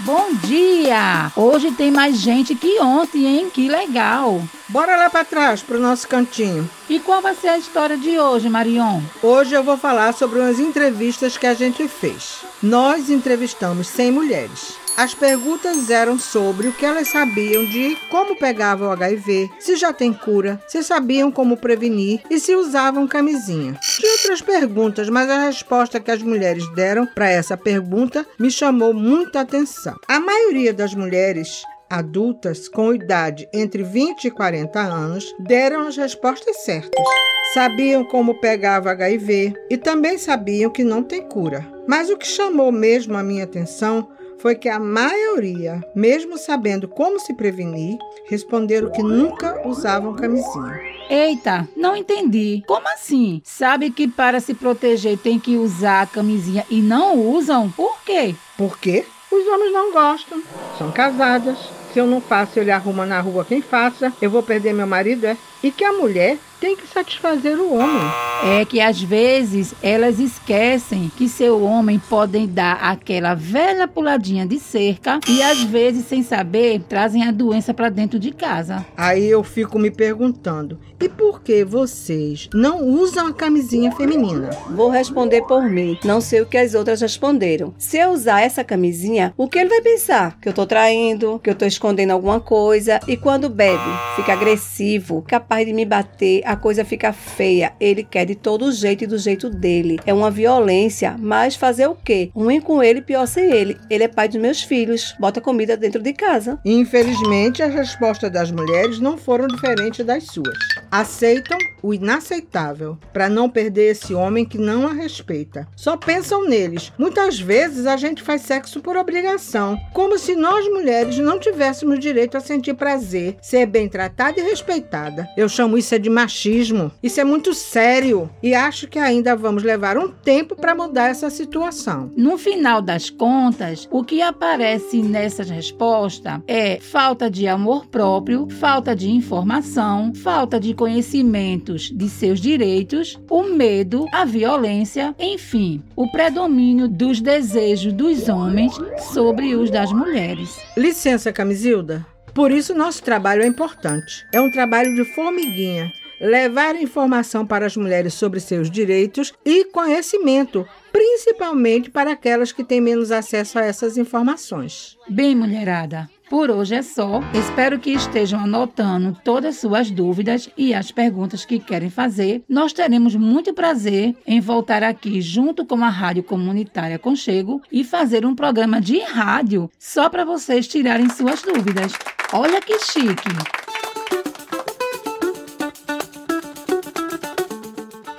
Bom 0.00 0.34
dia! 0.42 1.30
Hoje 1.36 1.70
tem 1.70 1.92
mais 1.92 2.16
gente 2.16 2.56
que 2.56 2.80
ontem, 2.80 3.24
hein? 3.24 3.50
Que 3.54 3.68
legal! 3.68 4.42
Bora 4.68 4.96
lá 4.96 5.08
para 5.08 5.24
trás, 5.24 5.62
pro 5.62 5.78
nosso 5.78 6.08
cantinho. 6.08 6.68
E 6.88 6.98
qual 6.98 7.22
vai 7.22 7.36
ser 7.36 7.48
a 7.48 7.58
história 7.58 7.96
de 7.96 8.18
hoje, 8.18 8.48
Marion? 8.48 9.00
Hoje 9.22 9.54
eu 9.54 9.62
vou 9.62 9.76
falar 9.76 10.12
sobre 10.12 10.40
umas 10.40 10.58
entrevistas 10.58 11.38
que 11.38 11.46
a 11.46 11.54
gente 11.54 11.86
fez. 11.86 12.40
Nós 12.60 13.08
entrevistamos 13.08 13.86
100 13.86 14.10
mulheres. 14.10 14.79
As 14.96 15.14
perguntas 15.14 15.88
eram 15.90 16.18
sobre 16.18 16.68
o 16.68 16.72
que 16.72 16.84
elas 16.84 17.08
sabiam 17.08 17.64
de 17.64 17.96
como 18.10 18.36
pegavam 18.36 18.88
o 18.88 18.92
HIV, 18.92 19.50
se 19.58 19.76
já 19.76 19.92
tem 19.92 20.12
cura, 20.12 20.60
se 20.68 20.82
sabiam 20.82 21.30
como 21.30 21.56
prevenir 21.56 22.20
e 22.30 22.38
se 22.38 22.54
usavam 22.54 23.06
camisinha. 23.06 23.78
E 24.02 24.12
outras 24.12 24.42
perguntas, 24.42 25.08
mas 25.08 25.30
a 25.30 25.46
resposta 25.46 26.00
que 26.00 26.10
as 26.10 26.22
mulheres 26.22 26.68
deram 26.74 27.06
para 27.06 27.30
essa 27.30 27.56
pergunta 27.56 28.26
me 28.38 28.50
chamou 28.50 28.92
muita 28.92 29.40
atenção. 29.40 29.96
A 30.06 30.20
maioria 30.20 30.74
das 30.74 30.94
mulheres 30.94 31.62
adultas 31.90 32.68
com 32.68 32.94
idade 32.94 33.48
entre 33.52 33.82
20 33.82 34.26
e 34.26 34.30
40 34.30 34.78
anos 34.78 35.34
deram 35.40 35.88
as 35.88 35.96
respostas 35.96 36.58
certas. 36.58 37.04
Sabiam 37.52 38.04
como 38.04 38.40
pegava 38.40 38.92
HIV 38.92 39.54
e 39.68 39.76
também 39.76 40.16
sabiam 40.16 40.70
que 40.70 40.84
não 40.84 41.02
tem 41.02 41.20
cura. 41.20 41.66
Mas 41.88 42.08
o 42.08 42.16
que 42.16 42.26
chamou 42.26 42.70
mesmo 42.70 43.16
a 43.16 43.24
minha 43.24 43.42
atenção 43.42 44.08
foi 44.40 44.54
que 44.54 44.68
a 44.68 44.78
maioria, 44.80 45.84
mesmo 45.94 46.38
sabendo 46.38 46.88
como 46.88 47.20
se 47.20 47.34
prevenir, 47.34 47.98
responderam 48.26 48.90
que 48.90 49.02
nunca 49.02 49.66
usavam 49.68 50.14
camisinha. 50.14 50.80
Eita, 51.08 51.68
não 51.76 51.94
entendi. 51.94 52.62
Como 52.66 52.88
assim? 52.88 53.42
Sabe 53.44 53.90
que 53.90 54.08
para 54.08 54.40
se 54.40 54.54
proteger 54.54 55.18
tem 55.18 55.38
que 55.38 55.56
usar 55.56 56.02
a 56.02 56.06
camisinha 56.06 56.64
e 56.70 56.80
não 56.80 57.18
usam? 57.18 57.70
Por 57.70 58.00
quê? 58.02 58.34
Por 58.56 58.78
quê? 58.78 59.04
Os 59.30 59.46
homens 59.46 59.72
não 59.72 59.92
gostam, 59.92 60.42
são 60.78 60.90
casadas. 60.90 61.58
Se 61.92 61.98
eu 61.98 62.06
não 62.06 62.20
faço, 62.20 62.58
ele 62.58 62.70
arruma 62.70 63.04
na 63.04 63.20
rua 63.20 63.44
quem 63.44 63.60
faça, 63.60 64.12
eu 64.22 64.30
vou 64.30 64.42
perder 64.42 64.72
meu 64.72 64.86
marido, 64.86 65.24
é? 65.26 65.36
E 65.62 65.70
que 65.70 65.84
a 65.84 65.92
mulher 65.92 66.38
tem 66.60 66.76
que 66.76 66.86
satisfazer 66.86 67.58
o 67.58 67.74
homem. 67.74 68.02
É 68.44 68.64
que 68.64 68.80
às 68.80 69.02
vezes 69.02 69.74
elas 69.82 70.18
esquecem 70.18 71.10
que 71.16 71.28
seu 71.28 71.62
homem 71.62 71.98
podem 71.98 72.46
dar 72.46 72.74
aquela 72.74 73.34
velha 73.34 73.88
puladinha 73.88 74.46
de 74.46 74.58
cerca 74.58 75.20
e 75.28 75.42
às 75.42 75.62
vezes 75.62 76.06
sem 76.06 76.22
saber 76.22 76.82
trazem 76.88 77.22
a 77.22 77.30
doença 77.30 77.72
para 77.72 77.88
dentro 77.88 78.18
de 78.18 78.30
casa. 78.30 78.84
Aí 78.96 79.26
eu 79.26 79.42
fico 79.42 79.78
me 79.78 79.90
perguntando: 79.90 80.78
e 81.00 81.08
por 81.08 81.42
que 81.42 81.64
vocês 81.64 82.48
não 82.52 82.86
usam 82.86 83.28
a 83.28 83.32
camisinha 83.32 83.90
feminina? 83.92 84.50
Vou 84.70 84.90
responder 84.90 85.42
por 85.42 85.62
mim. 85.62 85.98
Não 86.04 86.20
sei 86.20 86.42
o 86.42 86.46
que 86.46 86.58
as 86.58 86.74
outras 86.74 87.00
responderam. 87.00 87.74
Se 87.78 87.98
eu 87.98 88.10
usar 88.10 88.42
essa 88.42 88.62
camisinha, 88.62 89.32
o 89.36 89.48
que 89.48 89.58
ele 89.58 89.70
vai 89.70 89.80
pensar? 89.80 90.38
Que 90.40 90.48
eu 90.48 90.52
tô 90.52 90.66
traindo, 90.66 91.40
que 91.42 91.48
eu 91.48 91.54
tô 91.54 91.64
escondendo 91.64 92.10
alguma 92.10 92.38
coisa 92.40 93.00
e 93.08 93.16
quando 93.16 93.48
bebe, 93.48 93.80
fica 94.16 94.34
agressivo, 94.34 95.22
capaz 95.50 95.66
de 95.66 95.72
me 95.72 95.84
bater, 95.84 96.42
a 96.44 96.54
coisa 96.54 96.84
fica 96.84 97.12
feia. 97.12 97.72
Ele 97.80 98.04
quer 98.04 98.24
de 98.24 98.36
todo 98.36 98.70
jeito 98.70 99.02
e 99.02 99.06
do 99.06 99.18
jeito 99.18 99.50
dele. 99.50 99.98
É 100.06 100.14
uma 100.14 100.30
violência, 100.30 101.16
mas 101.18 101.56
fazer 101.56 101.88
o 101.88 101.96
quê? 101.96 102.30
Ruim 102.32 102.60
com 102.60 102.80
ele, 102.80 103.02
pior 103.02 103.26
sem 103.26 103.50
ele. 103.50 103.76
Ele 103.90 104.04
é 104.04 104.08
pai 104.08 104.28
dos 104.28 104.40
meus 104.40 104.62
filhos, 104.62 105.12
bota 105.18 105.40
comida 105.40 105.76
dentro 105.76 106.00
de 106.00 106.12
casa. 106.12 106.60
Infelizmente, 106.64 107.64
as 107.64 107.74
respostas 107.74 108.30
das 108.30 108.52
mulheres 108.52 109.00
não 109.00 109.18
foram 109.18 109.48
diferentes 109.48 110.06
das 110.06 110.26
suas. 110.26 110.56
Aceitam 110.88 111.58
o 111.82 111.92
inaceitável 111.92 112.96
para 113.12 113.28
não 113.28 113.50
perder 113.50 113.90
esse 113.90 114.14
homem 114.14 114.44
que 114.44 114.58
não 114.58 114.86
a 114.86 114.92
respeita. 114.92 115.66
Só 115.74 115.96
pensam 115.96 116.46
neles. 116.46 116.92
Muitas 116.96 117.40
vezes 117.40 117.86
a 117.86 117.96
gente 117.96 118.22
faz 118.22 118.42
sexo 118.42 118.80
por 118.80 118.96
obrigação, 118.96 119.76
como 119.92 120.16
se 120.16 120.36
nós 120.36 120.64
mulheres 120.68 121.18
não 121.18 121.40
tivéssemos 121.40 121.98
direito 121.98 122.36
a 122.36 122.40
sentir 122.40 122.74
prazer, 122.74 123.36
ser 123.42 123.66
bem 123.66 123.88
tratada 123.88 124.38
e 124.38 124.42
respeitada. 124.44 125.28
Eu 125.40 125.48
chamo 125.48 125.78
isso 125.78 125.98
de 125.98 126.10
machismo. 126.10 126.92
Isso 127.02 127.18
é 127.18 127.24
muito 127.24 127.54
sério 127.54 128.28
e 128.42 128.54
acho 128.54 128.86
que 128.86 128.98
ainda 128.98 129.34
vamos 129.34 129.62
levar 129.62 129.96
um 129.96 130.08
tempo 130.08 130.54
para 130.54 130.74
mudar 130.74 131.08
essa 131.08 131.30
situação. 131.30 132.10
No 132.14 132.36
final 132.36 132.82
das 132.82 133.08
contas, 133.08 133.88
o 133.90 134.04
que 134.04 134.20
aparece 134.20 135.00
nessas 135.00 135.48
respostas 135.48 136.42
é 136.46 136.78
falta 136.78 137.30
de 137.30 137.48
amor 137.48 137.86
próprio, 137.86 138.48
falta 138.50 138.94
de 138.94 139.10
informação, 139.10 140.12
falta 140.14 140.60
de 140.60 140.74
conhecimentos 140.74 141.90
de 141.90 142.10
seus 142.10 142.38
direitos, 142.38 143.18
o 143.30 143.44
medo, 143.44 144.04
a 144.12 144.26
violência, 144.26 145.14
enfim, 145.18 145.82
o 145.96 146.06
predomínio 146.12 146.86
dos 146.86 147.18
desejos 147.18 147.94
dos 147.94 148.28
homens 148.28 148.74
sobre 149.10 149.54
os 149.54 149.70
das 149.70 149.90
mulheres. 149.90 150.58
Licença, 150.76 151.32
Camisilda. 151.32 152.04
Por 152.34 152.50
isso, 152.50 152.74
nosso 152.74 153.02
trabalho 153.02 153.42
é 153.42 153.46
importante. 153.46 154.26
É 154.32 154.40
um 154.40 154.50
trabalho 154.50 154.94
de 154.94 155.04
formiguinha 155.04 155.92
levar 156.20 156.76
informação 156.76 157.46
para 157.46 157.64
as 157.64 157.76
mulheres 157.76 158.12
sobre 158.12 158.40
seus 158.40 158.70
direitos 158.70 159.32
e 159.44 159.64
conhecimento, 159.64 160.68
principalmente 160.92 161.88
para 161.90 162.12
aquelas 162.12 162.52
que 162.52 162.62
têm 162.62 162.80
menos 162.80 163.10
acesso 163.10 163.58
a 163.58 163.64
essas 163.64 163.96
informações. 163.96 164.98
Bem, 165.08 165.34
mulherada, 165.34 166.10
por 166.30 166.48
hoje 166.48 166.76
é 166.76 166.82
só. 166.82 167.20
Espero 167.34 167.80
que 167.80 167.90
estejam 167.90 168.38
anotando 168.38 169.18
todas 169.24 169.56
suas 169.56 169.90
dúvidas 169.90 170.48
e 170.56 170.72
as 170.72 170.92
perguntas 170.92 171.44
que 171.44 171.58
querem 171.58 171.90
fazer. 171.90 172.44
Nós 172.48 172.72
teremos 172.72 173.16
muito 173.16 173.52
prazer 173.52 174.14
em 174.24 174.40
voltar 174.40 174.84
aqui 174.84 175.20
junto 175.20 175.66
com 175.66 175.84
a 175.84 175.88
Rádio 175.88 176.22
Comunitária 176.22 177.00
Conchego 177.00 177.60
e 177.70 177.82
fazer 177.82 178.24
um 178.24 178.36
programa 178.36 178.80
de 178.80 179.00
rádio 179.00 179.68
só 179.76 180.08
para 180.08 180.24
vocês 180.24 180.68
tirarem 180.68 181.10
suas 181.10 181.42
dúvidas. 181.42 181.92
Olha 182.32 182.60
que 182.60 182.78
chique! 182.78 183.28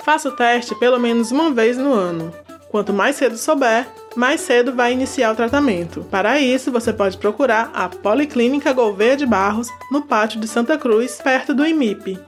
Faça 0.04 0.28
o 0.28 0.36
teste 0.36 0.74
pelo 0.74 1.00
menos 1.00 1.32
uma 1.32 1.50
vez 1.50 1.78
no 1.78 1.94
ano. 1.94 2.30
Quanto 2.70 2.92
mais 2.92 3.16
cedo 3.16 3.38
souber, 3.38 3.86
mais 4.16 4.40
cedo 4.40 4.74
vai 4.74 4.92
iniciar 4.92 5.32
o 5.32 5.36
tratamento. 5.36 6.02
Para 6.10 6.38
isso, 6.38 6.70
você 6.70 6.92
pode 6.92 7.16
procurar 7.18 7.70
a 7.74 7.88
Policlínica 7.88 8.72
Gouveia 8.72 9.16
de 9.16 9.26
Barros, 9.26 9.68
no 9.90 10.02
pátio 10.02 10.40
de 10.40 10.48
Santa 10.48 10.76
Cruz, 10.78 11.20
perto 11.22 11.54
do 11.54 11.66
IMIP. 11.66 12.18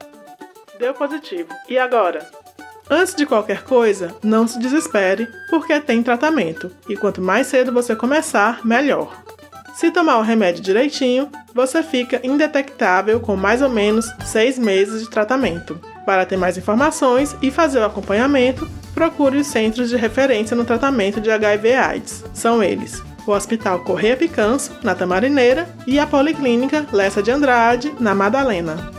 Deu 0.79 0.95
positivo. 0.95 1.49
E 1.69 1.79
agora? 1.79 2.29
Antes 2.91 3.15
de 3.15 3.25
qualquer 3.25 3.63
coisa, 3.65 4.15
não 4.23 4.47
se 4.47 4.59
desespere, 4.59 5.27
porque 5.49 5.81
tem 5.81 6.03
tratamento. 6.03 6.71
E 6.89 6.97
quanto 6.97 7.23
mais 7.23 7.47
cedo 7.47 7.73
você 7.73 7.97
começar, 7.97 8.65
melhor. 8.65 9.23
Se 9.75 9.91
tomar 9.91 10.19
o 10.19 10.23
remédio 10.23 10.63
direitinho, 10.63 11.31
você 11.55 11.83
fica 11.83 12.21
indetectável 12.23 13.19
com 13.21 13.37
mais 13.37 13.63
ou 13.63 13.69
menos 13.69 14.07
6 14.25 14.59
meses 14.59 15.03
de 15.03 15.11
tratamento. 15.11 15.81
Para 16.05 16.27
ter 16.27 16.37
mais 16.37 16.59
informações 16.59 17.35
e 17.41 17.51
fazer 17.51 17.79
o 17.79 17.85
acompanhamento, 17.85 18.69
procure 18.95 19.39
os 19.39 19.47
centros 19.47 19.89
de 19.89 19.97
referência 19.97 20.57
no 20.57 20.65
tratamento 20.65 21.21
de 21.21 21.31
HIV/AIDS. 21.31 22.25
São 22.35 22.63
eles: 22.63 23.03
o 23.27 23.33
Hospital 23.33 23.81
Correia 23.81 24.17
Picanço, 24.17 24.73
na 24.83 24.95
Tamarineira, 24.95 25.67
e 25.87 25.99
a 25.99 26.07
Policlínica 26.07 26.87
Lessa 26.93 27.23
de 27.23 27.31
Andrade, 27.31 27.95
na 27.99 28.15
Madalena. 28.15 28.93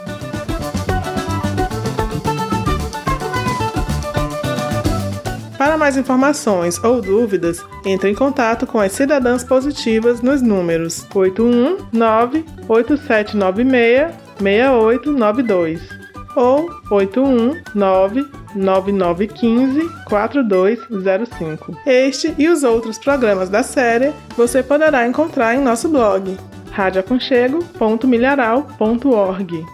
Para 5.58 5.78
mais 5.78 5.96
informações 5.96 6.84
ou 6.84 7.02
dúvidas, 7.02 7.64
entre 7.86 8.10
em 8.10 8.16
contato 8.16 8.68
com 8.68 8.80
as 8.80 8.92
Cidadãs 8.92 9.44
Positivas 9.44 10.22
nos 10.22 10.42
números 10.42 11.06
819 11.14 12.46
8796 12.68 14.14
6892 14.38 16.05
ou 16.36 16.70
819 16.90 18.26
9915 18.56 19.88
4205. 20.06 21.78
Este 21.86 22.34
e 22.38 22.48
os 22.50 22.64
outros 22.64 22.98
programas 22.98 23.50
da 23.50 23.62
série 23.64 24.14
você 24.38 24.64
poderá 24.64 25.06
encontrar 25.08 25.56
em 25.56 25.62
nosso 25.62 25.90
blog 25.90 26.38
radioaconchego.milharal.org. 26.72 29.66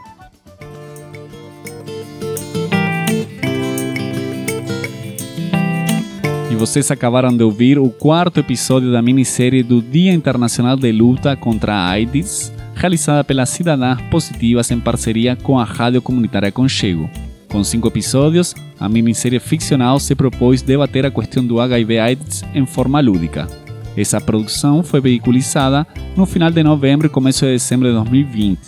E 6.51 6.55
vocês 6.55 6.91
acabaram 6.91 7.35
de 7.35 7.43
ouvir 7.43 7.79
o 7.79 7.89
quarto 7.89 8.39
episódio 8.39 8.91
da 8.91 9.01
minissérie 9.01 9.63
do 9.63 9.81
Dia 9.81 10.13
Internacional 10.13 10.75
de 10.75 10.91
Luta 10.91 11.35
contra 11.35 11.73
a 11.73 11.89
AIDS, 11.89 12.53
realizada 12.81 13.23
pelas 13.23 13.49
Cidadãs 13.49 14.01
Positivas 14.09 14.71
em 14.71 14.79
parceria 14.79 15.35
com 15.35 15.59
a 15.59 15.63
Rádio 15.63 16.01
Comunitária 16.01 16.49
Aconchego. 16.49 17.07
Com 17.47 17.63
cinco 17.63 17.87
episódios, 17.87 18.55
a 18.79 18.89
minissérie 18.89 19.39
ficcional 19.39 19.99
se 19.99 20.15
propôs 20.15 20.63
debater 20.63 21.05
a 21.05 21.11
questão 21.11 21.45
do 21.45 21.59
HIV/AIDS 21.59 22.43
em 22.55 22.65
forma 22.65 22.99
lúdica. 22.99 23.47
Essa 23.95 24.19
produção 24.19 24.81
foi 24.81 24.99
veiculizada 24.99 25.85
no 26.17 26.25
final 26.25 26.49
de 26.49 26.63
novembro 26.63 27.05
e 27.05 27.09
começo 27.09 27.45
de 27.45 27.51
dezembro 27.51 27.87
de 27.87 27.93
2020. 27.93 28.59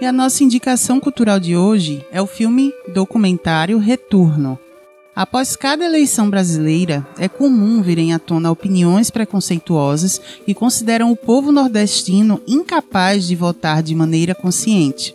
E 0.00 0.06
a 0.06 0.12
nossa 0.12 0.42
indicação 0.42 0.98
cultural 0.98 1.38
de 1.38 1.54
hoje 1.54 2.02
é 2.10 2.22
o 2.22 2.26
filme 2.26 2.72
documentário 2.94 3.78
Retorno. 3.78 4.58
Após 5.14 5.56
cada 5.56 5.84
eleição 5.84 6.30
brasileira, 6.30 7.06
é 7.18 7.28
comum 7.28 7.82
virem 7.82 8.14
à 8.14 8.18
tona 8.18 8.50
opiniões 8.50 9.10
preconceituosas 9.10 10.20
que 10.46 10.54
consideram 10.54 11.10
o 11.10 11.16
povo 11.16 11.50
nordestino 11.50 12.40
incapaz 12.46 13.26
de 13.26 13.34
votar 13.34 13.82
de 13.82 13.94
maneira 13.94 14.34
consciente. 14.34 15.14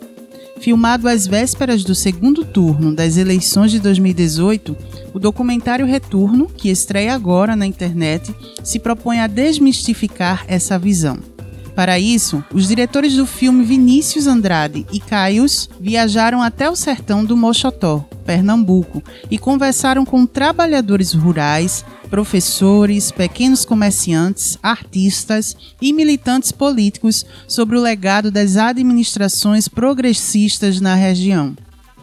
Filmado 0.60 1.08
às 1.08 1.28
vésperas 1.28 1.84
do 1.84 1.94
segundo 1.94 2.44
turno 2.44 2.94
das 2.94 3.18
eleições 3.18 3.72
de 3.72 3.80
2018, 3.80 4.76
o 5.14 5.20
documentário 5.20 5.86
Retorno, 5.86 6.48
que 6.48 6.70
estreia 6.70 7.14
agora 7.14 7.56
na 7.56 7.66
internet, 7.66 8.34
se 8.64 8.80
propõe 8.80 9.20
a 9.20 9.28
desmistificar 9.28 10.44
essa 10.48 10.78
visão. 10.78 11.35
Para 11.76 12.00
isso, 12.00 12.42
os 12.54 12.70
diretores 12.70 13.16
do 13.16 13.26
filme 13.26 13.66
Vinícius 13.66 14.28
Andrade 14.28 14.86
e 14.94 15.00
Caius 15.00 15.70
viajaram 15.80 16.42
até 16.42 16.70
o 16.70 16.76
sertão 16.76 17.26
do 17.26 17.36
Mochotó, 17.36 18.08
Pernambuco, 18.26 19.04
e 19.30 19.38
conversaram 19.38 20.06
com 20.06 20.26
trabalhadores 20.26 21.12
rurais, 21.14 21.84
professores, 22.10 23.12
pequenos 23.12 23.66
comerciantes, 23.66 24.58
artistas 24.64 25.56
e 25.82 25.92
militantes 25.92 26.52
políticos 26.52 27.26
sobre 27.46 27.78
o 27.78 27.82
legado 27.82 28.32
das 28.32 28.56
administrações 28.56 29.68
progressistas 29.68 30.80
na 30.80 30.96
região. 30.96 31.56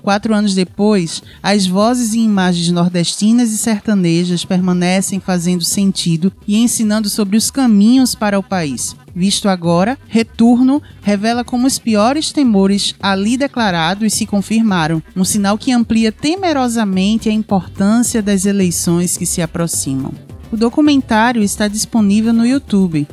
Quatro 0.03 0.34
anos 0.34 0.55
depois, 0.55 1.22
as 1.40 1.64
vozes 1.64 2.12
e 2.12 2.18
imagens 2.18 2.70
nordestinas 2.70 3.53
e 3.53 3.59
sertanejas 3.59 4.44
permanecem 4.44 5.20
fazendo 5.20 5.62
sentido 5.62 6.32
e 6.46 6.57
ensinando 6.57 7.09
sobre 7.09 7.36
os 7.36 7.53
caminhos 7.53 8.14
para 8.16 8.36
o 8.36 8.42
país. 8.42 8.96
Visto 9.14 9.48
agora, 9.48 9.96
Retorno 10.09 10.82
revela 11.03 11.44
como 11.44 11.68
os 11.68 11.78
piores 11.78 12.32
temores 12.32 12.96
ali 13.00 13.36
declarados 13.36 14.14
se 14.14 14.26
confirmaram, 14.26 15.00
um 15.14 15.24
sinal 15.24 15.57
que 15.57 15.70
amplia 15.70 16.11
temerosamente 16.11 17.28
a 17.28 17.32
importância 17.32 18.20
das 18.20 18.44
eleições 18.44 19.16
que 19.16 19.26
se 19.26 19.40
aproximam. 19.40 20.12
O 20.50 20.57
documentário 20.57 21.42
está 21.42 21.68
disponível 21.68 22.32
no 22.32 22.44
YouTube, 22.44 23.07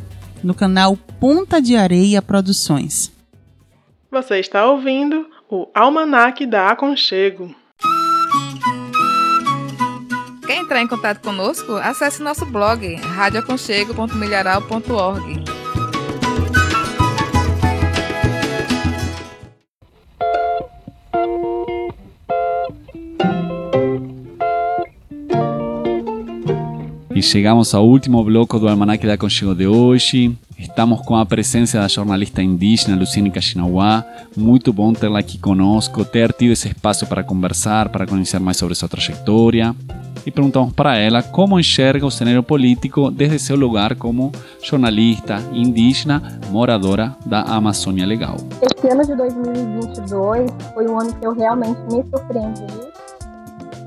no 0.43 0.55
canal 0.55 0.97
Ponta 1.19 1.61
de 1.61 1.75
Areia 1.75 2.21
Produções. 2.21 3.11
Você 4.09 4.39
está 4.39 4.65
ouvindo 4.65 5.27
o 5.49 5.67
Almanaque 5.73 6.45
da 6.45 6.69
Aconchego. 6.69 7.53
Quer 10.45 10.57
entrar 10.57 10.81
em 10.81 10.87
contato 10.87 11.21
conosco? 11.21 11.73
Acesse 11.73 12.21
nosso 12.21 12.45
blog 12.45 12.95
radioaconchego.milharal.org. 12.95 15.43
E 27.15 27.21
chegamos 27.21 27.73
ao 27.73 27.85
último 27.85 28.23
bloco 28.23 28.57
do 28.59 28.69
Almanac 28.69 29.05
da 29.05 29.15
Aconchego 29.15 29.53
de 29.55 29.67
hoje. 29.67 30.37
Estamos 30.60 30.99
com 31.03 31.16
a 31.16 31.26
presença 31.26 31.80
da 31.80 31.88
jornalista 31.88 32.43
indígena 32.43 32.97
Luciene 32.97 33.32
Kaxinawá. 33.32 34.03
Muito 34.36 34.74
bom 34.74 34.91
tê-la 34.91 35.20
aqui 35.20 35.38
conosco, 35.38 36.03
ter 36.03 36.34
tido 36.34 36.51
esse 36.51 36.68
espaço 36.68 37.07
para 37.07 37.24
conversar, 37.24 37.88
para 37.88 38.05
conhecer 38.05 38.41
mais 38.41 38.57
sobre 38.57 38.76
sua 38.76 38.89
trajetória. 38.89 39.74
E 40.26 40.30
perguntamos 40.30 40.74
para 40.74 40.97
ela 40.97 41.24
como 41.24 41.57
enxerga 41.57 42.05
o 42.05 42.12
cenário 42.12 42.43
político 42.43 43.10
desde 43.10 43.39
seu 43.39 43.55
lugar 43.55 43.95
como 43.95 44.34
jornalista 44.62 45.41
indígena 45.53 46.41
moradora 46.49 47.16
da 47.26 47.43
Amazônia 47.43 48.05
Legal. 48.05 48.36
Esse 48.62 48.91
ano 48.91 49.05
de 49.05 49.16
2022 49.16 50.51
foi 50.74 50.88
um 50.89 50.99
ano 50.99 51.14
que 51.16 51.26
eu 51.26 51.34
realmente 51.34 51.80
me 51.84 52.03
surpreendi 52.03 52.89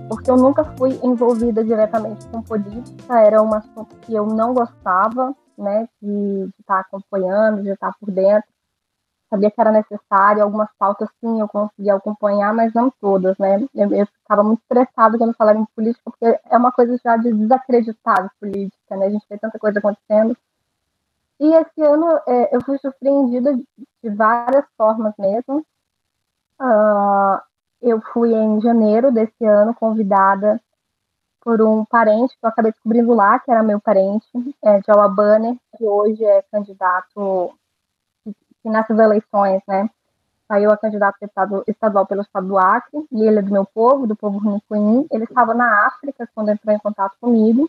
porque 0.09 0.31
eu 0.31 0.37
nunca 0.37 0.63
fui 0.77 0.99
envolvida 1.03 1.65
diretamente 1.65 2.27
com 2.29 2.43
política, 2.43 3.19
era 3.19 3.43
um 3.43 3.55
assunto 3.55 3.97
que 4.03 4.13
eu 4.13 4.27
não 4.27 4.53
gostava, 4.53 5.35
né, 5.63 5.89
de, 6.01 6.51
estar 6.61 6.81
acompanhando, 6.81 7.63
de 7.63 7.71
estar 7.71 7.93
por 7.99 8.11
dentro. 8.11 8.49
Sabia 9.31 9.51
que 9.51 9.61
era 9.61 9.73
necessário, 9.73 10.43
algumas 10.43 10.69
pautas 10.79 11.09
sim 11.21 11.41
eu 11.41 11.49
conseguia 11.49 11.95
acompanhar, 11.95 12.53
mas 12.53 12.75
não 12.75 12.91
todas, 12.91 13.37
né. 13.39 13.67
Eu, 13.75 13.93
eu 13.95 14.07
ficava 14.07 14.43
muito 14.43 14.61
estressada 14.61 15.17
quando 15.17 15.35
falava 15.35 15.59
em 15.59 15.67
política, 15.75 16.03
porque 16.05 16.39
é 16.51 16.57
uma 16.57 16.73
coisa 16.73 16.99
já 17.03 17.17
de 17.17 17.33
desacreditar 17.33 18.31
política, 18.39 18.97
né, 18.97 19.07
a 19.07 19.11
gente 19.11 19.27
vê 19.29 19.39
tanta 19.39 19.59
coisa 19.59 19.79
acontecendo. 19.79 20.37
E 21.41 21.55
esse 21.55 21.83
ano 21.83 22.21
é, 22.29 22.55
eu 22.55 22.63
fui 22.65 22.79
surpreendida 22.79 23.55
de 23.57 24.11
várias 24.11 24.65
formas 24.77 25.15
mesmo. 25.19 25.67
Uh, 26.61 27.41
eu 27.81 28.01
fui 28.13 28.33
em 28.33 28.61
janeiro 28.61 29.11
desse 29.11 29.45
ano 29.45 29.75
convidada 29.75 30.61
por 31.43 31.61
um 31.61 31.85
parente 31.85 32.37
que 32.39 32.45
eu 32.45 32.49
acabei 32.49 32.73
descobrindo 32.73 33.13
lá, 33.15 33.39
que 33.39 33.51
era 33.51 33.63
meu 33.63 33.81
parente, 33.81 34.27
é, 34.63 34.81
de 34.81 34.91
Alabama, 34.91 35.57
que 35.77 35.85
hoje 35.85 36.25
é 36.25 36.43
candidato, 36.51 37.53
que, 38.25 38.33
que 38.63 38.71
nessas 38.71 38.99
eleições, 38.99 39.61
né, 39.67 39.91
saiu 40.47 40.71
a 40.71 40.77
candidato 40.77 41.17
deputado 41.21 41.65
estadual 41.67 42.07
pelo 42.07 42.23
estado 42.23 42.47
do 42.47 42.59
Acre, 42.59 43.07
e 43.11 43.23
ele 43.25 43.41
é 43.41 43.43
do 43.43 43.53
meu 43.53 43.65
povo, 43.65 44.07
do 44.07 44.15
povo 44.15 44.39
Runicuim. 44.39 45.07
Ele 45.11 45.25
estava 45.25 45.53
na 45.53 45.87
África 45.87 46.29
quando 46.35 46.51
entrou 46.51 46.75
em 46.75 46.79
contato 46.79 47.17
comigo, 47.21 47.69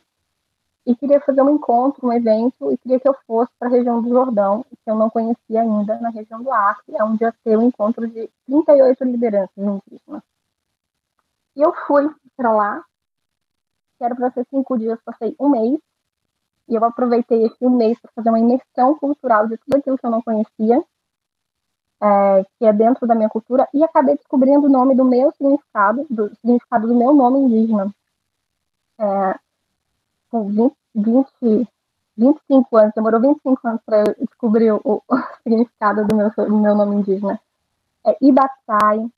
e 0.85 0.95
queria 0.95 1.21
fazer 1.21 1.41
um 1.41 1.49
encontro, 1.49 2.07
um 2.07 2.13
evento, 2.13 2.71
e 2.71 2.77
queria 2.77 2.99
que 2.99 3.07
eu 3.07 3.15
fosse 3.25 3.51
para 3.57 3.69
a 3.69 3.71
região 3.71 4.01
do 4.01 4.09
Jordão, 4.09 4.65
que 4.69 4.91
eu 4.91 4.95
não 4.95 5.09
conhecia 5.09 5.61
ainda, 5.61 5.97
na 5.99 6.09
região 6.09 6.43
do 6.43 6.51
Acre, 6.51 6.95
é 6.95 7.03
onde 7.03 7.23
ia 7.23 7.33
ter 7.43 7.57
um 7.57 7.63
encontro 7.63 8.05
de 8.07 8.29
38 8.45 9.03
lideranças 9.05 9.57
indígenas. 9.57 10.21
E 11.55 11.61
eu 11.61 11.73
fui 11.87 12.09
para 12.35 12.51
lá, 12.51 12.83
que 13.97 14.03
era 14.03 14.15
para 14.15 14.31
ser 14.31 14.45
cinco 14.49 14.77
dias, 14.77 14.99
passei 15.03 15.35
um 15.39 15.49
mês, 15.49 15.79
e 16.67 16.75
eu 16.75 16.83
aproveitei 16.83 17.45
esse 17.45 17.67
mês 17.67 17.99
para 17.99 18.11
fazer 18.15 18.29
uma 18.29 18.39
imersão 18.39 18.97
cultural 18.97 19.47
de 19.47 19.57
tudo 19.57 19.77
aquilo 19.77 19.97
que 19.97 20.05
eu 20.05 20.11
não 20.11 20.21
conhecia, 20.21 20.83
é, 22.01 22.45
que 22.57 22.65
é 22.65 22.73
dentro 22.73 23.07
da 23.07 23.15
minha 23.15 23.29
cultura, 23.29 23.67
e 23.73 23.83
acabei 23.83 24.15
descobrindo 24.15 24.67
o 24.67 24.69
nome 24.69 24.95
do 24.95 25.05
meu 25.05 25.31
significado, 25.31 26.05
do 26.09 26.33
significado 26.35 26.87
do 26.87 26.95
meu 26.95 27.13
nome 27.13 27.39
indígena. 27.39 27.93
É, 28.99 29.39
com 30.29 30.47
20, 30.47 30.75
20, 30.95 31.67
25 32.17 32.77
anos, 32.77 32.93
demorou 32.95 33.21
25 33.21 33.67
anos 33.67 33.81
para 33.85 33.99
eu 33.99 34.15
descobrir 34.19 34.71
o, 34.71 34.81
o, 34.83 35.03
significado 35.43 36.05
do 36.05 36.15
meu, 36.15 36.29
do 36.29 36.57
meu 36.57 36.75
nome 36.75 36.95
indígena. 36.97 37.39
É 38.05 38.17
Ibatsai. 38.21 39.09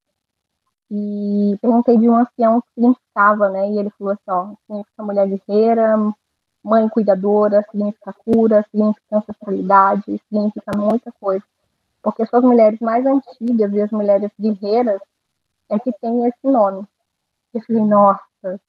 E 0.92 1.58
perguntei 1.62 1.98
de 1.98 2.08
um 2.08 2.16
ancião 2.16 2.58
o 2.58 2.62
que 2.62 2.70
significava, 2.76 3.50
né? 3.50 3.72
E 3.72 3.80
ele 3.80 3.90
falou 3.98 4.14
assim: 4.14 4.30
ó, 4.30 4.54
significa 4.68 5.04
mulher 5.04 5.28
guerreira, 5.28 5.98
mãe 6.64 6.88
cuidadora, 6.90 7.66
significa 7.72 8.14
cura, 8.14 8.66
significa 8.72 9.18
ancestralidade, 9.18 10.22
significa 10.30 10.72
muita 10.78 11.12
coisa. 11.20 11.44
Porque 12.02 12.26
são 12.28 12.40
as 12.40 12.46
mulheres 12.46 12.80
mais 12.80 13.06
antigas 13.06 13.74
e 13.74 13.82
as 13.82 13.92
mulheres 13.92 14.32
guerreiras 14.40 15.02
é 15.70 15.80
que 15.80 15.92
tem 15.94 16.26
esse 16.28 16.48
nome. 16.48 16.88
Eu 17.54 17.62
falei, 17.62 17.84
nossa, 17.84 18.60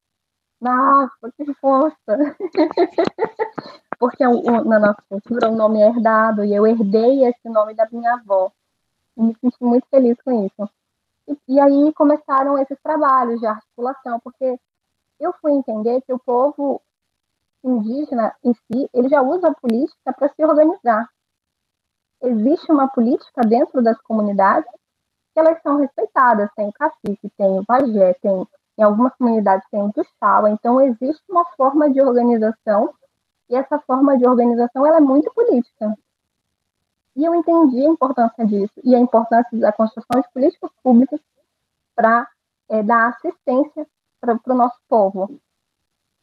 nossa, 0.61 1.33
que 1.37 1.55
força! 1.55 1.97
Porque 3.99 4.25
na 4.25 4.79
nossa 4.79 5.03
cultura 5.09 5.51
o 5.51 5.57
nome 5.57 5.81
é 5.81 5.89
herdado 5.89 6.45
e 6.45 6.55
eu 6.55 6.67
herdei 6.67 7.25
esse 7.25 7.49
nome 7.49 7.75
da 7.75 7.89
minha 7.91 8.15
avó. 8.15 8.53
E 9.17 9.23
me 9.23 9.35
senti 9.41 9.57
muito 9.61 9.87
feliz 9.89 10.17
com 10.23 10.47
isso. 10.47 10.71
E, 11.29 11.37
e 11.49 11.61
aí 11.61 11.93
começaram 11.95 12.59
esses 12.59 12.79
trabalhos 12.83 13.41
de 13.41 13.47
articulação, 13.47 14.21
porque 14.21 14.59
eu 15.19 15.33
fui 15.41 15.53
entender 15.53 16.01
que 16.03 16.13
o 16.13 16.19
povo 16.19 16.81
indígena 17.65 18.35
em 18.45 18.55
si, 18.55 18.89
ele 18.93 19.09
já 19.09 19.23
usa 19.23 19.49
a 19.49 19.55
política 19.55 20.13
para 20.13 20.29
se 20.29 20.45
organizar. 20.45 21.09
Existe 22.23 22.71
uma 22.71 22.89
política 22.89 23.43
dentro 23.43 23.83
das 23.83 24.01
comunidades 24.03 24.71
que 25.35 25.41
elas 25.41 25.61
são 25.63 25.77
respeitadas. 25.77 26.51
Tem 26.55 26.69
o 26.69 26.73
cacique, 26.73 27.31
tem 27.37 27.59
o 27.59 27.65
pajé, 27.65 28.15
tem, 28.15 28.47
em 28.79 28.83
algumas 28.83 29.15
comunidades 29.17 29.67
tem 29.71 29.83
o 29.83 29.93
tuxal. 29.93 30.49
Então, 30.49 30.81
existe 30.81 31.23
uma 31.29 31.45
forma 31.57 31.91
de 31.91 32.01
organização 32.01 32.95
e 33.51 33.57
essa 33.57 33.79
forma 33.81 34.17
de 34.17 34.27
organização 34.27 34.87
ela 34.87 34.99
é 34.99 35.01
muito 35.01 35.33
política. 35.33 35.97
E 37.17 37.25
eu 37.25 37.35
entendi 37.35 37.81
a 37.81 37.89
importância 37.89 38.47
disso 38.47 38.75
e 38.85 38.95
a 38.95 38.99
importância 38.99 39.59
da 39.59 39.73
construção 39.73 40.21
de 40.21 40.29
políticas 40.33 40.71
públicas 40.83 41.19
para 41.95 42.29
é, 42.69 42.83
dar 42.83 43.09
assistência 43.09 43.87
para 44.21 44.39
o 44.47 44.55
nosso 44.55 44.79
povo. 44.87 45.41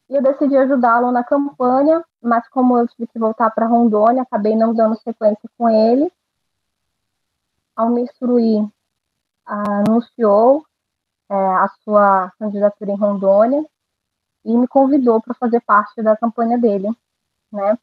E 0.08 0.14
eu 0.14 0.22
decidi 0.22 0.56
ajudá-lo 0.56 1.10
na 1.10 1.24
campanha, 1.24 2.04
mas 2.22 2.46
como 2.48 2.78
eu 2.78 2.86
tive 2.86 3.08
que 3.08 3.18
voltar 3.18 3.50
para 3.50 3.66
Rondônia, 3.66 4.22
acabei 4.22 4.54
não 4.54 4.72
dando 4.72 4.96
sequência 5.00 5.50
com 5.58 5.68
ele. 5.68 6.12
Ao 7.74 7.90
me 7.90 8.02
instruir, 8.02 8.64
anunciou 9.44 10.64
é, 11.28 11.34
a 11.34 11.68
sua 11.82 12.30
candidatura 12.38 12.92
em 12.92 12.96
Rondônia 12.96 13.66
e 14.44 14.56
me 14.56 14.68
convidou 14.68 15.20
para 15.20 15.34
fazer 15.34 15.60
parte 15.62 16.00
da 16.02 16.16
campanha 16.16 16.56
dele, 16.56 16.88
né? 17.50 17.76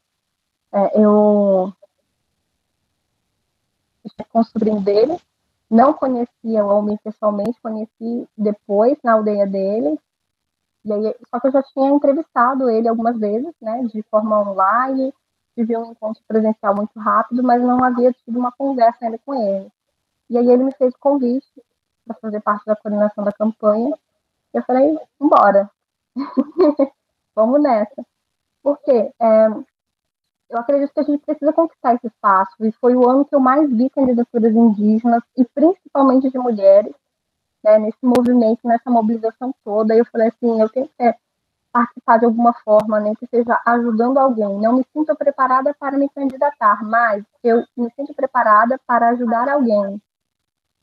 É, 0.72 1.02
eu 1.02 1.74
com 4.30 4.40
o 4.40 4.44
sobrinho 4.44 4.80
dele, 4.80 5.16
não 5.70 5.92
conhecia 5.92 6.64
o 6.64 6.68
homem 6.68 6.98
pessoalmente, 7.02 7.60
conheci 7.62 8.28
depois 8.36 8.96
na 9.02 9.12
aldeia 9.14 9.46
dele, 9.46 9.98
e 10.84 10.92
aí, 10.92 11.16
só 11.30 11.38
que 11.38 11.46
eu 11.46 11.52
já 11.52 11.62
tinha 11.62 11.90
entrevistado 11.90 12.68
ele 12.68 12.88
algumas 12.88 13.18
vezes, 13.18 13.54
né, 13.60 13.84
de 13.84 14.02
forma 14.10 14.40
online, 14.40 15.14
tive 15.54 15.76
um 15.76 15.92
encontro 15.92 16.22
presencial 16.26 16.74
muito 16.74 16.98
rápido, 16.98 17.42
mas 17.42 17.62
não 17.62 17.82
havia 17.84 18.12
tido 18.12 18.38
uma 18.38 18.50
conversa 18.52 19.04
ainda 19.04 19.18
com 19.18 19.34
ele. 19.34 19.70
E 20.28 20.38
aí 20.38 20.50
ele 20.50 20.64
me 20.64 20.72
fez 20.72 20.94
o 20.94 20.98
convite 20.98 21.46
para 22.04 22.16
fazer 22.16 22.40
parte 22.40 22.64
da 22.66 22.74
coordenação 22.74 23.22
da 23.22 23.32
campanha. 23.32 23.96
Eu 24.52 24.62
falei, 24.64 24.98
embora, 25.20 25.70
vamos 27.34 27.62
nessa. 27.62 28.04
Porque 28.62 29.12
é, 29.20 29.48
eu 30.52 30.58
acredito 30.58 30.92
que 30.92 31.00
a 31.00 31.04
gente 31.04 31.24
precisa 31.24 31.52
conquistar 31.52 31.94
esse 31.94 32.06
espaço, 32.06 32.54
e 32.60 32.70
foi 32.72 32.94
o 32.94 33.08
ano 33.08 33.24
que 33.24 33.34
eu 33.34 33.40
mais 33.40 33.68
vi 33.70 33.88
candidaturas 33.88 34.54
indígenas, 34.54 35.22
e 35.36 35.44
principalmente 35.46 36.30
de 36.30 36.38
mulheres, 36.38 36.94
né, 37.64 37.78
nesse 37.78 37.98
movimento, 38.02 38.60
nessa 38.64 38.90
mobilização 38.90 39.54
toda. 39.64 39.94
E 39.94 39.98
eu 39.98 40.04
falei 40.04 40.28
assim, 40.28 40.60
eu 40.60 40.68
tenho 40.68 40.88
que 40.88 41.14
participar 41.72 42.18
de 42.18 42.26
alguma 42.26 42.52
forma, 42.52 43.00
nem 43.00 43.14
que 43.14 43.26
seja 43.28 43.58
ajudando 43.64 44.18
alguém. 44.18 44.60
Não 44.60 44.74
me 44.74 44.86
sinto 44.92 45.16
preparada 45.16 45.74
para 45.78 45.96
me 45.96 46.08
candidatar, 46.10 46.84
mas 46.84 47.24
eu 47.42 47.64
me 47.74 47.90
sinto 47.96 48.12
preparada 48.14 48.78
para 48.86 49.08
ajudar 49.08 49.48
alguém 49.48 50.00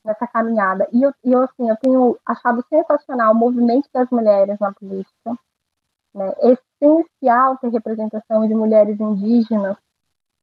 nessa 0.03 0.25
caminhada. 0.25 0.87
E 0.91 1.03
eu, 1.03 1.13
e 1.23 1.31
eu 1.31 1.43
assim, 1.43 1.69
eu 1.69 1.77
tenho 1.77 2.17
achado 2.25 2.65
sensacional 2.69 3.33
o 3.33 3.35
movimento 3.35 3.87
das 3.93 4.09
mulheres 4.09 4.57
na 4.59 4.73
política. 4.73 5.37
Né? 6.15 6.33
É 6.39 6.57
essencial 6.81 7.57
ter 7.57 7.69
representação 7.69 8.47
de 8.47 8.55
mulheres 8.55 8.99
indígenas 8.99 9.77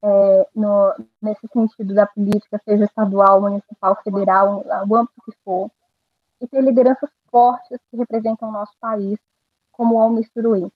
é, 0.03 0.49
no, 0.55 0.95
nesse 1.21 1.47
sentido 1.53 1.95
da 1.95 2.07
política, 2.07 2.61
seja 2.65 2.85
estadual, 2.85 3.41
municipal, 3.41 3.97
federal, 4.03 4.65
o 4.89 4.97
âmbito 4.97 5.23
que 5.25 5.33
for 5.45 5.71
e 6.41 6.47
ter 6.47 6.61
lideranças 6.61 7.11
fortes 7.31 7.79
que 7.91 7.97
representam 7.97 8.49
o 8.49 8.53
nosso 8.53 8.73
país, 8.81 9.19
como 9.73 9.95
o 9.95 10.01
Almi 10.01 10.25
Suruí. 10.33 10.71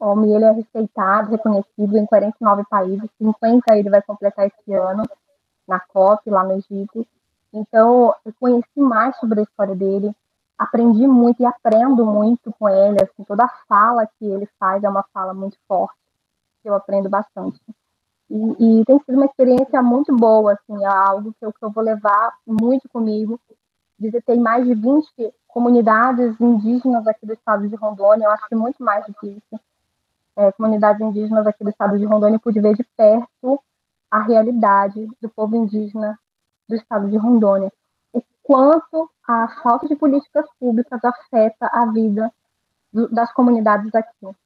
O 0.00 0.04
Almi 0.04 0.34
ele 0.34 0.44
é 0.44 0.50
respeitado, 0.50 1.30
reconhecido 1.30 1.96
em 1.96 2.06
49 2.06 2.64
países, 2.68 3.08
50 3.18 3.76
ele 3.76 3.90
vai 3.90 4.02
completar 4.02 4.46
esse 4.46 4.72
ano, 4.74 5.04
na 5.66 5.80
COP, 5.80 6.28
lá 6.28 6.44
no 6.44 6.52
Egito. 6.52 7.06
Então, 7.52 8.14
eu 8.24 8.32
conheci 8.38 8.80
mais 8.80 9.16
sobre 9.16 9.40
a 9.40 9.42
história 9.44 9.74
dele, 9.74 10.14
aprendi 10.58 11.06
muito 11.06 11.42
e 11.42 11.46
aprendo 11.46 12.06
muito 12.06 12.52
com 12.58 12.68
ele, 12.68 13.02
assim, 13.02 13.24
toda 13.24 13.44
a 13.44 13.52
fala 13.68 14.06
que 14.18 14.24
ele 14.24 14.48
faz 14.58 14.82
é 14.84 14.88
uma 14.88 15.04
fala 15.12 15.34
muito 15.34 15.56
forte, 15.66 15.96
eu 16.64 16.74
aprendo 16.74 17.08
bastante. 17.08 17.60
E, 18.30 18.80
e 18.80 18.84
tem 18.84 18.98
sido 19.00 19.16
uma 19.16 19.26
experiência 19.26 19.82
muito 19.82 20.14
boa, 20.16 20.54
assim, 20.54 20.84
é 20.84 20.88
algo 20.88 21.34
que 21.38 21.44
eu, 21.44 21.52
que 21.52 21.64
eu 21.64 21.70
vou 21.70 21.82
levar 21.84 22.34
muito 22.46 22.88
comigo 22.88 23.38
visitei 23.98 24.38
mais 24.38 24.64
de 24.66 24.74
20 24.74 25.34
comunidades 25.46 26.38
indígenas 26.40 27.06
aqui 27.06 27.26
do 27.26 27.32
estado 27.32 27.68
de 27.68 27.76
Rondônia, 27.76 28.26
eu 28.26 28.30
acho 28.30 28.48
que 28.48 28.54
muito 28.54 28.82
mais 28.82 29.06
do 29.06 29.14
que 29.14 29.28
isso. 29.28 29.60
É, 30.36 30.50
comunidades 30.52 31.00
indígenas 31.00 31.46
aqui 31.46 31.62
do 31.62 31.70
estado 31.70 31.96
de 31.96 32.04
Rondônia, 32.04 32.40
pude 32.40 32.60
ver 32.60 32.74
de 32.74 32.84
perto 32.96 33.60
a 34.10 34.20
realidade 34.20 35.08
do 35.22 35.28
povo 35.28 35.56
indígena 35.56 36.18
do 36.68 36.74
estado 36.74 37.08
de 37.08 37.16
Rondônia. 37.16 37.72
O 38.44 38.52
quanto 38.52 39.10
a 39.26 39.48
falta 39.62 39.88
de 39.88 39.96
políticas 39.96 40.46
públicas 40.60 41.00
afeta 41.04 41.66
a 41.66 41.86
vida 41.86 42.32
do, 42.92 43.08
das 43.08 43.32
comunidades 43.32 43.94
aqui. 43.94 44.36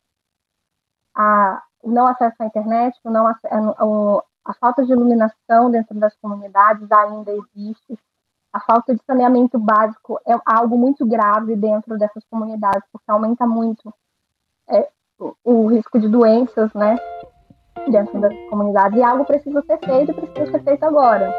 A, 1.14 1.62
o 1.82 1.90
não 1.90 2.06
acesso 2.06 2.36
à 2.40 2.46
internet, 2.46 2.96
o 3.04 3.10
não, 3.10 3.26
a, 3.26 3.38
a 4.44 4.54
falta 4.54 4.84
de 4.84 4.92
iluminação 4.92 5.70
dentro 5.70 5.98
das 5.98 6.14
comunidades 6.16 6.90
ainda 6.90 7.32
existe 7.32 7.98
a 8.52 8.60
falta 8.60 8.94
de 8.94 9.00
saneamento 9.06 9.58
básico 9.58 10.18
é 10.26 10.34
algo 10.44 10.76
muito 10.76 11.06
grave 11.06 11.54
dentro 11.54 11.98
dessas 11.98 12.24
comunidades, 12.30 12.82
porque 12.92 13.10
aumenta 13.10 13.46
muito 13.46 13.92
é, 14.68 14.88
o, 15.44 15.66
risco 15.66 15.98
de 15.98 16.08
doenças, 16.08 16.72
né, 16.72 16.96
dentro 17.90 18.20
das 18.20 18.34
comunidades. 18.48 18.98
E 18.98 19.02
algo 19.02 19.24
precisa 19.24 19.62
ser 19.62 19.78
feito 19.78 20.10
e 20.10 20.14
precisa 20.14 20.50
ser 20.50 20.62
feito 20.64 20.84
agora. 20.84 21.32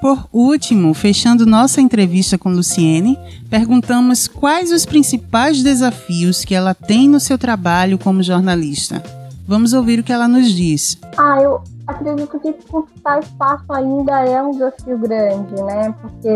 Por 0.00 0.28
último, 0.32 0.94
fechando 0.94 1.44
nossa 1.44 1.80
entrevista 1.80 2.38
com 2.38 2.50
Luciene, 2.50 3.18
perguntamos 3.50 4.28
quais 4.28 4.72
os 4.72 4.86
principais 4.86 5.62
desafios 5.62 6.44
que 6.44 6.54
ela 6.54 6.74
tem 6.74 7.08
no 7.08 7.18
seu 7.18 7.36
trabalho 7.36 7.98
como 7.98 8.22
jornalista. 8.22 9.02
Vamos 9.46 9.72
ouvir 9.72 10.00
o 10.00 10.04
que 10.04 10.12
ela 10.12 10.28
nos 10.28 10.50
diz. 10.50 10.98
Ah, 11.16 11.40
eu 11.40 11.62
acredito 11.86 12.38
que 12.38 12.52
conquistar 12.68 13.20
espaço 13.20 13.72
ainda 13.72 14.20
é 14.20 14.42
um 14.42 14.50
desafio 14.52 14.98
grande, 14.98 15.54
né? 15.62 15.94
Porque 16.00 16.28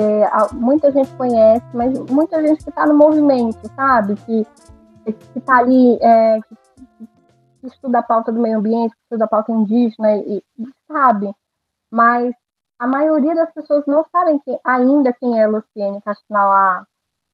muita 0.55 0.91
gente 0.91 1.11
conhece, 1.13 1.67
mas 1.75 1.99
muita 2.11 2.41
gente 2.41 2.65
que 2.65 2.71
está 2.71 2.87
no 2.87 2.95
movimento, 2.95 3.59
sabe? 3.77 4.17
Que 4.27 4.47
está 5.37 5.59
ali, 5.59 5.99
é, 6.01 6.41
que, 6.41 7.67
estuda 7.67 8.01
a 8.01 8.03
pauta 8.03 8.33
do 8.33 8.41
meio 8.41 8.59
ambiente, 8.59 8.91
que 8.91 9.03
estuda 9.05 9.27
a 9.27 9.29
pauta 9.29 9.53
indígena, 9.53 10.17
e 10.17 10.43
sabe. 10.91 11.31
Mas 11.91 12.35
a 12.83 12.87
maioria 12.89 13.33
das 13.33 13.53
pessoas 13.53 13.87
não 13.87 14.05
sabem 14.11 14.41
que, 14.41 14.59
ainda 14.65 15.13
quem 15.13 15.41
é 15.41 15.47
Luciene 15.47 16.03
Castinalá, 16.03 16.85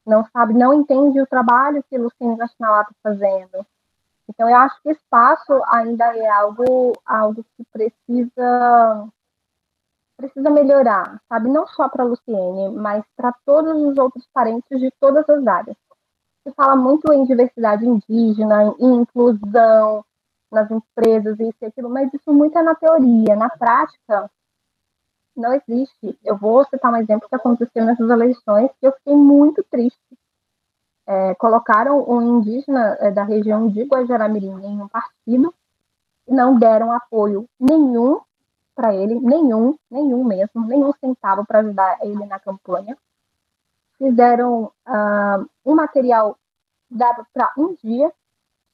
não 0.04 0.22
sabe, 0.30 0.52
não 0.52 0.74
entende 0.74 1.18
o 1.22 1.26
trabalho 1.26 1.82
que 1.88 1.96
Luciene 1.96 2.36
Castinalá 2.36 2.82
está 2.82 2.92
fazendo. 3.02 3.66
Então, 4.28 4.46
eu 4.46 4.54
acho 4.56 4.78
que 4.82 4.90
espaço 4.90 5.58
ainda 5.68 6.04
é 6.14 6.28
algo, 6.28 6.92
algo 7.06 7.42
que 7.56 7.64
precisa 7.72 9.08
precisa 10.18 10.50
melhorar, 10.50 11.18
sabe? 11.30 11.48
Não 11.48 11.66
só 11.68 11.88
para 11.88 12.04
Luciene, 12.04 12.68
mas 12.76 13.02
para 13.16 13.32
todos 13.46 13.80
os 13.80 13.96
outros 13.96 14.28
parentes 14.34 14.78
de 14.78 14.90
todas 15.00 15.26
as 15.30 15.46
áreas. 15.46 15.76
Se 16.46 16.52
fala 16.52 16.76
muito 16.76 17.10
em 17.10 17.24
diversidade 17.24 17.86
indígena, 17.86 18.74
em 18.78 18.96
inclusão 18.96 20.04
nas 20.52 20.70
empresas, 20.70 21.40
isso 21.40 21.56
e 21.62 21.66
aquilo, 21.66 21.88
mas 21.88 22.12
isso 22.12 22.34
muito 22.34 22.58
é 22.58 22.62
na 22.62 22.74
teoria. 22.74 23.34
Na 23.34 23.48
prática, 23.48 24.30
não 25.40 25.52
existe. 25.52 26.18
Eu 26.24 26.36
vou 26.36 26.64
citar 26.64 26.92
um 26.92 26.96
exemplo 26.96 27.28
que 27.28 27.34
aconteceu 27.34 27.84
nessas 27.84 28.08
eleições 28.08 28.70
que 28.80 28.86
eu 28.86 28.92
fiquei 28.92 29.14
muito 29.14 29.62
triste 29.70 29.98
é, 31.08 31.34
colocaram 31.36 32.04
um 32.06 32.20
indígena 32.20 32.98
é, 33.00 33.10
da 33.10 33.24
região 33.24 33.66
de 33.66 33.82
Guajaramirim 33.84 34.62
em 34.62 34.82
um 34.82 34.88
partido 34.88 35.54
e 36.26 36.34
não 36.34 36.58
deram 36.58 36.92
apoio 36.92 37.48
nenhum 37.58 38.20
para 38.74 38.94
ele, 38.94 39.18
nenhum, 39.18 39.74
nenhum 39.90 40.22
mesmo, 40.22 40.66
nenhum 40.66 40.92
centavo 41.00 41.46
para 41.46 41.60
ajudar 41.60 41.98
ele 42.02 42.26
na 42.26 42.38
campanha. 42.38 42.96
Fizeram 43.96 44.64
uh, 44.86 45.48
um 45.64 45.74
material 45.74 46.38
dado 46.88 47.26
para 47.32 47.52
um 47.56 47.74
dia 47.82 48.12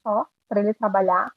só, 0.03 0.27
para 0.49 0.61
ele 0.61 0.75
trabalhar. 0.75 1.33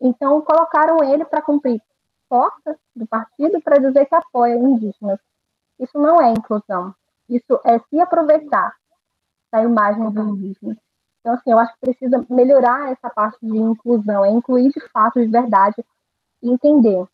Então, 0.00 0.42
colocaram 0.42 1.02
ele 1.04 1.24
para 1.24 1.40
cumprir 1.40 1.80
porta 2.28 2.78
do 2.94 3.06
partido 3.06 3.60
para 3.62 3.78
dizer 3.78 4.06
que 4.06 4.14
apoia 4.14 4.56
indígenas. 4.56 5.18
Isso 5.78 5.98
não 5.98 6.20
é 6.20 6.30
inclusão. 6.30 6.94
Isso 7.28 7.60
é 7.64 7.78
se 7.78 8.00
aproveitar 8.00 8.74
da 9.50 9.62
imagem 9.62 10.10
do 10.10 10.22
indígena. 10.22 10.76
Então, 11.20 11.34
assim, 11.34 11.52
eu 11.52 11.58
acho 11.58 11.72
que 11.74 11.80
precisa 11.80 12.26
melhorar 12.28 12.92
essa 12.92 13.08
parte 13.08 13.38
de 13.40 13.56
inclusão, 13.56 14.24
é 14.24 14.30
incluir 14.30 14.70
de 14.70 14.80
fato, 14.90 15.20
de 15.20 15.26
verdade, 15.26 15.82
e 16.42 16.50
entender. 16.50 17.06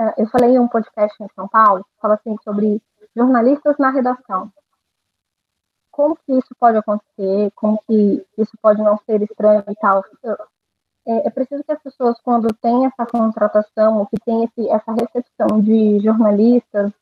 É, 0.00 0.22
eu 0.22 0.26
falei 0.28 0.50
em 0.50 0.58
um 0.58 0.66
podcast 0.66 1.22
em 1.22 1.28
São 1.34 1.46
Paulo, 1.46 1.86
fala 2.00 2.14
assim 2.14 2.36
sobre 2.42 2.82
jornalistas 3.14 3.76
na 3.78 3.90
redação. 3.90 4.50
Como 5.90 6.16
que 6.16 6.32
isso 6.32 6.54
pode 6.58 6.78
acontecer? 6.78 7.52
Como 7.54 7.78
que 7.86 8.26
isso 8.38 8.52
pode 8.60 8.82
não 8.82 8.98
ser 9.06 9.22
estranho 9.22 9.62
e 9.68 9.74
tal? 9.76 10.02
É, 11.06 11.26
é 11.26 11.30
preciso 11.30 11.64
que 11.64 11.72
as 11.72 11.82
pessoas, 11.82 12.20
quando 12.20 12.52
têm 12.54 12.86
essa 12.86 13.04
contratação, 13.06 14.06
que 14.06 14.18
tem 14.20 14.44
esse, 14.44 14.68
essa 14.68 14.92
recepção 14.92 15.60
de 15.60 15.98
jornalistas 16.00 16.92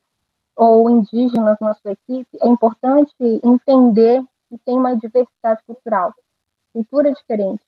ou 0.56 0.88
indígenas 0.88 1.56
na 1.60 1.74
sua 1.74 1.92
equipe, 1.92 2.38
é 2.40 2.48
importante 2.48 3.14
entender 3.44 4.22
que 4.48 4.58
tem 4.58 4.76
uma 4.76 4.96
diversidade 4.96 5.62
cultural, 5.66 6.14
cultura 6.72 7.12
diferente. 7.12 7.62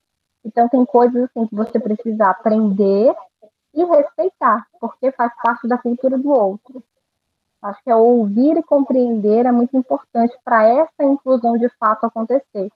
Então, 0.44 0.68
tem 0.68 0.84
coisas 0.84 1.24
assim 1.24 1.46
que 1.46 1.54
você 1.54 1.78
precisa 1.78 2.26
aprender 2.26 3.14
e 3.74 3.84
respeitar, 3.84 4.66
porque 4.80 5.12
faz 5.12 5.32
parte 5.42 5.68
da 5.68 5.78
cultura 5.78 6.18
do 6.18 6.30
outro. 6.30 6.82
Acho 7.62 7.82
que 7.84 7.90
é 7.90 7.94
ouvir 7.94 8.56
e 8.56 8.62
compreender 8.62 9.46
é 9.46 9.52
muito 9.52 9.76
importante 9.76 10.36
para 10.44 10.66
essa 10.66 11.04
inclusão 11.04 11.56
de 11.56 11.68
fato 11.78 12.04
acontecer. 12.04 12.70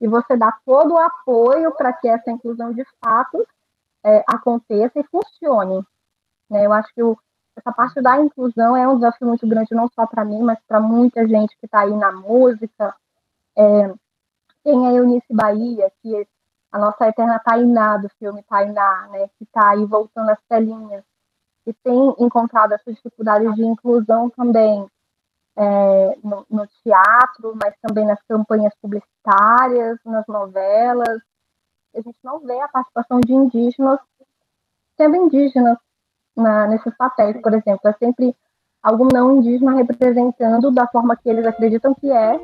E 0.00 0.08
você 0.08 0.36
dá 0.36 0.52
todo 0.64 0.94
o 0.94 0.98
apoio 0.98 1.72
para 1.72 1.92
que 1.92 2.08
essa 2.08 2.30
inclusão 2.30 2.72
de 2.72 2.84
fato 3.04 3.46
é, 4.04 4.24
aconteça 4.26 4.98
e 4.98 5.04
funcione. 5.04 5.84
Né? 6.48 6.66
Eu 6.66 6.72
acho 6.72 6.92
que 6.94 7.02
o, 7.02 7.18
essa 7.56 7.72
parte 7.72 8.00
da 8.00 8.18
inclusão 8.18 8.76
é 8.76 8.88
um 8.88 8.96
desafio 8.96 9.28
muito 9.28 9.46
grande, 9.46 9.74
não 9.74 9.88
só 9.94 10.06
para 10.06 10.24
mim, 10.24 10.42
mas 10.42 10.58
para 10.66 10.80
muita 10.80 11.26
gente 11.26 11.56
que 11.58 11.66
está 11.66 11.80
aí 11.80 11.94
na 11.94 12.12
música. 12.12 12.94
É, 13.56 13.94
tem 14.64 14.86
a 14.86 14.92
Eunice 14.92 15.32
Bahia, 15.32 15.90
que 16.02 16.26
a 16.72 16.78
nossa 16.78 17.08
eterna 17.08 17.38
Tainá 17.38 17.96
do 17.96 18.08
filme 18.18 18.42
Tainá, 18.44 19.08
né, 19.10 19.28
que 19.38 19.44
está 19.44 19.70
aí 19.70 19.84
voltando 19.84 20.30
às 20.30 20.40
telinhas, 20.48 21.04
que 21.64 21.72
tem 21.72 22.14
encontrado 22.18 22.72
essas 22.72 22.94
dificuldades 22.94 23.54
de 23.54 23.64
inclusão 23.64 24.30
também 24.30 24.86
é, 25.56 26.18
no, 26.22 26.46
no, 26.50 26.66
teatro, 26.82 27.56
mas 27.60 27.74
também 27.82 28.06
nas 28.06 28.20
campanhas 28.28 28.72
publicitárias, 28.80 29.98
nas 30.04 30.26
novelas. 30.26 31.20
A 31.94 32.00
gente 32.00 32.18
não 32.22 32.40
vê 32.40 32.60
a 32.60 32.68
participação 32.68 33.20
de 33.20 33.32
indígenas 33.32 33.98
sendo 34.96 35.16
indígenas 35.16 35.78
na, 36.36 36.66
nesses 36.66 36.94
papéis, 36.96 37.40
por 37.40 37.52
exemplo. 37.52 37.80
É 37.84 37.92
sempre 37.94 38.36
algum 38.82 39.08
não 39.12 39.36
indígena 39.36 39.72
representando 39.72 40.70
da 40.70 40.86
forma 40.86 41.16
que 41.16 41.28
eles 41.28 41.46
acreditam 41.46 41.94
que 41.94 42.10
é 42.10 42.38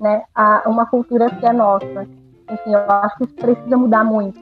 né, 0.00 0.24
a, 0.34 0.68
uma 0.68 0.86
cultura 0.86 1.28
que 1.30 1.46
é 1.46 1.52
nossa. 1.52 2.06
Enfim, 2.50 2.72
eu 2.72 2.90
acho 2.90 3.18
que 3.18 3.24
isso 3.24 3.34
precisa 3.34 3.76
mudar 3.76 4.04
muito. 4.04 4.38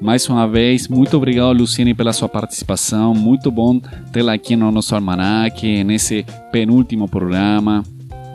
Mais 0.00 0.28
uma 0.28 0.46
vez, 0.46 0.86
muito 0.86 1.16
obrigado, 1.16 1.58
Luciene, 1.58 1.92
pela 1.92 2.12
sua 2.12 2.28
participação. 2.28 3.12
Muito 3.12 3.50
bom 3.50 3.80
tê-la 4.12 4.34
aqui 4.34 4.54
no 4.54 4.70
nosso 4.70 4.94
almanac, 4.94 5.82
nesse 5.82 6.24
penúltimo 6.52 7.08
programa. 7.08 7.82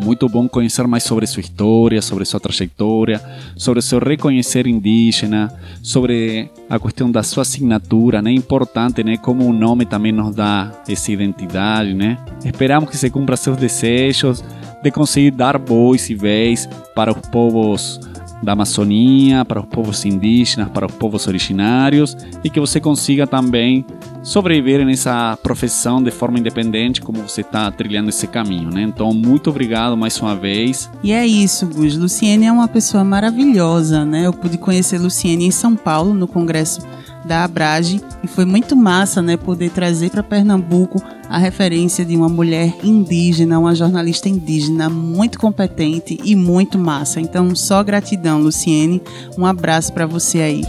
Muito 0.04 0.28
bom 0.28 0.50
conhecer 0.50 0.86
mais 0.88 1.04
sobre 1.04 1.26
sua 1.26 1.40
história, 1.40 2.02
sobre 2.02 2.26
sua 2.26 2.40
trajetória, 2.40 3.22
sobre 3.56 3.82
seu 3.82 4.00
reconhecer 4.00 4.68
indígena, 4.68 5.54
sobre 5.82 6.50
a 6.70 6.78
questão 6.78 7.10
da 7.10 7.24
sua 7.24 7.44
assinatura, 7.44 8.22
né? 8.22 8.32
Importante, 8.32 9.04
né? 9.04 9.16
Como 9.16 9.46
o 9.46 9.54
nome 9.54 9.86
também 9.86 10.12
nos 10.12 10.36
dá 10.36 10.72
essa 10.88 11.12
identidade, 11.12 11.94
né? 11.94 12.18
Esperamos 12.44 12.90
que 12.90 12.98
se 12.98 13.10
cumpra 13.10 13.38
seus 13.38 13.56
desejos 13.56 14.44
de 14.84 14.92
conseguir 14.92 15.32
dar 15.32 15.58
voz 15.58 16.10
e 16.10 16.16
vez 16.16 16.68
para 16.94 17.12
os 17.12 17.20
povos 17.30 18.00
da 18.44 18.52
Amazônia, 18.54 19.46
para 19.46 19.60
os 19.60 19.66
povos 19.66 20.06
indígenas, 20.06 20.70
para 20.70 20.86
os 20.86 20.92
povos 20.94 21.28
originários 21.28 22.16
e 22.44 22.50
que 22.50 22.60
você 22.60 22.80
consiga 22.80 23.26
também 23.26 23.86
sobreviver 24.22 24.86
nessa 24.86 25.38
profissão 25.42 26.02
de 26.02 26.12
forma 26.12 26.40
independente, 26.40 27.02
como 27.02 27.22
você 27.22 27.42
está 27.42 27.70
trilhando 27.72 28.10
esse 28.10 28.28
caminho, 28.28 28.70
né? 28.70 28.84
Então, 28.84 29.14
muito 29.14 29.50
obrigado 29.50 29.98
mais 29.98 30.20
uma 30.20 30.36
vez. 30.36 30.90
E 31.04 31.12
é 31.12 31.26
isso, 31.26 31.68
Gus. 31.68 31.98
Luciene 31.98 32.46
é 32.46 32.52
uma 32.52 32.68
pessoa 32.68 33.04
maravilhosa, 33.04 34.06
né? 34.06 34.26
Eu 34.26 34.34
pude 34.34 34.58
conhecer 34.58 34.98
Luciene 34.98 35.46
em 35.46 35.52
São 35.52 35.76
Paulo, 35.76 36.14
no 36.14 36.28
Congresso 36.28 36.82
da 37.26 37.44
Abrage 37.44 38.02
e 38.24 38.28
foi 38.28 38.46
muito 38.46 38.76
massa, 38.76 39.22
né, 39.22 39.38
poder 39.38 39.70
trazer 39.72 40.10
para 40.10 40.24
Pernambuco 40.24 41.02
a 41.30 41.38
referência 41.38 42.04
de 42.06 42.16
uma 42.16 42.30
mulher 42.30 42.74
indígena, 42.84 43.60
uma 43.60 43.74
jornalista 43.74 44.30
indígena 44.30 44.88
muito 44.90 45.40
competente 45.40 46.20
e 46.24 46.36
muito 46.36 46.78
massa. 46.78 47.20
Então, 47.20 47.56
só 47.56 47.84
gratidão, 47.84 48.40
Luciene. 48.40 49.02
Um 49.38 49.46
abraço 49.46 49.92
para 49.94 50.06
você 50.06 50.40
aí. 50.40 50.62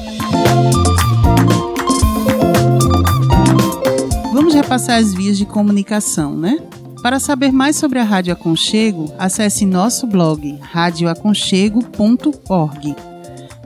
Vamos 4.32 4.54
repassar 4.54 4.98
as 4.98 5.12
vias 5.12 5.36
de 5.36 5.44
comunicação, 5.44 6.36
né? 6.36 6.58
Para 7.02 7.20
saber 7.20 7.52
mais 7.52 7.76
sobre 7.76 7.98
a 7.98 8.02
Rádio 8.02 8.32
Aconchego, 8.32 9.12
acesse 9.18 9.66
nosso 9.66 10.06
blog 10.06 10.58
radioaconchego.org 10.62 13.13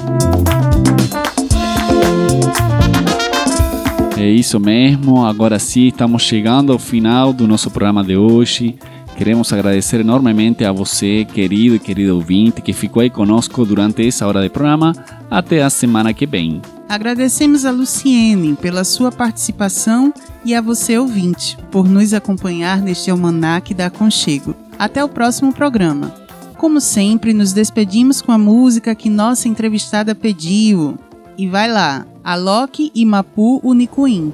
É 4.18 4.28
isso 4.28 4.59
mesmo, 4.59 5.24
agora 5.24 5.59
sim 5.59 5.88
estamos 5.88 6.24
chegando 6.24 6.74
ao 6.74 6.80
final 6.80 7.32
do 7.32 7.47
nosso 7.47 7.70
programa 7.70 8.03
de 8.03 8.18
hoje. 8.18 8.76
Queremos 9.15 9.53
agradecer 9.53 9.99
enormemente 9.99 10.65
a 10.65 10.72
você, 10.72 11.24
querido 11.24 11.76
e 11.76 11.80
querido 11.80 12.15
ouvinte, 12.15 12.59
que 12.59 12.74
ficou 12.74 13.01
aí 13.01 13.11
conosco 13.11 13.63
durante 13.63 14.07
essa 14.07 14.26
hora 14.26 14.41
de 14.41 14.49
programa. 14.49 14.91
Até 15.30 15.61
a 15.61 15.70
semana 15.70 16.15
que 16.15 16.26
vem. 16.26 16.59
Agradecemos 16.89 17.63
a 17.63 17.70
Luciene 17.70 18.55
pela 18.55 18.84
sua 18.84 19.11
participação 19.11 20.11
e 20.43 20.55
a 20.55 20.61
você, 20.61 20.97
ouvinte, 20.97 21.55
por 21.72 21.88
nos 21.88 22.11
acompanhar 22.11 22.82
neste 22.82 23.11
almanac 23.11 23.72
da 23.74 23.86
Aconchego. 23.86 24.55
Até 24.80 25.03
o 25.03 25.09
próximo 25.09 25.53
programa. 25.53 26.11
Como 26.57 26.82
sempre, 26.82 27.34
nos 27.34 27.53
despedimos 27.53 28.20
com 28.20 28.32
a 28.32 28.38
música 28.38 28.95
que 28.95 29.11
nossa 29.11 29.47
entrevistada 29.47 30.15
pediu. 30.15 30.97
E 31.38 31.48
vai 31.48 31.72
lá, 31.72 32.04
Alok 32.24 32.92
e 32.96 33.06
Mapu 33.06 33.62
Unicuim. 33.64 34.34